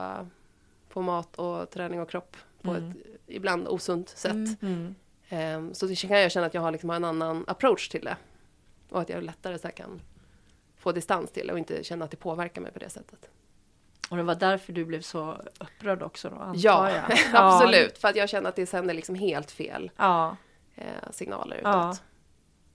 på 0.90 1.02
mat 1.02 1.36
och 1.36 1.70
träning 1.70 2.00
och 2.02 2.10
kropp 2.10 2.38
på 2.62 2.72
Mm. 2.72 2.90
ett 2.90 2.96
ibland 3.28 3.68
osunt 3.68 4.10
sätt. 4.10 4.62
Ehm, 5.30 5.74
Så 5.74 5.96
kan 5.96 6.20
jag 6.22 6.32
känna 6.32 6.46
att 6.46 6.54
jag 6.54 6.62
har 6.62 6.72
liksom 6.72 6.90
en 6.90 7.04
annan 7.04 7.44
approach 7.48 7.90
till 7.90 8.06
det. 8.06 8.18
Och 8.90 9.02
att 9.02 9.10
jag 9.10 9.24
lättare 9.24 9.58
så 9.60 9.68
kan 9.68 10.02
få 10.78 10.92
distans 10.92 11.32
till 11.32 11.48
det 11.48 11.54
och 11.54 11.60
inte 11.60 11.84
känna 11.84 12.06
att 12.06 12.12
det 12.12 12.18
påverkar 12.18 12.62
mig 12.62 12.72
på 12.72 12.80
det 12.80 12.90
sättet. 12.90 13.30
Och 14.10 14.18
det 14.18 14.24
var 14.24 14.36
därför 14.36 14.74
du 14.74 14.86
blev 14.86 15.02
så 15.02 15.38
upprörd 15.60 16.02
också 16.04 16.30
då, 16.30 16.52
Ja, 16.56 16.92
jag. 16.92 17.18
absolut. 17.34 17.98
För 17.98 18.08
att 18.08 18.16
jag 18.16 18.30
känner 18.30 18.50
att 18.50 18.56
det 18.56 18.66
sänder 18.66 18.94
liksom 18.94 19.16
helt 19.16 19.52
fel 19.52 19.92
Ja. 19.98 20.38
eh, 20.76 20.86
signaler 21.12 21.56
utåt. 21.56 21.66
Ja. 21.74 21.96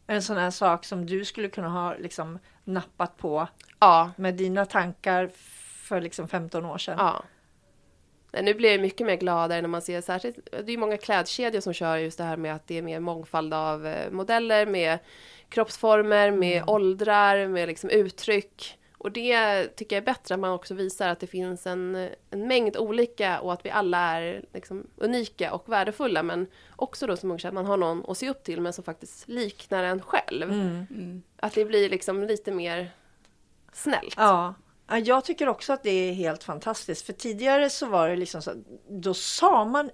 En 0.06 0.22
sån 0.22 0.36
här 0.36 0.50
sak 0.50 0.84
som 0.84 1.06
du 1.06 1.24
skulle 1.24 1.48
kunna 1.48 1.68
ha 1.68 1.94
liksom 1.98 2.38
nappat 2.64 3.16
på 3.16 3.48
Ja, 3.78 4.10
med 4.16 4.34
dina 4.34 4.64
tankar 4.66 5.30
för 5.88 6.00
liksom 6.00 6.28
15 6.28 6.64
år 6.64 6.78
sedan. 6.78 6.96
ja. 6.98 7.22
Nej, 8.32 8.42
Nu 8.42 8.54
blir 8.54 8.70
jag 8.72 8.80
mycket 8.80 9.06
mer 9.06 9.16
gladare 9.16 9.60
när 9.62 9.68
man 9.68 9.82
ser 9.82 10.00
särskilt, 10.00 10.38
det 10.50 10.56
är 10.58 10.70
ju 10.70 10.76
många 10.76 10.96
klädkedjor 10.96 11.60
som 11.60 11.72
kör 11.72 11.96
just 11.96 12.18
det 12.18 12.24
här 12.24 12.36
med 12.36 12.54
att 12.54 12.66
det 12.66 12.78
är 12.78 12.82
mer 12.82 13.00
mångfald 13.00 13.54
av 13.54 13.86
eh, 13.86 14.10
modeller 14.10 14.66
med 14.66 14.98
kroppsformer, 15.48 16.30
med 16.30 16.56
Mm. 16.56 16.68
åldrar, 16.68 17.46
med 17.46 17.68
liksom 17.68 17.90
uttryck. 17.90 18.78
Och 18.98 19.12
det 19.12 19.66
tycker 19.76 19.96
jag 19.96 20.02
är 20.02 20.06
bättre 20.06 20.34
att 20.34 20.40
man 20.40 20.50
också 20.50 20.74
visar 20.74 21.08
att 21.08 21.20
det 21.20 21.26
finns 21.26 21.66
en, 21.66 22.08
en 22.30 22.48
mängd 22.48 22.76
olika 22.76 23.40
och 23.40 23.52
att 23.52 23.64
vi 23.64 23.70
alla 23.70 23.98
är 23.98 24.44
liksom 24.54 24.86
unika 24.96 25.52
och 25.52 25.68
värdefulla. 25.68 26.22
Men 26.22 26.46
också 26.76 27.06
då 27.06 27.16
som 27.16 27.30
ung 27.30 27.38
att 27.44 27.54
man 27.54 27.66
har 27.66 27.76
någon 27.76 28.04
att 28.08 28.18
se 28.18 28.30
upp 28.30 28.44
till 28.44 28.60
men 28.60 28.72
som 28.72 28.84
faktiskt 28.84 29.28
liknar 29.28 29.84
en 29.84 30.02
själv. 30.02 30.50
Mm. 30.52 30.86
Mm. 30.90 31.22
Att 31.36 31.52
det 31.52 31.64
blir 31.64 31.90
liksom 31.90 32.24
lite 32.24 32.50
mer 32.50 32.90
snällt. 33.72 34.14
Ja. 34.16 34.54
Ja, 34.88 34.98
Jag 34.98 35.24
tycker 35.24 35.48
också 35.48 35.72
att 35.72 35.82
det 35.82 35.90
är 35.90 36.12
helt 36.12 36.44
fantastiskt. 36.44 37.06
För 37.06 37.12
tidigare 37.12 37.70
så 37.70 37.86
var 37.86 38.08
det 38.08 38.16
liksom 38.16 38.42
så 38.42 38.52
då 38.88 39.14
sa 39.14 39.64
man 39.64 39.90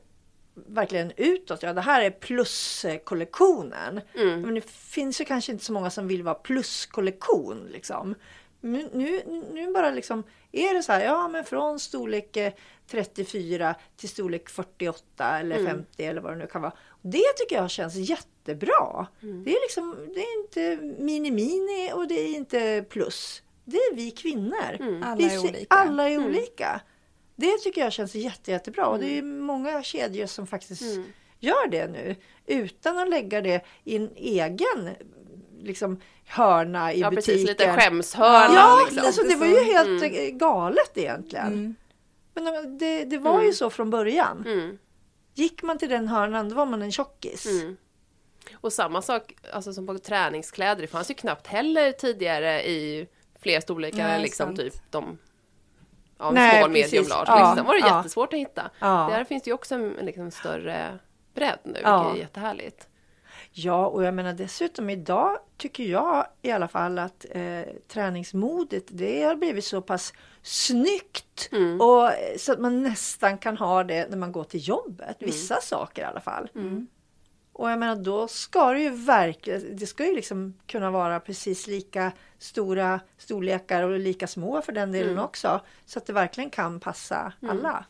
verkligen 0.54 1.12
utåt, 1.16 1.62
ja 1.62 1.72
det 1.72 1.80
här 1.80 2.02
är 2.02 2.10
pluskollektionen. 2.10 4.00
Mm. 4.14 4.40
Men 4.40 4.54
det 4.54 4.70
finns 4.70 5.20
ju 5.20 5.24
kanske 5.24 5.52
inte 5.52 5.64
så 5.64 5.72
många 5.72 5.90
som 5.90 6.08
vill 6.08 6.22
vara 6.22 6.34
pluskollektion 6.34 7.68
liksom. 7.72 8.14
Nu, 8.64 8.88
nu, 8.92 9.22
nu 9.52 9.72
bara 9.72 9.90
liksom 9.90 10.22
är 10.52 10.74
det 10.74 10.82
så 10.82 10.92
här, 10.92 11.04
ja 11.04 11.28
men 11.28 11.44
från 11.44 11.80
storlek 11.80 12.36
eh, 12.36 12.52
34 12.86 13.74
till 13.96 14.08
storlek 14.08 14.48
48 14.50 15.38
eller 15.38 15.56
Mm. 15.58 15.66
50 15.72 16.04
eller 16.04 16.20
vad 16.20 16.32
det 16.32 16.36
nu 16.38 16.46
kan 16.46 16.62
vara. 16.62 16.72
Det 17.02 17.22
tycker 17.36 17.56
jag 17.56 17.70
känns 17.70 17.94
jättebra. 17.94 19.06
Mm. 19.22 19.44
Det 19.44 19.50
är 19.50 19.60
liksom, 19.64 19.96
det 20.14 20.20
är 20.20 20.40
inte 20.42 20.82
mini-mini 21.02 21.92
och 21.92 22.08
det 22.08 22.20
är 22.20 22.34
inte 22.34 22.84
plus. 22.88 23.42
Det 23.64 23.76
är 23.76 23.94
vi 23.94 24.10
kvinnor. 24.10 24.76
Mm. 24.80 25.02
Alla 25.02 25.16
Vi 25.16 25.34
är 25.34 25.38
olika. 25.40 25.66
Alla 25.70 26.08
är 26.10 26.14
Mm. 26.14 26.26
olika. 26.26 26.80
Det 27.36 27.58
tycker 27.58 27.80
jag 27.80 27.92
känns 27.92 28.14
jätte, 28.14 28.50
jättebra. 28.50 28.86
Och 28.86 28.98
det 28.98 29.18
är 29.18 29.22
många 29.22 29.82
kedjor 29.82 30.26
som 30.26 30.46
faktiskt 30.46 30.82
Mm. 30.82 31.04
gör 31.40 31.66
det 31.70 31.86
nu. 31.86 32.16
Utan 32.46 32.98
att 32.98 33.08
lägga 33.08 33.40
det 33.40 33.64
i 33.84 33.96
en 33.96 34.10
egen 34.16 34.90
liksom, 35.64 36.00
hörna 36.26 36.92
i 36.92 37.00
Ja, 37.00 37.10
butiken. 37.10 37.34
precis. 37.34 37.48
Lite 37.48 37.72
skämshörna 37.76 38.54
Ja, 38.54 38.80
liksom. 38.84 39.06
alltså, 39.06 39.22
det 39.22 39.36
var 39.36 39.46
ju 39.46 39.60
helt 39.64 40.02
eh, 40.02 40.36
galet 40.36 40.90
egentligen. 40.98 41.46
Mm. 41.46 41.74
Men 42.34 42.46
eh, 42.46 42.60
det, 42.62 43.04
det 43.04 43.18
var 43.18 43.34
ju 43.38 43.40
Mm. 43.44 43.52
så 43.54 43.70
från 43.70 43.90
början. 43.90 44.44
Mm. 44.46 44.78
Gick 45.34 45.62
man 45.62 45.78
till 45.78 45.88
den 45.88 46.08
hörnan 46.08 46.48
då 46.48 46.54
var 46.56 46.66
man 46.66 46.82
en 46.82 46.92
tjockis. 46.92 47.46
Mm. 47.46 47.76
Och 48.54 48.72
samma 48.72 49.02
sak 49.02 49.34
alltså, 49.52 49.72
som 49.72 49.86
på 49.86 49.98
träningskläder. 49.98 50.80
Det 50.82 50.86
fanns 50.86 51.10
ju 51.10 51.14
knappt 51.14 51.46
heller 51.46 51.92
tidigare 51.92 52.62
i 52.68 53.08
fler 53.40 53.60
storlekar 53.60 53.98
Nej, 54.08 54.22
liksom 54.22 54.46
sant. 54.46 54.58
typ 54.58 54.74
de 54.90 55.18
ja, 56.18 56.30
Nej, 56.30 56.58
small, 56.58 56.70
medium, 56.70 56.90
precis. 56.90 57.08
large. 57.08 57.24
Ja, 57.30 57.50
Liksom. 57.54 57.66
Var 57.66 57.74
det 57.74 57.80
ja. 57.80 57.96
jättesvårt 57.96 58.32
att 58.32 58.38
hitta. 58.38 58.70
Ja. 58.78 59.08
Där 59.12 59.24
finns 59.24 59.42
det 59.42 59.48
ju 59.50 59.54
också 59.54 59.74
en 59.74 59.90
liksom, 60.02 60.30
större 60.30 60.98
bredd 61.34 61.58
nu, 61.62 61.80
Ja. 61.82 61.98
vilket 62.02 62.16
är 62.16 62.20
jättehärligt. 62.20 62.88
Ja, 63.56 63.86
och 63.86 64.04
jag 64.04 64.14
menar 64.14 64.32
dessutom 64.32 64.90
idag 64.90 65.38
tycker 65.56 65.84
jag 65.84 66.26
i 66.42 66.50
alla 66.50 66.68
fall 66.68 66.98
att 66.98 67.26
eh, 67.30 67.62
träningsmodet 67.88 68.84
det 68.88 69.22
har 69.22 69.36
blivit 69.36 69.64
så 69.64 69.80
pass 69.82 70.12
snyggt 70.42 71.48
Mm. 71.52 71.80
och 71.80 72.06
eh, 72.06 72.36
så 72.38 72.52
att 72.52 72.60
man 72.60 72.82
nästan 72.82 73.38
kan 73.38 73.56
ha 73.56 73.84
det 73.84 74.10
när 74.10 74.16
man 74.16 74.32
går 74.32 74.44
till 74.44 74.68
jobbet. 74.68 75.22
Mm. 75.22 75.30
Vissa 75.32 75.60
saker 75.60 76.02
i 76.02 76.04
alla 76.04 76.20
fall. 76.20 76.48
Och 77.52 77.70
jag 77.70 77.78
menar 77.78 77.96
då 77.96 78.28
ska 78.28 78.72
det 78.72 78.80
ju 78.80 78.90
verkligen, 78.90 79.76
det 79.76 79.86
ska 79.86 80.06
ju 80.06 80.14
liksom 80.14 80.54
kunna 80.66 80.90
vara 80.90 81.20
precis 81.20 81.66
lika 81.66 82.12
stora 82.38 83.00
storlekar 83.18 83.82
och 83.82 83.98
lika 83.98 84.26
små 84.26 84.62
för 84.62 84.72
den 84.72 84.92
delen 84.92 85.12
Mm. 85.12 85.24
också. 85.24 85.60
Så 85.86 85.98
att 85.98 86.06
det 86.06 86.12
verkligen 86.12 86.50
kan 86.50 86.80
passa 86.80 87.32
alla. 87.48 87.84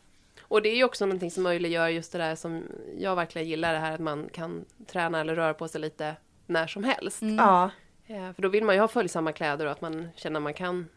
Och 0.47 0.61
det 0.61 0.69
är 0.69 0.75
ju 0.75 0.83
också 0.83 1.05
någonting 1.05 1.31
som 1.31 1.43
möjliggör 1.43 1.87
just 1.87 2.11
det 2.11 2.17
där 2.17 2.35
som 2.35 2.63
jag 2.97 3.15
verkligen 3.15 3.47
gillar, 3.47 3.73
det 3.73 3.79
här 3.79 3.93
att 3.93 3.99
man 3.99 4.29
kan 4.33 4.65
träna 4.87 5.19
eller 5.21 5.35
röra 5.35 5.53
på 5.53 5.67
sig 5.67 5.81
lite 5.81 6.15
när 6.47 6.67
som 6.67 6.83
helst. 6.83 7.19
Ja, 7.37 7.69
Eh, 8.07 8.33
För 8.33 8.41
då 8.41 8.49
vill 8.49 8.63
man 8.63 8.75
ju 8.75 8.81
ha 8.81 8.87
följsamma 8.87 9.31
kläder 9.31 9.65
och 9.65 9.71
att 9.71 9.81
man 9.81 10.07
känner 10.15 10.39
att 10.39 10.43
man 10.43 10.53
kan, 10.53 10.87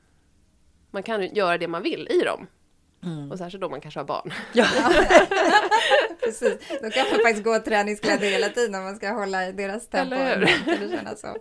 man 0.90 1.03
kan 1.03 1.34
göra 1.34 1.59
det 1.59 1.68
man 1.68 1.82
vill 1.82 2.09
i 2.11 2.24
dem. 2.24 2.46
Och 3.30 3.38
särskilt 3.38 3.61
då 3.62 3.68
man 3.68 3.80
kanske 3.80 4.01
har 4.01 4.05
barn. 4.05 4.32
Precis. 6.24 6.59
Då 6.82 6.90
kan 6.90 7.07
man 7.11 7.20
faktiskt 7.22 7.44
gå 7.44 7.59
träningskläder 7.59 8.26
hela 8.30 8.49
tiden 8.49 8.74
om 8.74 8.84
man 8.84 8.96
ska 8.96 9.09
hålla 9.12 9.49
i 9.49 9.53
deras 9.53 9.88
tempo. 9.88 10.14
Eller 10.14 10.46
hur? 10.46 10.64
Kan 10.76 10.88
det 10.88 10.96
kännas 10.96 11.20
så. 11.20 11.36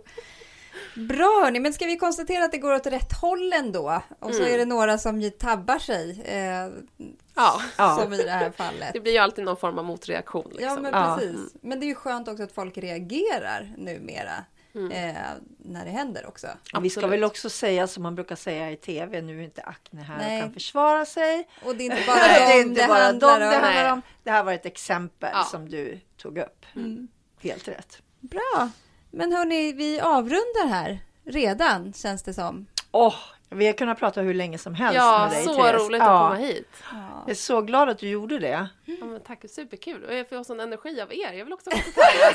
Bra 1.08 1.40
hörni, 1.44 1.60
men 1.60 1.72
ska 1.72 1.86
vi 1.86 1.96
konstatera 1.96 2.44
att 2.44 2.52
det 2.52 2.58
går 2.58 2.72
åt 2.74 2.86
rätt 2.86 3.12
håll 3.20 3.52
ändå? 3.52 4.02
Och 4.18 4.34
så 4.34 4.40
Mm. 4.42 4.54
är 4.54 4.58
det 4.58 4.64
några 4.64 4.98
som 4.98 5.20
ju 5.20 5.30
tabbar 5.30 5.78
sig, 5.78 6.22
eh, 6.24 6.68
Ja, 7.34 7.60
som 8.02 8.12
i 8.12 8.22
det 8.22 8.30
här 8.30 8.50
fallet. 8.50 8.92
det 8.92 9.00
blir 9.00 9.12
ju 9.12 9.18
alltid 9.18 9.44
någon 9.44 9.56
form 9.56 9.78
av 9.78 9.84
motreaktion. 9.84 10.48
Liksom. 10.50 10.68
Ja, 10.68 10.78
men 10.80 10.92
Ja. 10.94 11.16
precis. 11.18 11.54
Men 11.62 11.80
det 11.80 11.86
är 11.86 11.88
ju 11.88 11.94
skönt 11.94 12.28
också 12.28 12.42
att 12.42 12.52
folk 12.52 12.78
reagerar 12.78 13.72
numera 13.76 14.44
Mm. 14.74 14.90
eh, 14.92 15.22
när 15.58 15.84
det 15.84 15.90
händer 15.90 16.26
också. 16.26 16.46
Och 16.74 16.84
vi 16.84 16.90
ska 16.90 17.00
Absolut. 17.00 17.12
väl 17.12 17.24
också 17.24 17.50
säga 17.50 17.86
som 17.86 18.02
man 18.02 18.14
brukar 18.14 18.36
säga 18.36 18.70
i 18.70 18.76
tv, 18.76 19.20
nu 19.22 19.40
är 19.40 19.44
inte 19.44 19.62
Acne 19.62 20.02
här 20.02 20.18
Nej. 20.18 20.36
och 20.38 20.42
kan 20.44 20.52
försvara 20.52 21.04
sig. 21.04 21.48
Och 21.64 21.76
det 21.76 21.82
är 21.82 21.84
inte 21.84 22.02
bara 22.06 22.16
det 22.48 22.52
dem 22.52 22.60
inte 22.68 22.80
det 22.82 22.88
bara 22.88 22.98
handlar 23.02 23.40
dem 23.40 23.40
det 23.40 23.46
om. 23.56 23.62
handlar 23.62 23.82
Nej. 23.82 23.92
om. 23.92 24.02
Det 24.22 24.30
här 24.30 24.42
var 24.42 24.52
ett 24.52 24.66
exempel 24.66 25.30
Ja. 25.32 25.42
som 25.44 25.68
du 25.68 26.00
tog 26.16 26.38
upp. 26.38 26.66
Helt 27.42 27.68
rätt. 27.68 28.02
Bra. 28.20 28.70
Men 29.10 29.32
hörni, 29.32 29.72
vi 29.72 30.00
avrundar 30.00 30.66
här 30.68 30.98
redan 31.24 31.92
känns 31.92 32.22
det 32.22 32.34
som. 32.34 32.66
Åh, 32.92 33.14
vi 33.50 33.66
har 33.66 33.72
kunnat 33.72 33.98
prata 33.98 34.20
hur 34.20 34.34
länge 34.34 34.58
som 34.58 34.74
helst 34.74 34.96
Ja, 34.96 35.18
med 35.28 35.30
dig 35.36 35.44
så 35.44 35.54
Therese. 35.62 35.80
roligt 35.82 35.98
ja. 36.02 36.04
att 36.24 36.28
komma 36.38 36.46
hit. 36.46 36.68
Jag 37.26 37.30
är 37.30 37.34
så 37.34 37.60
glad 37.62 37.88
att 37.88 37.98
du 37.98 38.08
gjorde 38.08 38.38
det. 38.38 38.68
Ja, 38.84 39.04
men 39.04 39.20
tack, 39.20 39.38
superkul. 39.50 40.04
Och 40.04 40.14
jag 40.14 40.28
får 40.28 40.44
sån 40.44 40.60
energi 40.60 41.00
av 41.00 41.12
er. 41.12 41.32
Jag 41.32 41.44
vill 41.44 41.52
också 41.54 41.70
gå 41.70 41.76
till 41.76 41.92
Thailand. 41.92 42.34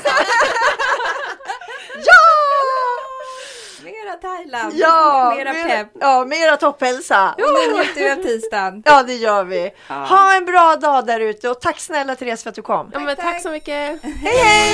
Ja! 1.96 2.14
Mera 3.84 4.14
Thailand, 4.16 4.72
Ja, 4.76 5.34
mera 5.36 5.52
mera- 5.52 5.68
pepp. 5.68 5.88
Ja, 6.00 6.24
mera 6.24 6.56
topphälsa. 6.56 7.32
Och 7.32 7.40
nu 7.40 7.74
njuter 7.76 8.00
vi 8.00 8.10
av 8.10 8.16
tisdagen. 8.16 8.82
Ja, 8.86 9.02
det 9.02 9.14
gör 9.14 9.44
vi. 9.44 9.70
Ha 9.88 10.34
en 10.36 10.44
bra 10.44 10.76
dag 10.76 11.06
där 11.06 11.20
ute 11.20 11.48
och 11.48 11.60
tack 11.60 11.80
snälla 11.80 12.16
Therese 12.16 12.42
för 12.42 12.50
att 12.50 12.56
du 12.56 12.62
kom. 12.62 12.90
Ja, 12.94 13.00
men 13.00 13.16
tack 13.16 13.42
så 13.42 13.50
mycket. 13.50 14.02
Hej, 14.02 14.12
hej! 14.22 14.73